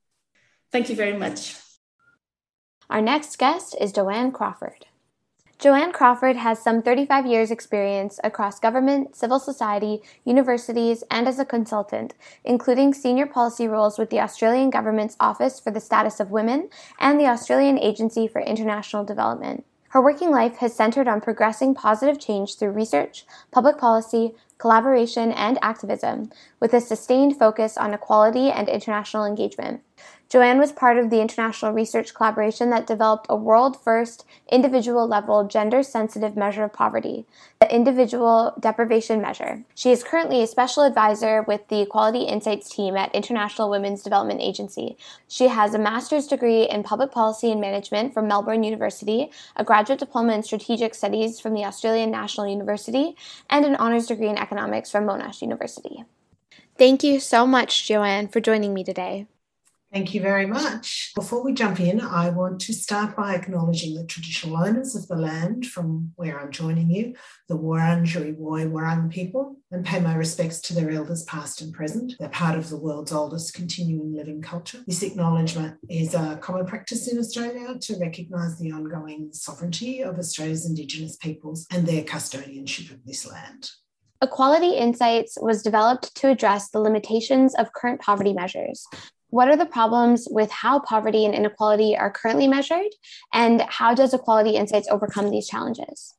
Thank 0.70 0.88
you 0.88 0.96
very 0.96 1.16
much. 1.16 1.56
Our 2.88 3.02
next 3.02 3.38
guest 3.38 3.76
is 3.78 3.92
Joanne 3.92 4.32
Crawford. 4.32 4.86
Joanne 5.62 5.92
Crawford 5.92 6.34
has 6.34 6.60
some 6.60 6.82
35 6.82 7.24
years' 7.24 7.52
experience 7.52 8.18
across 8.24 8.58
government, 8.58 9.14
civil 9.14 9.38
society, 9.38 10.02
universities, 10.24 11.04
and 11.08 11.28
as 11.28 11.38
a 11.38 11.44
consultant, 11.44 12.14
including 12.44 12.92
senior 12.92 13.26
policy 13.26 13.68
roles 13.68 13.96
with 13.96 14.10
the 14.10 14.18
Australian 14.18 14.70
Government's 14.70 15.16
Office 15.20 15.60
for 15.60 15.70
the 15.70 15.78
Status 15.78 16.18
of 16.18 16.32
Women 16.32 16.68
and 16.98 17.20
the 17.20 17.28
Australian 17.28 17.78
Agency 17.78 18.26
for 18.26 18.40
International 18.40 19.04
Development. 19.04 19.64
Her 19.90 20.02
working 20.02 20.32
life 20.32 20.56
has 20.56 20.74
centered 20.74 21.06
on 21.06 21.20
progressing 21.20 21.76
positive 21.76 22.18
change 22.18 22.56
through 22.56 22.70
research, 22.70 23.24
public 23.52 23.78
policy, 23.78 24.34
collaboration, 24.58 25.30
and 25.30 25.60
activism, 25.62 26.30
with 26.58 26.74
a 26.74 26.80
sustained 26.80 27.38
focus 27.38 27.76
on 27.76 27.94
equality 27.94 28.50
and 28.50 28.68
international 28.68 29.24
engagement. 29.24 29.82
Joanne 30.32 30.58
was 30.58 30.72
part 30.72 30.96
of 30.96 31.10
the 31.10 31.20
international 31.20 31.72
research 31.72 32.14
collaboration 32.14 32.70
that 32.70 32.86
developed 32.86 33.26
a 33.28 33.36
world 33.36 33.78
first 33.78 34.24
individual 34.50 35.06
level 35.06 35.46
gender 35.46 35.82
sensitive 35.82 36.38
measure 36.38 36.64
of 36.64 36.72
poverty, 36.72 37.26
the 37.60 37.70
individual 37.70 38.54
deprivation 38.58 39.20
measure. 39.20 39.62
She 39.74 39.90
is 39.90 40.02
currently 40.02 40.42
a 40.42 40.46
special 40.46 40.84
advisor 40.84 41.42
with 41.42 41.68
the 41.68 41.82
Equality 41.82 42.22
Insights 42.22 42.74
team 42.74 42.96
at 42.96 43.14
International 43.14 43.68
Women's 43.68 44.02
Development 44.02 44.40
Agency. 44.40 44.96
She 45.28 45.48
has 45.48 45.74
a 45.74 45.78
master's 45.78 46.26
degree 46.26 46.66
in 46.66 46.82
public 46.82 47.12
policy 47.12 47.52
and 47.52 47.60
management 47.60 48.14
from 48.14 48.26
Melbourne 48.26 48.64
University, 48.64 49.30
a 49.56 49.64
graduate 49.64 49.98
diploma 49.98 50.32
in 50.32 50.42
strategic 50.42 50.94
studies 50.94 51.40
from 51.40 51.52
the 51.52 51.66
Australian 51.66 52.10
National 52.10 52.46
University, 52.46 53.16
and 53.50 53.66
an 53.66 53.76
honors 53.76 54.06
degree 54.06 54.30
in 54.30 54.38
economics 54.38 54.90
from 54.90 55.04
Monash 55.04 55.42
University. 55.42 56.06
Thank 56.78 57.04
you 57.04 57.20
so 57.20 57.46
much, 57.46 57.86
Joanne, 57.86 58.28
for 58.28 58.40
joining 58.40 58.72
me 58.72 58.82
today. 58.82 59.26
Thank 59.92 60.14
you 60.14 60.22
very 60.22 60.46
much. 60.46 61.12
Before 61.14 61.44
we 61.44 61.52
jump 61.52 61.78
in, 61.78 62.00
I 62.00 62.30
want 62.30 62.62
to 62.62 62.72
start 62.72 63.14
by 63.14 63.34
acknowledging 63.34 63.94
the 63.94 64.06
traditional 64.06 64.56
owners 64.56 64.96
of 64.96 65.06
the 65.06 65.16
land 65.16 65.66
from 65.66 66.12
where 66.16 66.40
I'm 66.40 66.50
joining 66.50 66.90
you, 66.90 67.14
the 67.46 67.58
Wurundjeri 67.58 68.34
Woi 68.34 68.70
Wurrung 68.70 69.10
people, 69.12 69.56
and 69.70 69.84
pay 69.84 70.00
my 70.00 70.14
respects 70.14 70.62
to 70.62 70.74
their 70.74 70.90
elders 70.90 71.24
past 71.24 71.60
and 71.60 71.74
present. 71.74 72.14
They're 72.18 72.30
part 72.30 72.56
of 72.56 72.70
the 72.70 72.78
world's 72.78 73.12
oldest 73.12 73.52
continuing 73.52 74.16
living 74.16 74.40
culture. 74.40 74.82
This 74.86 75.02
acknowledgement 75.02 75.76
is 75.90 76.14
a 76.14 76.38
common 76.40 76.64
practice 76.64 77.12
in 77.12 77.18
Australia 77.18 77.76
to 77.78 77.98
recognise 78.00 78.58
the 78.58 78.72
ongoing 78.72 79.28
sovereignty 79.34 80.00
of 80.00 80.18
Australia's 80.18 80.64
Indigenous 80.64 81.18
peoples 81.18 81.66
and 81.70 81.86
their 81.86 82.02
custodianship 82.02 82.90
of 82.92 83.04
this 83.04 83.30
land. 83.30 83.68
Equality 84.22 84.76
Insights 84.76 85.36
was 85.38 85.62
developed 85.62 86.14
to 86.14 86.30
address 86.30 86.70
the 86.70 86.80
limitations 86.80 87.54
of 87.56 87.74
current 87.74 88.00
poverty 88.00 88.32
measures, 88.32 88.86
what 89.32 89.48
are 89.48 89.56
the 89.56 89.64
problems 89.64 90.28
with 90.30 90.50
how 90.50 90.78
poverty 90.78 91.24
and 91.24 91.34
inequality 91.34 91.96
are 91.96 92.10
currently 92.10 92.46
measured, 92.46 92.92
and 93.32 93.62
how 93.62 93.94
does 93.94 94.12
Equality 94.12 94.56
Insights 94.56 94.88
overcome 94.90 95.30
these 95.30 95.48
challenges? 95.48 96.14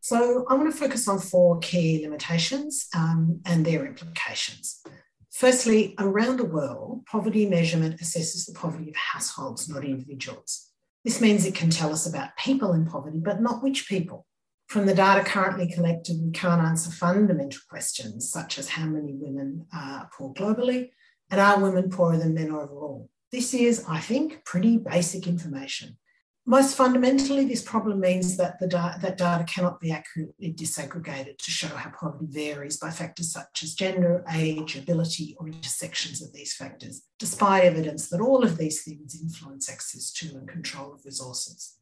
So, 0.00 0.44
I 0.50 0.54
want 0.54 0.68
to 0.68 0.76
focus 0.76 1.06
on 1.06 1.20
four 1.20 1.60
key 1.60 2.02
limitations 2.02 2.88
um, 2.96 3.40
and 3.46 3.64
their 3.64 3.86
implications. 3.86 4.82
Firstly, 5.30 5.94
around 6.00 6.38
the 6.38 6.46
world, 6.46 7.06
poverty 7.06 7.46
measurement 7.46 8.00
assesses 8.00 8.44
the 8.46 8.58
poverty 8.58 8.88
of 8.88 8.96
households, 8.96 9.68
not 9.68 9.84
individuals. 9.84 10.72
This 11.04 11.20
means 11.20 11.46
it 11.46 11.54
can 11.54 11.70
tell 11.70 11.92
us 11.92 12.08
about 12.08 12.36
people 12.36 12.72
in 12.72 12.86
poverty, 12.86 13.20
but 13.22 13.40
not 13.40 13.62
which 13.62 13.88
people. 13.88 14.26
From 14.66 14.86
the 14.86 14.94
data 14.94 15.22
currently 15.22 15.72
collected, 15.72 16.16
we 16.20 16.32
can't 16.32 16.60
answer 16.60 16.90
fundamental 16.90 17.60
questions 17.70 18.28
such 18.28 18.58
as 18.58 18.70
how 18.70 18.86
many 18.86 19.12
women 19.14 19.66
are 19.72 20.10
poor 20.12 20.34
globally, 20.34 20.90
and 21.30 21.40
are 21.40 21.60
women 21.60 21.90
poorer 21.90 22.16
than 22.16 22.34
men 22.34 22.50
overall? 22.50 23.08
This 23.30 23.52
is, 23.52 23.84
I 23.88 24.00
think, 24.00 24.44
pretty 24.44 24.78
basic 24.78 25.26
information. 25.26 25.98
Most 26.46 26.76
fundamentally, 26.76 27.44
this 27.44 27.60
problem 27.62 28.00
means 28.00 28.38
that 28.38 28.58
the 28.58 28.66
da- 28.66 28.96
that 29.02 29.18
data 29.18 29.44
cannot 29.44 29.80
be 29.80 29.92
accurately 29.92 30.50
disaggregated 30.50 31.36
to 31.36 31.50
show 31.50 31.68
how 31.68 31.90
poverty 31.90 32.24
varies 32.26 32.78
by 32.78 32.88
factors 32.88 33.30
such 33.30 33.62
as 33.62 33.74
gender, 33.74 34.24
age, 34.32 34.74
ability, 34.74 35.36
or 35.38 35.46
intersections 35.46 36.22
of 36.22 36.32
these 36.32 36.54
factors, 36.54 37.02
despite 37.18 37.64
evidence 37.64 38.08
that 38.08 38.22
all 38.22 38.42
of 38.42 38.56
these 38.56 38.82
things 38.82 39.20
influence 39.20 39.68
access 39.68 40.10
to 40.10 40.38
and 40.38 40.48
control 40.48 40.94
of 40.94 41.04
resources. 41.04 41.76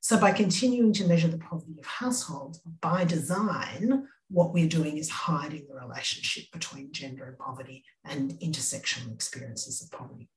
So, 0.00 0.18
by 0.18 0.32
continuing 0.32 0.92
to 0.94 1.06
measure 1.06 1.28
the 1.28 1.38
poverty 1.38 1.76
of 1.78 1.86
households 1.86 2.60
by 2.80 3.04
design, 3.04 4.08
what 4.28 4.52
we're 4.52 4.68
doing 4.68 4.98
is 4.98 5.10
hiding 5.10 5.66
the 5.68 5.74
relationship 5.74 6.44
between 6.52 6.92
gender 6.92 7.24
and 7.24 7.38
poverty 7.38 7.84
and 8.04 8.32
intersectional 8.40 9.12
experiences 9.12 9.82
of 9.82 9.90
poverty. 9.96 10.28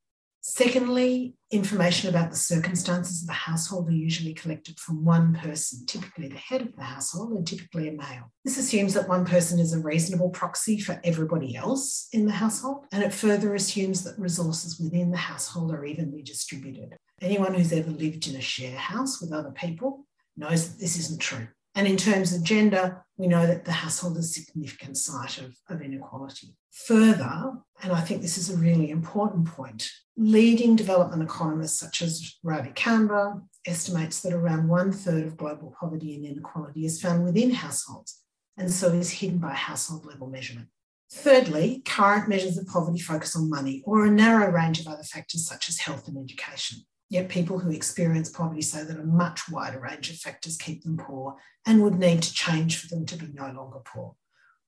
Secondly, 0.43 1.35
information 1.51 2.09
about 2.09 2.31
the 2.31 2.35
circumstances 2.35 3.21
of 3.21 3.27
the 3.27 3.33
household 3.33 3.87
are 3.89 3.91
usually 3.91 4.33
collected 4.33 4.79
from 4.79 5.05
one 5.05 5.35
person, 5.35 5.85
typically 5.85 6.29
the 6.29 6.35
head 6.35 6.61
of 6.61 6.75
the 6.75 6.81
household 6.81 7.33
and 7.33 7.45
typically 7.45 7.89
a 7.89 7.91
male. 7.91 8.31
This 8.43 8.57
assumes 8.57 8.95
that 8.95 9.07
one 9.07 9.23
person 9.23 9.59
is 9.59 9.73
a 9.73 9.79
reasonable 9.79 10.31
proxy 10.31 10.79
for 10.79 10.99
everybody 11.03 11.55
else 11.55 12.07
in 12.11 12.25
the 12.25 12.31
household, 12.31 12.85
and 12.91 13.03
it 13.03 13.13
further 13.13 13.53
assumes 13.53 14.03
that 14.03 14.17
resources 14.17 14.79
within 14.79 15.11
the 15.11 15.17
household 15.17 15.71
are 15.71 15.85
evenly 15.85 16.23
distributed. 16.23 16.97
Anyone 17.21 17.53
who's 17.53 17.71
ever 17.71 17.91
lived 17.91 18.27
in 18.27 18.35
a 18.35 18.41
share 18.41 18.75
house 18.75 19.21
with 19.21 19.31
other 19.31 19.51
people 19.51 20.07
knows 20.35 20.71
that 20.71 20.79
this 20.79 20.97
isn't 20.97 21.21
true. 21.21 21.49
And 21.75 21.87
in 21.87 21.95
terms 21.95 22.33
of 22.33 22.43
gender, 22.43 23.05
we 23.17 23.27
know 23.27 23.47
that 23.47 23.65
the 23.65 23.71
household 23.71 24.17
is 24.17 24.25
a 24.25 24.41
significant 24.41 24.97
site 24.97 25.37
of, 25.37 25.55
of 25.69 25.81
inequality. 25.81 26.55
Further, 26.87 27.53
and 27.81 27.91
I 27.91 28.01
think 28.01 28.21
this 28.21 28.37
is 28.37 28.49
a 28.49 28.57
really 28.57 28.89
important 28.89 29.45
point, 29.45 29.89
leading 30.17 30.75
development 30.75 31.23
economists 31.23 31.79
such 31.79 32.01
as 32.01 32.37
Ravi 32.43 32.71
Kanbur 32.71 33.41
estimates 33.65 34.21
that 34.21 34.33
around 34.33 34.67
one 34.67 34.91
third 34.91 35.27
of 35.27 35.37
global 35.37 35.73
poverty 35.79 36.15
and 36.15 36.25
inequality 36.25 36.85
is 36.85 37.01
found 37.01 37.23
within 37.23 37.51
households 37.51 38.21
and 38.57 38.71
so 38.71 38.89
is 38.89 39.09
hidden 39.09 39.37
by 39.37 39.53
household 39.53 40.05
level 40.05 40.27
measurement. 40.27 40.67
Thirdly, 41.11 41.81
current 41.85 42.29
measures 42.29 42.57
of 42.57 42.67
poverty 42.67 42.99
focus 42.99 43.35
on 43.35 43.49
money 43.49 43.83
or 43.85 44.05
a 44.05 44.11
narrow 44.11 44.49
range 44.49 44.79
of 44.79 44.87
other 44.87 45.03
factors 45.03 45.45
such 45.45 45.67
as 45.67 45.79
health 45.79 46.07
and 46.07 46.17
education. 46.17 46.79
Yet 47.11 47.27
people 47.27 47.59
who 47.59 47.71
experience 47.71 48.29
poverty 48.29 48.61
say 48.61 48.85
that 48.85 48.97
a 48.97 49.03
much 49.03 49.49
wider 49.49 49.81
range 49.81 50.09
of 50.09 50.15
factors 50.15 50.55
keep 50.55 50.81
them 50.81 50.95
poor 50.95 51.35
and 51.65 51.83
would 51.83 51.99
need 51.99 52.21
to 52.21 52.33
change 52.33 52.77
for 52.77 52.87
them 52.87 53.05
to 53.07 53.17
be 53.17 53.27
no 53.33 53.51
longer 53.51 53.79
poor. 53.83 54.15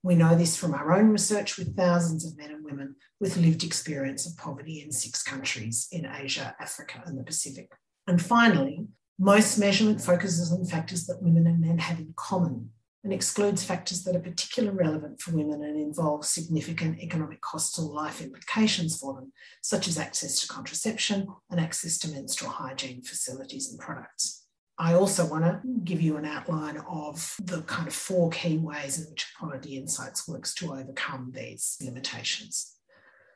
We 0.04 0.16
know 0.16 0.36
this 0.36 0.58
from 0.58 0.74
our 0.74 0.92
own 0.92 1.08
research 1.08 1.58
with 1.58 1.78
thousands 1.78 2.26
of 2.26 2.38
men 2.38 2.52
and 2.52 2.66
women 2.66 2.98
with 3.22 3.38
lived 3.38 3.64
experience 3.64 4.28
of 4.28 4.36
poverty 4.36 4.82
in 4.82 4.92
six 4.92 5.24
countries 5.24 5.88
in 5.90 6.06
Asia, 6.06 6.54
Africa, 6.60 7.02
and 7.06 7.18
the 7.18 7.24
Pacific. 7.24 7.72
And 8.08 8.22
finally, 8.22 8.88
most 9.18 9.58
measurement 9.58 10.02
focuses 10.02 10.52
on 10.52 10.66
factors 10.66 11.06
that 11.06 11.24
women 11.24 11.48
and 11.48 11.62
men 11.62 11.78
have 11.78 12.00
in 12.00 12.14
common 12.18 12.72
and 13.04 13.12
excludes 13.12 13.64
factors 13.64 14.04
that 14.04 14.16
are 14.16 14.22
particularly 14.22 14.78
relevant 14.78 15.22
for 15.22 15.36
women 15.36 15.64
and 15.64 15.78
involve 15.78 16.26
significant 16.26 17.00
economic 17.00 17.42
costs 17.42 17.78
or 17.78 17.94
life 17.94 18.22
implications 18.22 18.98
for 18.98 19.14
them, 19.16 19.34
such 19.62 19.88
as 19.88 19.98
access 19.98 20.40
to 20.40 20.48
contraception 20.48 21.28
and 21.50 21.60
access 21.60 21.98
to 21.98 22.10
menstrual 22.10 22.52
hygiene 22.52 23.02
facilities 23.02 23.70
and 23.70 23.80
products. 23.80 24.46
I 24.80 24.94
also 24.94 25.26
want 25.26 25.44
to 25.44 25.62
give 25.84 26.02
you 26.02 26.18
an 26.18 26.26
outline 26.26 26.78
of 26.90 27.36
the 27.44 27.62
kind 27.64 27.88
of 27.88 27.94
four 27.94 28.30
key 28.32 28.58
ways 28.58 29.00
in 29.00 29.10
which 29.10 29.28
Equality 29.36 29.78
Insights 29.78 30.28
works 30.28 30.54
to 30.56 30.74
overcome 30.74 31.32
these 31.36 31.78
limitations. 31.80 32.78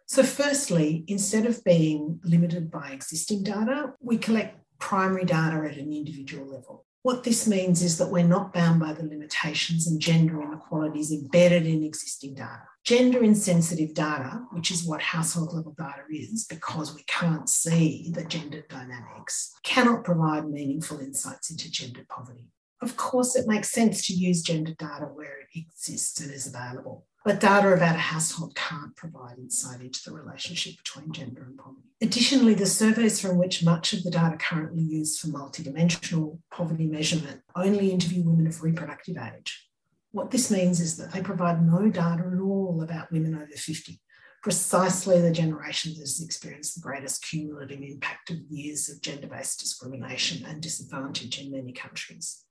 So, 0.07 0.23
firstly, 0.23 1.03
instead 1.07 1.45
of 1.45 1.63
being 1.63 2.19
limited 2.23 2.71
by 2.71 2.89
existing 2.89 3.43
data, 3.43 3.93
we 3.99 4.17
collect 4.17 4.57
primary 4.79 5.25
data 5.25 5.57
at 5.69 5.77
an 5.77 5.93
individual 5.93 6.47
level. 6.47 6.86
What 7.03 7.23
this 7.23 7.47
means 7.47 7.81
is 7.81 7.97
that 7.99 8.09
we're 8.09 8.27
not 8.27 8.53
bound 8.53 8.79
by 8.79 8.93
the 8.93 9.03
limitations 9.03 9.87
and 9.87 10.01
gender 10.01 10.41
inequalities 10.41 11.11
embedded 11.11 11.65
in 11.65 11.83
existing 11.83 12.35
data. 12.35 12.63
Gender 12.83 13.23
insensitive 13.23 13.93
data, 13.93 14.41
which 14.51 14.71
is 14.71 14.83
what 14.83 15.01
household 15.01 15.53
level 15.53 15.75
data 15.77 16.03
is, 16.09 16.45
because 16.49 16.93
we 16.95 17.03
can't 17.03 17.49
see 17.49 18.11
the 18.13 18.25
gender 18.25 18.63
dynamics, 18.69 19.53
cannot 19.63 20.03
provide 20.03 20.49
meaningful 20.49 20.99
insights 20.99 21.49
into 21.49 21.71
gender 21.71 22.05
poverty. 22.09 22.49
Of 22.81 22.95
course, 22.95 23.35
it 23.35 23.47
makes 23.47 23.71
sense 23.71 24.05
to 24.07 24.13
use 24.13 24.43
gender 24.43 24.73
data 24.77 25.05
where 25.05 25.39
it 25.41 25.59
exists 25.59 26.19
and 26.21 26.31
is 26.31 26.47
available. 26.47 27.05
But 27.25 27.41
data 27.41 27.73
about 27.73 27.95
a 27.95 27.99
household 27.99 28.55
can't 28.55 28.95
provide 28.95 29.37
insight 29.37 29.81
into 29.81 29.99
the 30.05 30.13
relationship 30.13 30.77
between 30.77 31.11
gender 31.11 31.43
and 31.43 31.57
poverty. 31.57 31.89
Additionally, 32.01 32.53
the 32.53 32.65
surveys 32.65 33.19
from 33.19 33.37
which 33.37 33.65
much 33.65 33.91
of 33.91 34.03
the 34.03 34.11
data 34.11 34.37
currently 34.37 34.81
used 34.83 35.19
for 35.19 35.27
multidimensional 35.27 36.39
poverty 36.51 36.85
measurement 36.85 37.41
only 37.55 37.91
interview 37.91 38.23
women 38.23 38.47
of 38.47 38.63
reproductive 38.63 39.17
age. 39.17 39.67
What 40.11 40.31
this 40.31 40.49
means 40.49 40.79
is 40.79 40.95
that 40.97 41.11
they 41.11 41.21
provide 41.21 41.65
no 41.65 41.89
data 41.89 42.23
at 42.31 42.39
all 42.39 42.81
about 42.81 43.11
women 43.11 43.35
over 43.35 43.47
50, 43.47 43.99
precisely 44.41 45.19
the 45.19 45.31
generation 45.31 45.93
that 45.93 45.99
has 45.99 46.21
experienced 46.23 46.75
the 46.75 46.81
greatest 46.81 47.23
cumulative 47.27 47.81
impact 47.81 48.29
of 48.29 48.37
years 48.49 48.87
of 48.87 49.01
gender 49.01 49.27
based 49.27 49.59
discrimination 49.59 50.45
and 50.45 50.61
disadvantage 50.61 51.41
in 51.41 51.51
many 51.51 51.73
countries. 51.73 52.45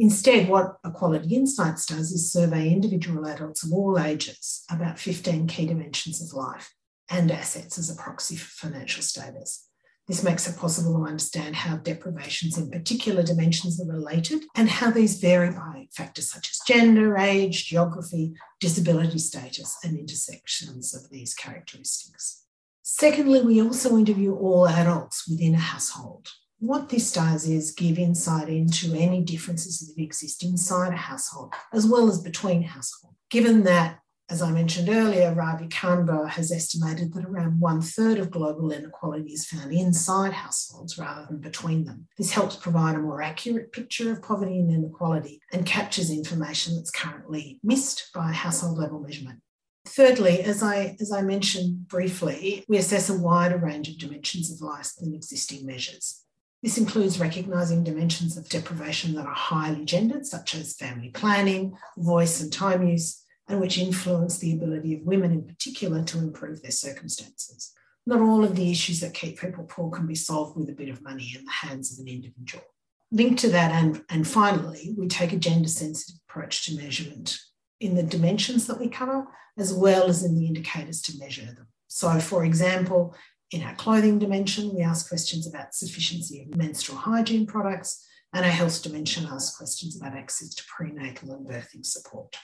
Instead, 0.00 0.48
what 0.48 0.78
Equality 0.82 1.34
Insights 1.34 1.84
does 1.84 2.10
is 2.10 2.32
survey 2.32 2.70
individual 2.70 3.26
adults 3.26 3.62
of 3.62 3.70
all 3.70 3.98
ages 3.98 4.64
about 4.70 4.98
15 4.98 5.46
key 5.46 5.66
dimensions 5.66 6.22
of 6.22 6.32
life 6.32 6.72
and 7.10 7.30
assets 7.30 7.76
as 7.76 7.90
a 7.90 8.02
proxy 8.02 8.34
for 8.34 8.48
financial 8.66 9.02
status. 9.02 9.68
This 10.08 10.24
makes 10.24 10.48
it 10.48 10.56
possible 10.56 10.94
to 10.94 11.06
understand 11.06 11.54
how 11.54 11.76
deprivations 11.76 12.56
in 12.56 12.70
particular 12.70 13.22
dimensions 13.22 13.78
are 13.78 13.92
related 13.92 14.44
and 14.56 14.70
how 14.70 14.90
these 14.90 15.20
vary 15.20 15.50
by 15.50 15.88
factors 15.92 16.32
such 16.32 16.48
as 16.50 16.60
gender, 16.66 17.18
age, 17.18 17.66
geography, 17.66 18.32
disability 18.58 19.18
status, 19.18 19.76
and 19.84 19.98
intersections 19.98 20.94
of 20.94 21.10
these 21.10 21.34
characteristics. 21.34 22.46
Secondly, 22.80 23.42
we 23.42 23.60
also 23.60 23.98
interview 23.98 24.34
all 24.34 24.66
adults 24.66 25.28
within 25.28 25.56
a 25.56 25.58
household 25.58 26.30
what 26.60 26.90
this 26.90 27.10
does 27.10 27.48
is 27.48 27.72
give 27.72 27.98
insight 27.98 28.48
into 28.48 28.94
any 28.94 29.22
differences 29.22 29.80
that 29.80 30.00
exist 30.00 30.44
inside 30.44 30.92
a 30.92 30.96
household 30.96 31.54
as 31.72 31.86
well 31.86 32.08
as 32.08 32.20
between 32.20 32.62
households. 32.62 33.16
Given 33.30 33.64
that, 33.64 33.98
as 34.28 34.42
I 34.42 34.52
mentioned 34.52 34.88
earlier, 34.88 35.34
Ravi 35.34 35.66
Kanbur 35.66 36.28
has 36.28 36.52
estimated 36.52 37.14
that 37.14 37.24
around 37.24 37.58
one 37.58 37.80
third 37.80 38.18
of 38.18 38.30
global 38.30 38.70
inequality 38.70 39.32
is 39.32 39.46
found 39.46 39.72
inside 39.72 40.32
households 40.32 40.98
rather 40.98 41.26
than 41.26 41.38
between 41.38 41.84
them. 41.84 42.06
This 42.16 42.30
helps 42.30 42.54
provide 42.56 42.94
a 42.94 43.00
more 43.00 43.22
accurate 43.22 43.72
picture 43.72 44.12
of 44.12 44.22
poverty 44.22 44.58
and 44.58 44.70
inequality 44.70 45.40
and 45.52 45.66
captures 45.66 46.10
information 46.10 46.76
that's 46.76 46.92
currently 46.92 47.58
missed 47.64 48.10
by 48.14 48.32
household 48.32 48.78
level 48.78 49.00
measurement. 49.00 49.40
Thirdly, 49.86 50.42
as 50.42 50.62
I, 50.62 50.96
as 51.00 51.10
I 51.10 51.22
mentioned 51.22 51.88
briefly, 51.88 52.64
we 52.68 52.76
assess 52.76 53.08
a 53.08 53.18
wider 53.18 53.56
range 53.56 53.88
of 53.88 53.98
dimensions 53.98 54.52
of 54.52 54.60
life 54.60 54.92
than 55.00 55.14
existing 55.14 55.66
measures. 55.66 56.24
This 56.62 56.76
includes 56.76 57.18
recognising 57.18 57.84
dimensions 57.84 58.36
of 58.36 58.48
deprivation 58.48 59.14
that 59.14 59.26
are 59.26 59.34
highly 59.34 59.84
gendered, 59.84 60.26
such 60.26 60.54
as 60.54 60.76
family 60.76 61.08
planning, 61.08 61.76
voice 61.96 62.40
and 62.42 62.52
time 62.52 62.86
use, 62.86 63.24
and 63.48 63.60
which 63.60 63.78
influence 63.78 64.38
the 64.38 64.52
ability 64.52 64.94
of 64.94 65.02
women 65.02 65.32
in 65.32 65.46
particular 65.46 66.02
to 66.04 66.18
improve 66.18 66.60
their 66.60 66.70
circumstances. 66.70 67.72
Not 68.06 68.20
all 68.20 68.44
of 68.44 68.56
the 68.56 68.70
issues 68.70 69.00
that 69.00 69.14
keep 69.14 69.40
people 69.40 69.64
poor 69.64 69.90
can 69.90 70.06
be 70.06 70.14
solved 70.14 70.56
with 70.56 70.68
a 70.68 70.74
bit 70.74 70.88
of 70.88 71.02
money 71.02 71.32
in 71.36 71.44
the 71.44 71.50
hands 71.50 71.92
of 71.92 71.98
an 72.04 72.12
individual. 72.12 72.64
Linked 73.10 73.40
to 73.40 73.48
that, 73.48 73.72
and, 73.72 74.04
and 74.08 74.28
finally, 74.28 74.94
we 74.96 75.08
take 75.08 75.32
a 75.32 75.36
gender 75.36 75.68
sensitive 75.68 76.20
approach 76.28 76.66
to 76.66 76.76
measurement 76.76 77.38
in 77.80 77.94
the 77.94 78.02
dimensions 78.02 78.66
that 78.66 78.78
we 78.78 78.88
cover, 78.88 79.26
as 79.56 79.72
well 79.72 80.08
as 80.08 80.22
in 80.22 80.36
the 80.36 80.46
indicators 80.46 81.02
to 81.02 81.18
measure 81.18 81.46
them. 81.46 81.66
So, 81.88 82.20
for 82.20 82.44
example, 82.44 83.16
in 83.50 83.62
our 83.62 83.74
clothing 83.74 84.18
dimension, 84.18 84.74
we 84.74 84.82
ask 84.82 85.08
questions 85.08 85.46
about 85.46 85.74
sufficiency 85.74 86.40
of 86.42 86.56
menstrual 86.56 86.98
hygiene 86.98 87.46
products, 87.46 88.06
and 88.32 88.44
our 88.44 88.50
health 88.50 88.82
dimension 88.82 89.26
asks 89.26 89.56
questions 89.56 89.96
about 89.96 90.16
access 90.16 90.54
to 90.54 90.62
prenatal 90.68 91.32
and 91.32 91.46
birthing 91.46 91.84
support. 91.84 92.36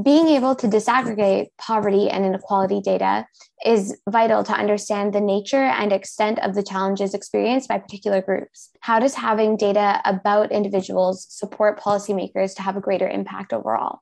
Being 0.00 0.28
able 0.28 0.54
to 0.54 0.68
disaggregate 0.68 1.48
poverty 1.58 2.08
and 2.08 2.24
inequality 2.24 2.80
data 2.80 3.26
is 3.66 3.98
vital 4.08 4.44
to 4.44 4.52
understand 4.52 5.12
the 5.12 5.20
nature 5.20 5.64
and 5.64 5.92
extent 5.92 6.38
of 6.38 6.54
the 6.54 6.62
challenges 6.62 7.12
experienced 7.12 7.68
by 7.68 7.78
particular 7.78 8.22
groups. 8.22 8.70
How 8.82 9.00
does 9.00 9.14
having 9.14 9.56
data 9.56 10.00
about 10.04 10.52
individuals 10.52 11.26
support 11.28 11.80
policymakers 11.80 12.54
to 12.54 12.62
have 12.62 12.76
a 12.76 12.80
greater 12.80 13.08
impact 13.08 13.52
overall? 13.52 13.98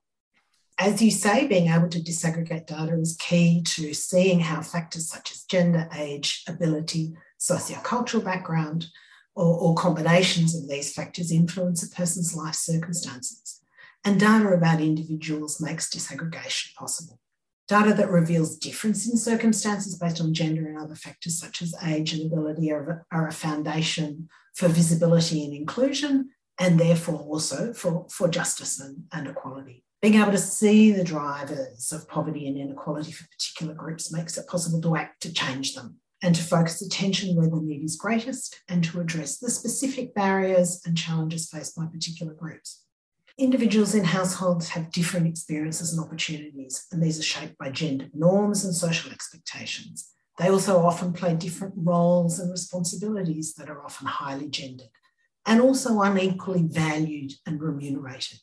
As 0.79 1.01
you 1.01 1.11
say, 1.11 1.45
being 1.45 1.67
able 1.67 1.89
to 1.89 1.99
disaggregate 1.99 2.67
data 2.67 2.97
is 2.97 3.17
key 3.19 3.61
to 3.63 3.93
seeing 3.93 4.39
how 4.39 4.61
factors 4.61 5.09
such 5.09 5.31
as 5.31 5.43
gender, 5.43 5.89
age, 5.93 6.43
ability, 6.47 7.13
sociocultural 7.37 8.23
background, 8.23 8.87
or, 9.35 9.57
or, 9.59 9.75
combinations 9.75 10.55
of 10.55 10.67
these 10.67 10.93
factors 10.93 11.31
influence 11.31 11.83
a 11.83 11.95
person's 11.95 12.35
life 12.35 12.55
circumstances. 12.55 13.61
And 14.03 14.19
data 14.19 14.49
about 14.49 14.81
individuals 14.81 15.61
makes 15.61 15.89
disaggregation 15.89 16.73
possible. 16.75 17.19
Data 17.67 17.93
that 17.93 18.09
reveals 18.09 18.57
difference 18.57 19.07
in 19.07 19.17
circumstances 19.17 19.97
based 19.97 20.19
on 20.19 20.33
gender 20.33 20.67
and 20.67 20.77
other 20.77 20.95
factors 20.95 21.37
such 21.37 21.61
as 21.61 21.75
age 21.85 22.13
and 22.13 22.31
ability 22.31 22.71
are, 22.71 23.05
are 23.11 23.27
a 23.27 23.31
foundation 23.31 24.29
for 24.55 24.67
visibility 24.67 25.43
and 25.43 25.53
inclusion, 25.53 26.29
and 26.57 26.79
therefore 26.79 27.19
also 27.19 27.71
for, 27.73 28.07
for 28.09 28.27
justice 28.27 28.79
and, 28.79 29.03
and 29.13 29.27
equality. 29.27 29.83
Being 30.01 30.15
able 30.15 30.31
to 30.31 30.37
see 30.37 30.93
the 30.93 31.03
drivers 31.03 31.91
of 31.91 32.07
poverty 32.07 32.47
and 32.47 32.57
inequality 32.57 33.11
for 33.11 33.27
particular 33.27 33.73
groups 33.73 34.13
makes 34.13 34.37
it 34.37 34.47
possible 34.47 34.79
to 34.81 34.95
act 34.95 35.21
to 35.23 35.33
change 35.33 35.75
them 35.75 35.97
and 36.23 36.33
to 36.33 36.41
focus 36.41 36.81
attention 36.81 37.35
where 37.35 37.49
the 37.49 37.59
need 37.59 37.83
is 37.83 37.97
greatest 37.97 38.61
and 38.69 38.81
to 38.85 39.01
address 39.01 39.39
the 39.39 39.49
specific 39.49 40.13
barriers 40.13 40.81
and 40.85 40.97
challenges 40.97 41.49
faced 41.49 41.75
by 41.75 41.85
particular 41.85 42.33
groups. 42.33 42.85
Individuals 43.37 43.93
in 43.93 44.05
households 44.05 44.69
have 44.69 44.91
different 44.91 45.27
experiences 45.27 45.91
and 45.91 46.05
opportunities, 46.05 46.85
and 46.93 47.03
these 47.03 47.19
are 47.19 47.23
shaped 47.23 47.57
by 47.57 47.69
gendered 47.69 48.11
norms 48.13 48.63
and 48.63 48.73
social 48.73 49.11
expectations. 49.11 50.13
They 50.37 50.49
also 50.49 50.79
often 50.79 51.11
play 51.11 51.35
different 51.35 51.73
roles 51.75 52.39
and 52.39 52.49
responsibilities 52.49 53.53
that 53.55 53.69
are 53.69 53.83
often 53.83 54.07
highly 54.07 54.47
gendered 54.47 54.87
and 55.45 55.59
also 55.59 56.01
unequally 56.01 56.63
valued 56.63 57.33
and 57.45 57.61
remunerated. 57.61 58.39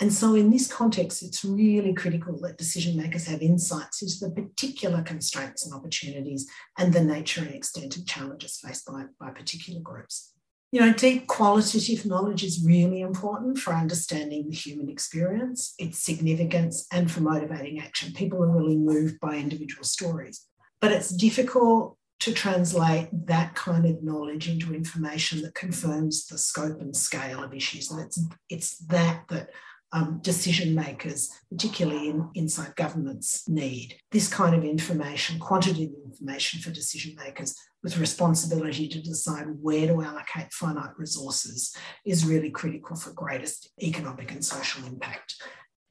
And 0.00 0.12
so, 0.12 0.34
in 0.34 0.50
this 0.50 0.72
context, 0.72 1.22
it's 1.22 1.44
really 1.44 1.92
critical 1.92 2.40
that 2.40 2.58
decision 2.58 2.96
makers 2.96 3.26
have 3.26 3.42
insights 3.42 4.02
into 4.02 4.18
the 4.20 4.30
particular 4.30 5.02
constraints 5.02 5.64
and 5.64 5.74
opportunities 5.74 6.48
and 6.78 6.92
the 6.92 7.04
nature 7.04 7.42
and 7.42 7.54
extent 7.54 7.96
of 7.96 8.06
challenges 8.06 8.58
faced 8.58 8.86
by, 8.86 9.04
by 9.20 9.30
particular 9.30 9.80
groups. 9.80 10.32
You 10.72 10.80
know, 10.80 10.92
deep 10.94 11.26
qualitative 11.26 12.06
knowledge 12.06 12.42
is 12.42 12.64
really 12.66 13.02
important 13.02 13.58
for 13.58 13.74
understanding 13.74 14.48
the 14.48 14.56
human 14.56 14.88
experience, 14.88 15.74
its 15.78 16.02
significance, 16.02 16.86
and 16.90 17.10
for 17.10 17.20
motivating 17.20 17.78
action. 17.78 18.14
People 18.14 18.42
are 18.42 18.50
really 18.50 18.78
moved 18.78 19.20
by 19.20 19.36
individual 19.36 19.84
stories, 19.84 20.46
but 20.80 20.90
it's 20.90 21.10
difficult 21.10 21.98
to 22.20 22.32
translate 22.32 23.08
that 23.26 23.54
kind 23.54 23.84
of 23.84 24.02
knowledge 24.02 24.48
into 24.48 24.72
information 24.72 25.42
that 25.42 25.54
confirms 25.54 26.26
the 26.26 26.38
scope 26.38 26.80
and 26.80 26.96
scale 26.96 27.42
of 27.42 27.52
issues. 27.52 27.90
And 27.90 28.00
it's, 28.00 28.24
it's 28.48 28.78
that 28.86 29.24
that 29.28 29.50
um, 29.92 30.20
decision 30.22 30.74
makers, 30.74 31.30
particularly 31.50 32.08
in, 32.08 32.30
inside 32.34 32.74
governments, 32.76 33.48
need. 33.48 33.96
This 34.10 34.28
kind 34.28 34.54
of 34.54 34.64
information, 34.64 35.38
quantitative 35.38 35.90
information 36.04 36.60
for 36.60 36.70
decision 36.70 37.14
makers 37.16 37.54
with 37.82 37.98
responsibility 37.98 38.88
to 38.88 39.02
decide 39.02 39.46
where 39.60 39.86
to 39.86 40.02
allocate 40.02 40.52
finite 40.52 40.96
resources 40.96 41.76
is 42.06 42.24
really 42.24 42.50
critical 42.50 42.96
for 42.96 43.12
greatest 43.12 43.70
economic 43.82 44.30
and 44.30 44.44
social 44.44 44.86
impact. 44.86 45.34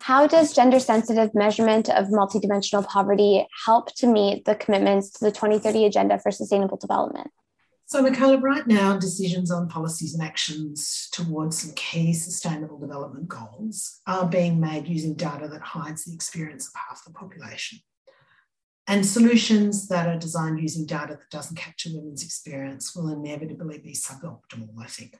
How 0.01 0.25
does 0.25 0.53
gender 0.53 0.79
sensitive 0.79 1.35
measurement 1.35 1.87
of 1.87 2.07
multidimensional 2.07 2.87
poverty 2.87 3.45
help 3.65 3.93
to 3.97 4.07
meet 4.07 4.45
the 4.45 4.55
commitments 4.55 5.11
to 5.11 5.25
the 5.25 5.31
2030 5.31 5.85
Agenda 5.85 6.17
for 6.17 6.31
Sustainable 6.31 6.77
Development? 6.77 7.29
So, 7.91 8.01
Michaela, 8.01 8.37
right 8.37 8.65
now, 8.65 8.97
decisions 8.97 9.51
on 9.51 9.67
policies 9.67 10.13
and 10.13 10.23
actions 10.23 11.09
towards 11.11 11.61
some 11.61 11.73
key 11.75 12.13
sustainable 12.13 12.79
development 12.79 13.27
goals 13.27 13.99
are 14.07 14.25
being 14.25 14.61
made 14.61 14.87
using 14.87 15.13
data 15.13 15.49
that 15.49 15.61
hides 15.61 16.05
the 16.05 16.13
experience 16.13 16.69
of 16.69 16.73
half 16.87 17.03
the 17.03 17.11
population. 17.11 17.79
And 18.87 19.05
solutions 19.05 19.89
that 19.89 20.07
are 20.07 20.17
designed 20.17 20.61
using 20.61 20.85
data 20.85 21.17
that 21.19 21.29
doesn't 21.31 21.57
capture 21.57 21.89
women's 21.91 22.23
experience 22.23 22.95
will 22.95 23.09
inevitably 23.09 23.79
be 23.79 23.91
suboptimal, 23.91 24.69
I 24.81 24.87
think. 24.87 25.17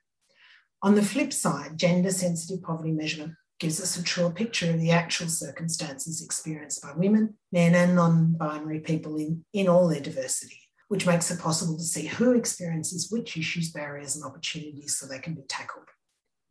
On 0.82 0.96
the 0.96 1.04
flip 1.04 1.34
side, 1.34 1.78
gender 1.78 2.12
sensitive 2.12 2.64
poverty 2.64 2.94
measurement 2.94 3.34
gives 3.60 3.82
us 3.82 3.98
a 3.98 4.04
truer 4.04 4.32
picture 4.32 4.70
of 4.70 4.80
the 4.80 4.92
actual 4.92 5.28
circumstances 5.28 6.24
experienced 6.24 6.82
by 6.82 6.94
women, 6.96 7.34
men, 7.52 7.76
and 7.76 7.98
non 7.98 8.32
binary 8.32 8.80
people 8.80 9.18
in, 9.18 9.44
in 9.52 9.68
all 9.68 9.90
their 9.90 10.00
diversity 10.00 10.61
which 10.92 11.08
makes 11.08 11.32
it 11.32 11.40
possible 11.40 11.78
to 11.78 11.84
see 11.84 12.06
who 12.06 12.34
experiences 12.34 13.10
which 13.10 13.38
issues, 13.38 13.72
barriers, 13.72 14.18
and 14.18 14.26
opportunities 14.26 14.98
so 14.98 15.06
they 15.06 15.20
can 15.20 15.34
be 15.34 15.42
tackled. 15.48 15.86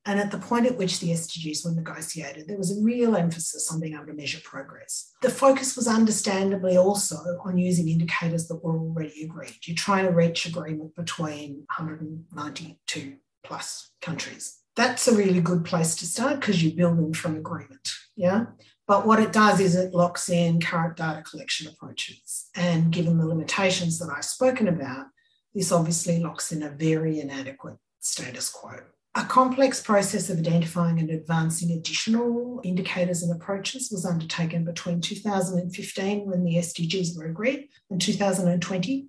And 0.06 0.18
at 0.18 0.30
the 0.30 0.38
point 0.38 0.64
at 0.64 0.78
which 0.78 0.98
the 0.98 1.10
SDGs 1.10 1.62
were 1.62 1.72
negotiated, 1.72 2.48
there 2.48 2.56
was 2.56 2.74
a 2.74 2.82
real 2.82 3.16
emphasis 3.16 3.70
on 3.70 3.80
being 3.80 3.92
able 3.92 4.06
to 4.06 4.14
measure 4.14 4.40
progress. 4.42 5.12
The 5.20 5.28
focus 5.28 5.76
was 5.76 5.86
understandably 5.86 6.78
also 6.78 7.18
on 7.44 7.58
using 7.58 7.90
indicators 7.90 8.48
that 8.48 8.64
were 8.64 8.78
already 8.78 9.24
agreed. 9.24 9.58
You're 9.66 9.76
trying 9.76 10.06
to 10.06 10.12
reach 10.12 10.46
agreement 10.46 10.96
between 10.96 11.66
192 11.76 13.16
plus 13.44 13.90
countries. 14.00 14.56
That's 14.74 15.06
a 15.06 15.14
really 15.14 15.42
good 15.42 15.66
place 15.66 15.94
to 15.96 16.06
start 16.06 16.40
because 16.40 16.64
you're 16.64 16.74
building 16.74 17.12
from 17.12 17.36
agreement. 17.36 17.90
Yeah. 18.16 18.46
But 18.90 19.06
what 19.06 19.20
it 19.20 19.32
does 19.32 19.60
is 19.60 19.76
it 19.76 19.94
locks 19.94 20.28
in 20.28 20.60
current 20.60 20.96
data 20.96 21.22
collection 21.22 21.68
approaches. 21.68 22.48
And 22.56 22.90
given 22.90 23.18
the 23.18 23.24
limitations 23.24 24.00
that 24.00 24.10
I've 24.12 24.24
spoken 24.24 24.66
about, 24.66 25.06
this 25.54 25.70
obviously 25.70 26.18
locks 26.18 26.50
in 26.50 26.64
a 26.64 26.70
very 26.70 27.20
inadequate 27.20 27.76
status 28.00 28.50
quo. 28.50 28.80
A 29.14 29.22
complex 29.22 29.80
process 29.80 30.28
of 30.28 30.40
identifying 30.40 30.98
and 30.98 31.08
advancing 31.08 31.70
additional 31.70 32.60
indicators 32.64 33.22
and 33.22 33.32
approaches 33.32 33.90
was 33.92 34.04
undertaken 34.04 34.64
between 34.64 35.00
2015, 35.00 36.26
when 36.28 36.42
the 36.42 36.56
SDGs 36.56 37.16
were 37.16 37.26
agreed, 37.26 37.68
and 37.90 38.00
2020. 38.00 39.06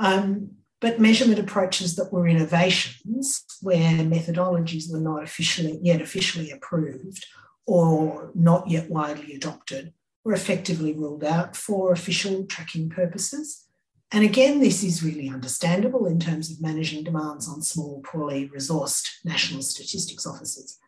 Um, 0.00 0.50
but 0.82 1.00
measurement 1.00 1.38
approaches 1.38 1.96
that 1.96 2.12
were 2.12 2.28
innovations, 2.28 3.42
where 3.62 4.00
methodologies 4.00 4.92
were 4.92 5.00
not 5.00 5.22
officially 5.22 5.78
yet 5.82 6.02
officially 6.02 6.50
approved, 6.50 7.24
or 7.68 8.30
not 8.34 8.70
yet 8.70 8.88
widely 8.88 9.34
adopted 9.34 9.92
were 10.24 10.32
effectively 10.32 10.94
ruled 10.94 11.22
out 11.22 11.54
for 11.54 11.92
official 11.92 12.46
tracking 12.46 12.88
purposes. 12.88 13.66
And 14.10 14.24
again, 14.24 14.58
this 14.58 14.82
is 14.82 15.02
really 15.02 15.28
understandable 15.28 16.06
in 16.06 16.18
terms 16.18 16.50
of 16.50 16.62
managing 16.62 17.04
demands 17.04 17.46
on 17.46 17.60
small, 17.60 18.00
poorly 18.02 18.48
resourced 18.48 19.06
national 19.22 19.60
statistics 19.60 20.26
offices. 20.26 20.78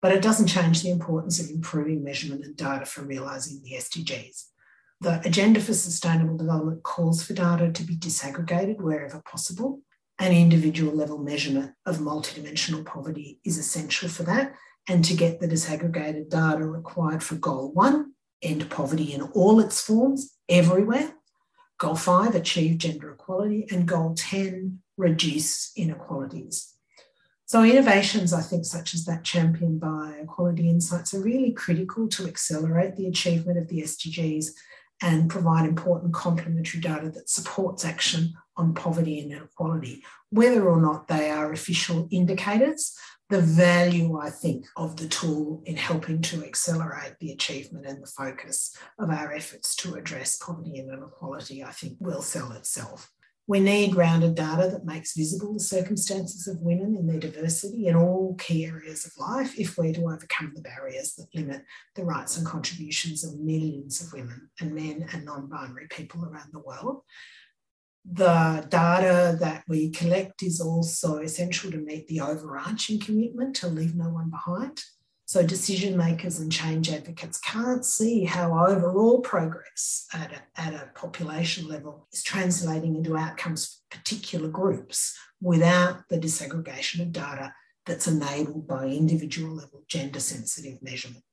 But 0.00 0.12
it 0.12 0.22
doesn't 0.22 0.46
change 0.46 0.80
the 0.82 0.92
importance 0.92 1.40
of 1.40 1.50
improving 1.50 2.04
measurement 2.04 2.44
and 2.44 2.56
data 2.56 2.86
for 2.86 3.02
realising 3.02 3.60
the 3.64 3.72
SDGs. 3.72 4.44
The 5.00 5.20
Agenda 5.24 5.60
for 5.60 5.74
Sustainable 5.74 6.36
Development 6.36 6.84
calls 6.84 7.24
for 7.24 7.34
data 7.34 7.72
to 7.72 7.82
be 7.82 7.96
disaggregated 7.96 8.80
wherever 8.80 9.20
possible. 9.28 9.80
An 10.20 10.30
individual 10.30 10.94
level 10.94 11.18
measurement 11.18 11.72
of 11.84 11.98
multidimensional 11.98 12.86
poverty 12.86 13.40
is 13.44 13.58
essential 13.58 14.08
for 14.08 14.22
that 14.22 14.54
and 14.88 15.04
to 15.04 15.14
get 15.14 15.40
the 15.40 15.48
disaggregated 15.48 16.30
data 16.30 16.64
required 16.66 17.22
for 17.22 17.36
goal 17.36 17.72
one, 17.72 18.12
end 18.42 18.68
poverty 18.70 19.12
in 19.12 19.22
all 19.22 19.60
its 19.60 19.80
forms 19.80 20.34
everywhere. 20.48 21.14
Goal 21.78 21.94
five, 21.96 22.34
achieve 22.34 22.78
gender 22.78 23.12
equality. 23.12 23.66
And 23.70 23.86
goal 23.86 24.14
10, 24.16 24.80
reduce 24.96 25.72
inequalities. 25.76 26.74
So, 27.46 27.64
innovations, 27.64 28.32
I 28.32 28.40
think, 28.40 28.64
such 28.64 28.94
as 28.94 29.04
that 29.04 29.24
championed 29.24 29.80
by 29.80 30.14
Equality 30.22 30.70
Insights, 30.70 31.12
are 31.12 31.20
really 31.20 31.52
critical 31.52 32.08
to 32.08 32.26
accelerate 32.26 32.96
the 32.96 33.06
achievement 33.06 33.58
of 33.58 33.68
the 33.68 33.82
SDGs 33.82 34.52
and 35.02 35.28
provide 35.28 35.68
important 35.68 36.14
complementary 36.14 36.80
data 36.80 37.10
that 37.10 37.28
supports 37.28 37.84
action 37.84 38.32
on 38.56 38.72
poverty 38.72 39.20
and 39.20 39.32
inequality, 39.32 40.02
whether 40.30 40.68
or 40.68 40.80
not 40.80 41.08
they 41.08 41.30
are 41.30 41.52
official 41.52 42.08
indicators 42.10 42.96
the 43.32 43.40
value, 43.40 44.18
I 44.18 44.28
think, 44.28 44.66
of 44.76 44.98
the 44.98 45.08
tool 45.08 45.62
in 45.64 45.74
helping 45.74 46.20
to 46.20 46.44
accelerate 46.44 47.14
the 47.18 47.32
achievement 47.32 47.86
and 47.86 48.02
the 48.02 48.06
focus 48.06 48.76
of 48.98 49.08
our 49.08 49.32
efforts 49.32 49.74
to 49.76 49.94
address 49.94 50.36
poverty 50.36 50.78
and 50.78 50.92
inequality, 50.92 51.64
I 51.64 51.70
think, 51.70 51.96
will 51.98 52.20
sell 52.20 52.52
itself. 52.52 53.10
We 53.46 53.58
need 53.58 53.92
grounded 53.92 54.34
data 54.34 54.68
that 54.68 54.84
makes 54.84 55.16
visible 55.16 55.54
the 55.54 55.60
circumstances 55.60 56.46
of 56.46 56.60
women 56.60 56.94
in 56.94 57.06
their 57.06 57.18
diversity 57.18 57.86
in 57.86 57.96
all 57.96 58.36
key 58.38 58.66
areas 58.66 59.06
of 59.06 59.12
life 59.16 59.58
if 59.58 59.78
we're 59.78 59.94
to 59.94 60.02
overcome 60.02 60.52
the 60.54 60.60
barriers 60.60 61.14
that 61.14 61.34
limit 61.34 61.62
the 61.96 62.04
rights 62.04 62.36
and 62.36 62.46
contributions 62.46 63.24
of 63.24 63.40
millions 63.40 64.02
of 64.02 64.12
women 64.12 64.50
and 64.60 64.74
men 64.74 65.06
and 65.14 65.24
non 65.24 65.48
binary 65.48 65.86
people 65.88 66.22
around 66.22 66.50
the 66.52 66.60
world 66.60 67.00
the 68.04 68.66
data 68.68 69.36
that 69.40 69.64
we 69.68 69.90
collect 69.90 70.42
is 70.42 70.60
also 70.60 71.18
essential 71.18 71.70
to 71.70 71.78
meet 71.78 72.08
the 72.08 72.20
overarching 72.20 72.98
commitment 72.98 73.54
to 73.56 73.68
leave 73.68 73.94
no 73.94 74.08
one 74.08 74.30
behind. 74.30 74.82
So, 75.24 75.42
decision 75.46 75.96
makers 75.96 76.38
and 76.40 76.52
change 76.52 76.90
advocates 76.90 77.38
can't 77.38 77.86
see 77.86 78.24
how 78.24 78.66
overall 78.66 79.20
progress 79.20 80.06
at 80.12 80.32
a, 80.32 80.60
at 80.60 80.74
a 80.74 80.90
population 80.94 81.68
level 81.68 82.06
is 82.12 82.22
translating 82.22 82.96
into 82.96 83.16
outcomes 83.16 83.66
for 83.88 83.96
particular 83.96 84.48
groups 84.48 85.16
without 85.40 86.08
the 86.08 86.18
disaggregation 86.18 87.00
of 87.00 87.12
data 87.12 87.54
that's 87.86 88.06
enabled 88.06 88.66
by 88.68 88.86
individual 88.86 89.54
level 89.54 89.84
gender 89.88 90.20
sensitive 90.20 90.82
measurement. 90.82 91.24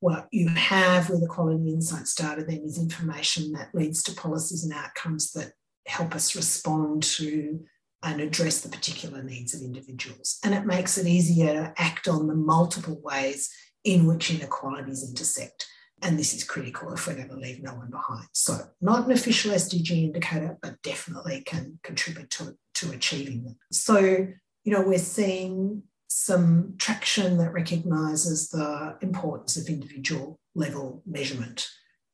What 0.00 0.28
you 0.30 0.48
have 0.50 1.10
with 1.10 1.20
the 1.20 1.26
Equality 1.26 1.70
Insights 1.70 2.14
data 2.14 2.44
then 2.44 2.62
is 2.64 2.78
information 2.78 3.52
that 3.52 3.74
leads 3.74 4.02
to 4.04 4.12
policies 4.12 4.62
and 4.62 4.72
outcomes 4.72 5.32
that 5.32 5.54
help 5.88 6.14
us 6.14 6.36
respond 6.36 7.02
to 7.02 7.60
and 8.02 8.20
address 8.20 8.60
the 8.60 8.68
particular 8.68 9.22
needs 9.22 9.54
of 9.54 9.62
individuals. 9.62 10.38
And 10.44 10.54
it 10.54 10.66
makes 10.66 10.98
it 10.98 11.06
easier 11.06 11.52
to 11.52 11.74
act 11.76 12.06
on 12.06 12.28
the 12.28 12.34
multiple 12.34 13.00
ways 13.02 13.50
in 13.84 14.06
which 14.06 14.30
inequalities 14.30 15.08
intersect. 15.08 15.66
And 16.02 16.16
this 16.16 16.32
is 16.32 16.44
critical 16.44 16.92
if 16.92 17.06
we're 17.06 17.16
going 17.16 17.28
to 17.28 17.36
leave 17.36 17.60
no 17.60 17.74
one 17.74 17.90
behind. 17.90 18.28
So, 18.32 18.56
not 18.80 19.06
an 19.06 19.12
official 19.12 19.52
SDG 19.52 20.04
indicator, 20.04 20.56
but 20.62 20.80
definitely 20.82 21.42
can 21.44 21.80
contribute 21.82 22.30
to, 22.30 22.56
to 22.74 22.92
achieving 22.92 23.42
them. 23.42 23.56
So, 23.72 23.98
you 23.98 24.72
know, 24.72 24.82
we're 24.82 24.98
seeing 24.98 25.82
some 26.08 26.74
traction 26.78 27.38
that 27.38 27.52
recognises 27.52 28.48
the 28.50 28.96
importance 29.02 29.56
of 29.56 29.66
individual 29.68 30.38
level 30.54 31.02
measurement 31.04 31.68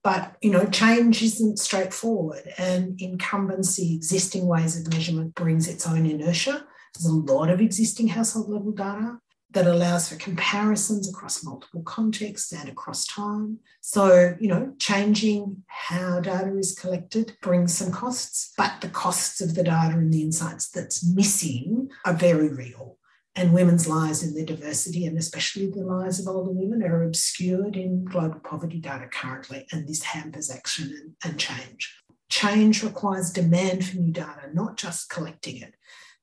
but 0.05 0.37
you 0.43 0.51
know, 0.51 0.67
change 0.67 1.23
isn't 1.23 1.59
straightforward, 1.59 2.53
and 2.59 3.01
incumbency, 3.01 3.97
existing 3.97 4.47
ways 4.47 4.79
of 4.79 4.93
measurement, 4.93 5.35
brings 5.35 5.67
its 5.67 5.87
own 5.89 6.07
inertia. 6.07 6.65
There's 6.95 7.07
a 7.07 7.13
lot 7.13 7.51
of 7.51 7.61
existing 7.61 8.09
household 8.09 8.51
level 8.51 8.71
data 8.71 9.19
that 9.51 9.67
allows 9.67 10.09
for 10.09 10.17
comparisons 10.17 11.09
across 11.09 11.45
multiple 11.45 11.83
contexts 11.83 12.53
and 12.53 12.69
across 12.69 13.07
time. 13.07 13.59
So, 13.81 14.35
you 14.39 14.49
know, 14.49 14.75
changing 14.79 15.65
how 15.67 16.21
data 16.21 16.57
is 16.59 16.79
collected 16.79 17.37
brings 17.41 17.73
some 17.73 17.93
costs, 17.93 18.53
but 18.59 18.81
the 18.81 18.89
costs 18.89 19.41
of 19.41 19.55
the 19.55 19.63
data 19.63 19.95
and 19.97 20.13
the 20.13 20.23
insights 20.23 20.69
that's 20.69 21.07
missing 21.07 21.89
are 22.05 22.13
very 22.13 22.49
real 22.49 22.99
and 23.37 23.53
women's 23.53 23.89
lives 23.89 24.22
in 24.22 24.35
their 24.35 24.45
diversity, 24.45 25.07
and 25.07 25.18
especially 25.18 25.68
the 25.68 25.82
lives 25.82 26.20
of 26.20 26.28
older 26.28 26.53
women, 26.53 26.82
are 26.82 27.03
obscured 27.03 27.76
in 27.76 28.05
global 28.05 28.41
poverty 28.41 28.78
data 28.78 29.09
currently, 29.12 29.66
and 29.72 29.89
this 29.89 30.03
hampers 30.03 30.51
action 30.51 30.95
and, 31.22 31.32
and 31.32 31.41
change. 31.41 31.97
Change 32.30 32.82
requires 32.82 33.32
demand 33.32 33.85
for 33.85 33.97
new 33.97 34.12
data, 34.12 34.51
not 34.53 34.76
just 34.76 35.11
collecting 35.11 35.57
it. 35.57 35.74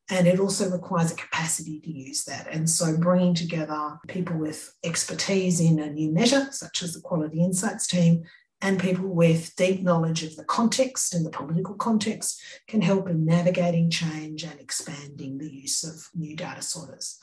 And 0.10 0.28
it 0.28 0.40
also 0.40 0.70
requires 0.70 1.12
a 1.12 1.16
capacity 1.16 1.80
to 1.80 1.90
use 1.90 2.26
that. 2.26 2.48
And 2.52 2.70
so 2.70 2.98
bringing 2.98 3.34
together 3.34 3.98
people 4.08 4.38
with 4.38 4.74
expertise 4.84 5.62
in 5.62 5.80
a 5.80 5.90
new 5.90 6.12
measure, 6.12 6.48
such 6.52 6.84
as 6.84 6.94
the 6.94 7.00
Equality 7.00 7.42
Insights 7.42 7.88
team, 7.88 8.24
and 8.62 8.80
people 8.80 9.08
with 9.08 9.56
deep 9.56 9.82
knowledge 9.82 10.24
of 10.24 10.36
the 10.36 10.44
context 10.44 11.14
and 11.14 11.26
the 11.26 11.32
political 11.32 11.76
context 11.76 12.42
can 12.68 12.82
help 12.82 13.10
in 13.10 13.26
navigating 13.26 13.90
change 13.90 14.44
and 14.44 14.60
expanding 14.60 15.38
the 15.38 15.52
use 15.52 15.84
of 15.84 16.10
new 16.20 16.36
data 16.36 16.62
sorters. 16.62 17.20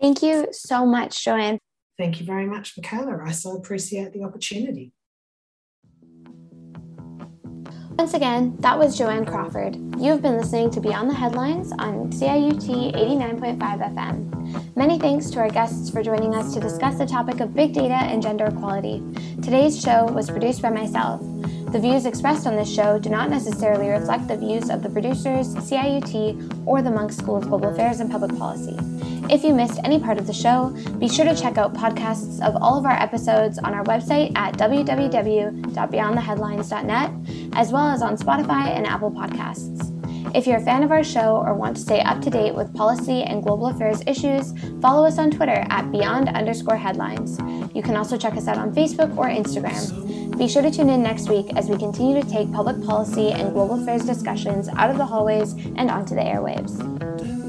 Thank 0.00 0.22
you 0.22 0.48
so 0.50 0.84
much, 0.84 1.24
Joanne. 1.24 1.58
Thank 1.96 2.20
you 2.20 2.26
very 2.26 2.46
much, 2.46 2.74
Michaela. 2.76 3.22
I 3.24 3.30
so 3.30 3.56
appreciate 3.56 4.12
the 4.12 4.24
opportunity. 4.24 4.92
Once 7.96 8.12
again, 8.12 8.56
that 8.58 8.76
was 8.76 8.98
Joanne 8.98 9.24
Crawford. 9.24 9.76
You've 10.00 10.20
been 10.20 10.36
listening 10.36 10.68
to 10.72 10.80
Beyond 10.80 11.08
the 11.08 11.14
Headlines 11.14 11.70
on 11.78 12.10
CIUT 12.10 12.92
89.5 12.92 13.58
FM. 13.58 14.76
Many 14.76 14.98
thanks 14.98 15.30
to 15.30 15.38
our 15.38 15.48
guests 15.48 15.90
for 15.90 16.02
joining 16.02 16.34
us 16.34 16.52
to 16.54 16.60
discuss 16.60 16.98
the 16.98 17.06
topic 17.06 17.38
of 17.38 17.54
big 17.54 17.72
data 17.72 17.94
and 17.94 18.20
gender 18.20 18.46
equality. 18.46 19.00
Today's 19.42 19.80
show 19.80 20.06
was 20.06 20.28
produced 20.28 20.60
by 20.60 20.70
myself. 20.70 21.20
The 21.70 21.78
views 21.78 22.04
expressed 22.04 22.48
on 22.48 22.56
this 22.56 22.72
show 22.72 22.98
do 22.98 23.10
not 23.10 23.30
necessarily 23.30 23.88
reflect 23.88 24.26
the 24.26 24.36
views 24.36 24.70
of 24.70 24.82
the 24.82 24.90
producers, 24.90 25.54
CIUT, 25.54 26.66
or 26.66 26.82
the 26.82 26.90
Munk 26.90 27.12
School 27.12 27.36
of 27.36 27.48
Global 27.48 27.68
Affairs 27.68 28.00
and 28.00 28.10
Public 28.10 28.36
Policy. 28.36 28.76
If 29.30 29.42
you 29.42 29.54
missed 29.54 29.80
any 29.84 29.98
part 29.98 30.18
of 30.18 30.26
the 30.26 30.34
show, 30.34 30.76
be 30.98 31.08
sure 31.08 31.24
to 31.24 31.34
check 31.34 31.56
out 31.56 31.72
podcasts 31.72 32.46
of 32.46 32.62
all 32.62 32.78
of 32.78 32.84
our 32.84 32.92
episodes 32.92 33.58
on 33.58 33.72
our 33.72 33.82
website 33.84 34.36
at 34.36 34.58
www.beyondtheheadlines.net, 34.58 37.10
as 37.54 37.72
well 37.72 37.88
as 37.88 38.02
on 38.02 38.18
Spotify 38.18 38.76
and 38.76 38.86
Apple 38.86 39.10
Podcasts. 39.10 39.90
If 40.34 40.46
you're 40.46 40.58
a 40.58 40.64
fan 40.64 40.82
of 40.82 40.90
our 40.90 41.04
show 41.04 41.36
or 41.36 41.54
want 41.54 41.76
to 41.76 41.82
stay 41.82 42.00
up 42.00 42.20
to 42.22 42.28
date 42.28 42.54
with 42.54 42.74
policy 42.74 43.22
and 43.22 43.42
global 43.42 43.68
affairs 43.68 44.02
issues, 44.06 44.52
follow 44.82 45.06
us 45.06 45.16
on 45.18 45.30
Twitter 45.30 45.64
at 45.70 45.90
beyond 45.90 46.28
underscore 46.28 46.76
headlines. 46.76 47.38
You 47.74 47.82
can 47.82 47.96
also 47.96 48.18
check 48.18 48.36
us 48.36 48.46
out 48.46 48.58
on 48.58 48.74
Facebook 48.74 49.16
or 49.16 49.24
Instagram. 49.26 50.36
Be 50.36 50.48
sure 50.48 50.62
to 50.62 50.70
tune 50.70 50.90
in 50.90 51.02
next 51.02 51.30
week 51.30 51.46
as 51.56 51.70
we 51.70 51.78
continue 51.78 52.20
to 52.20 52.28
take 52.28 52.52
public 52.52 52.82
policy 52.82 53.30
and 53.30 53.54
global 53.54 53.80
affairs 53.80 54.04
discussions 54.04 54.68
out 54.76 54.90
of 54.90 54.98
the 54.98 55.06
hallways 55.06 55.54
and 55.76 55.90
onto 55.90 56.14
the 56.14 56.20
airwaves. 56.20 57.43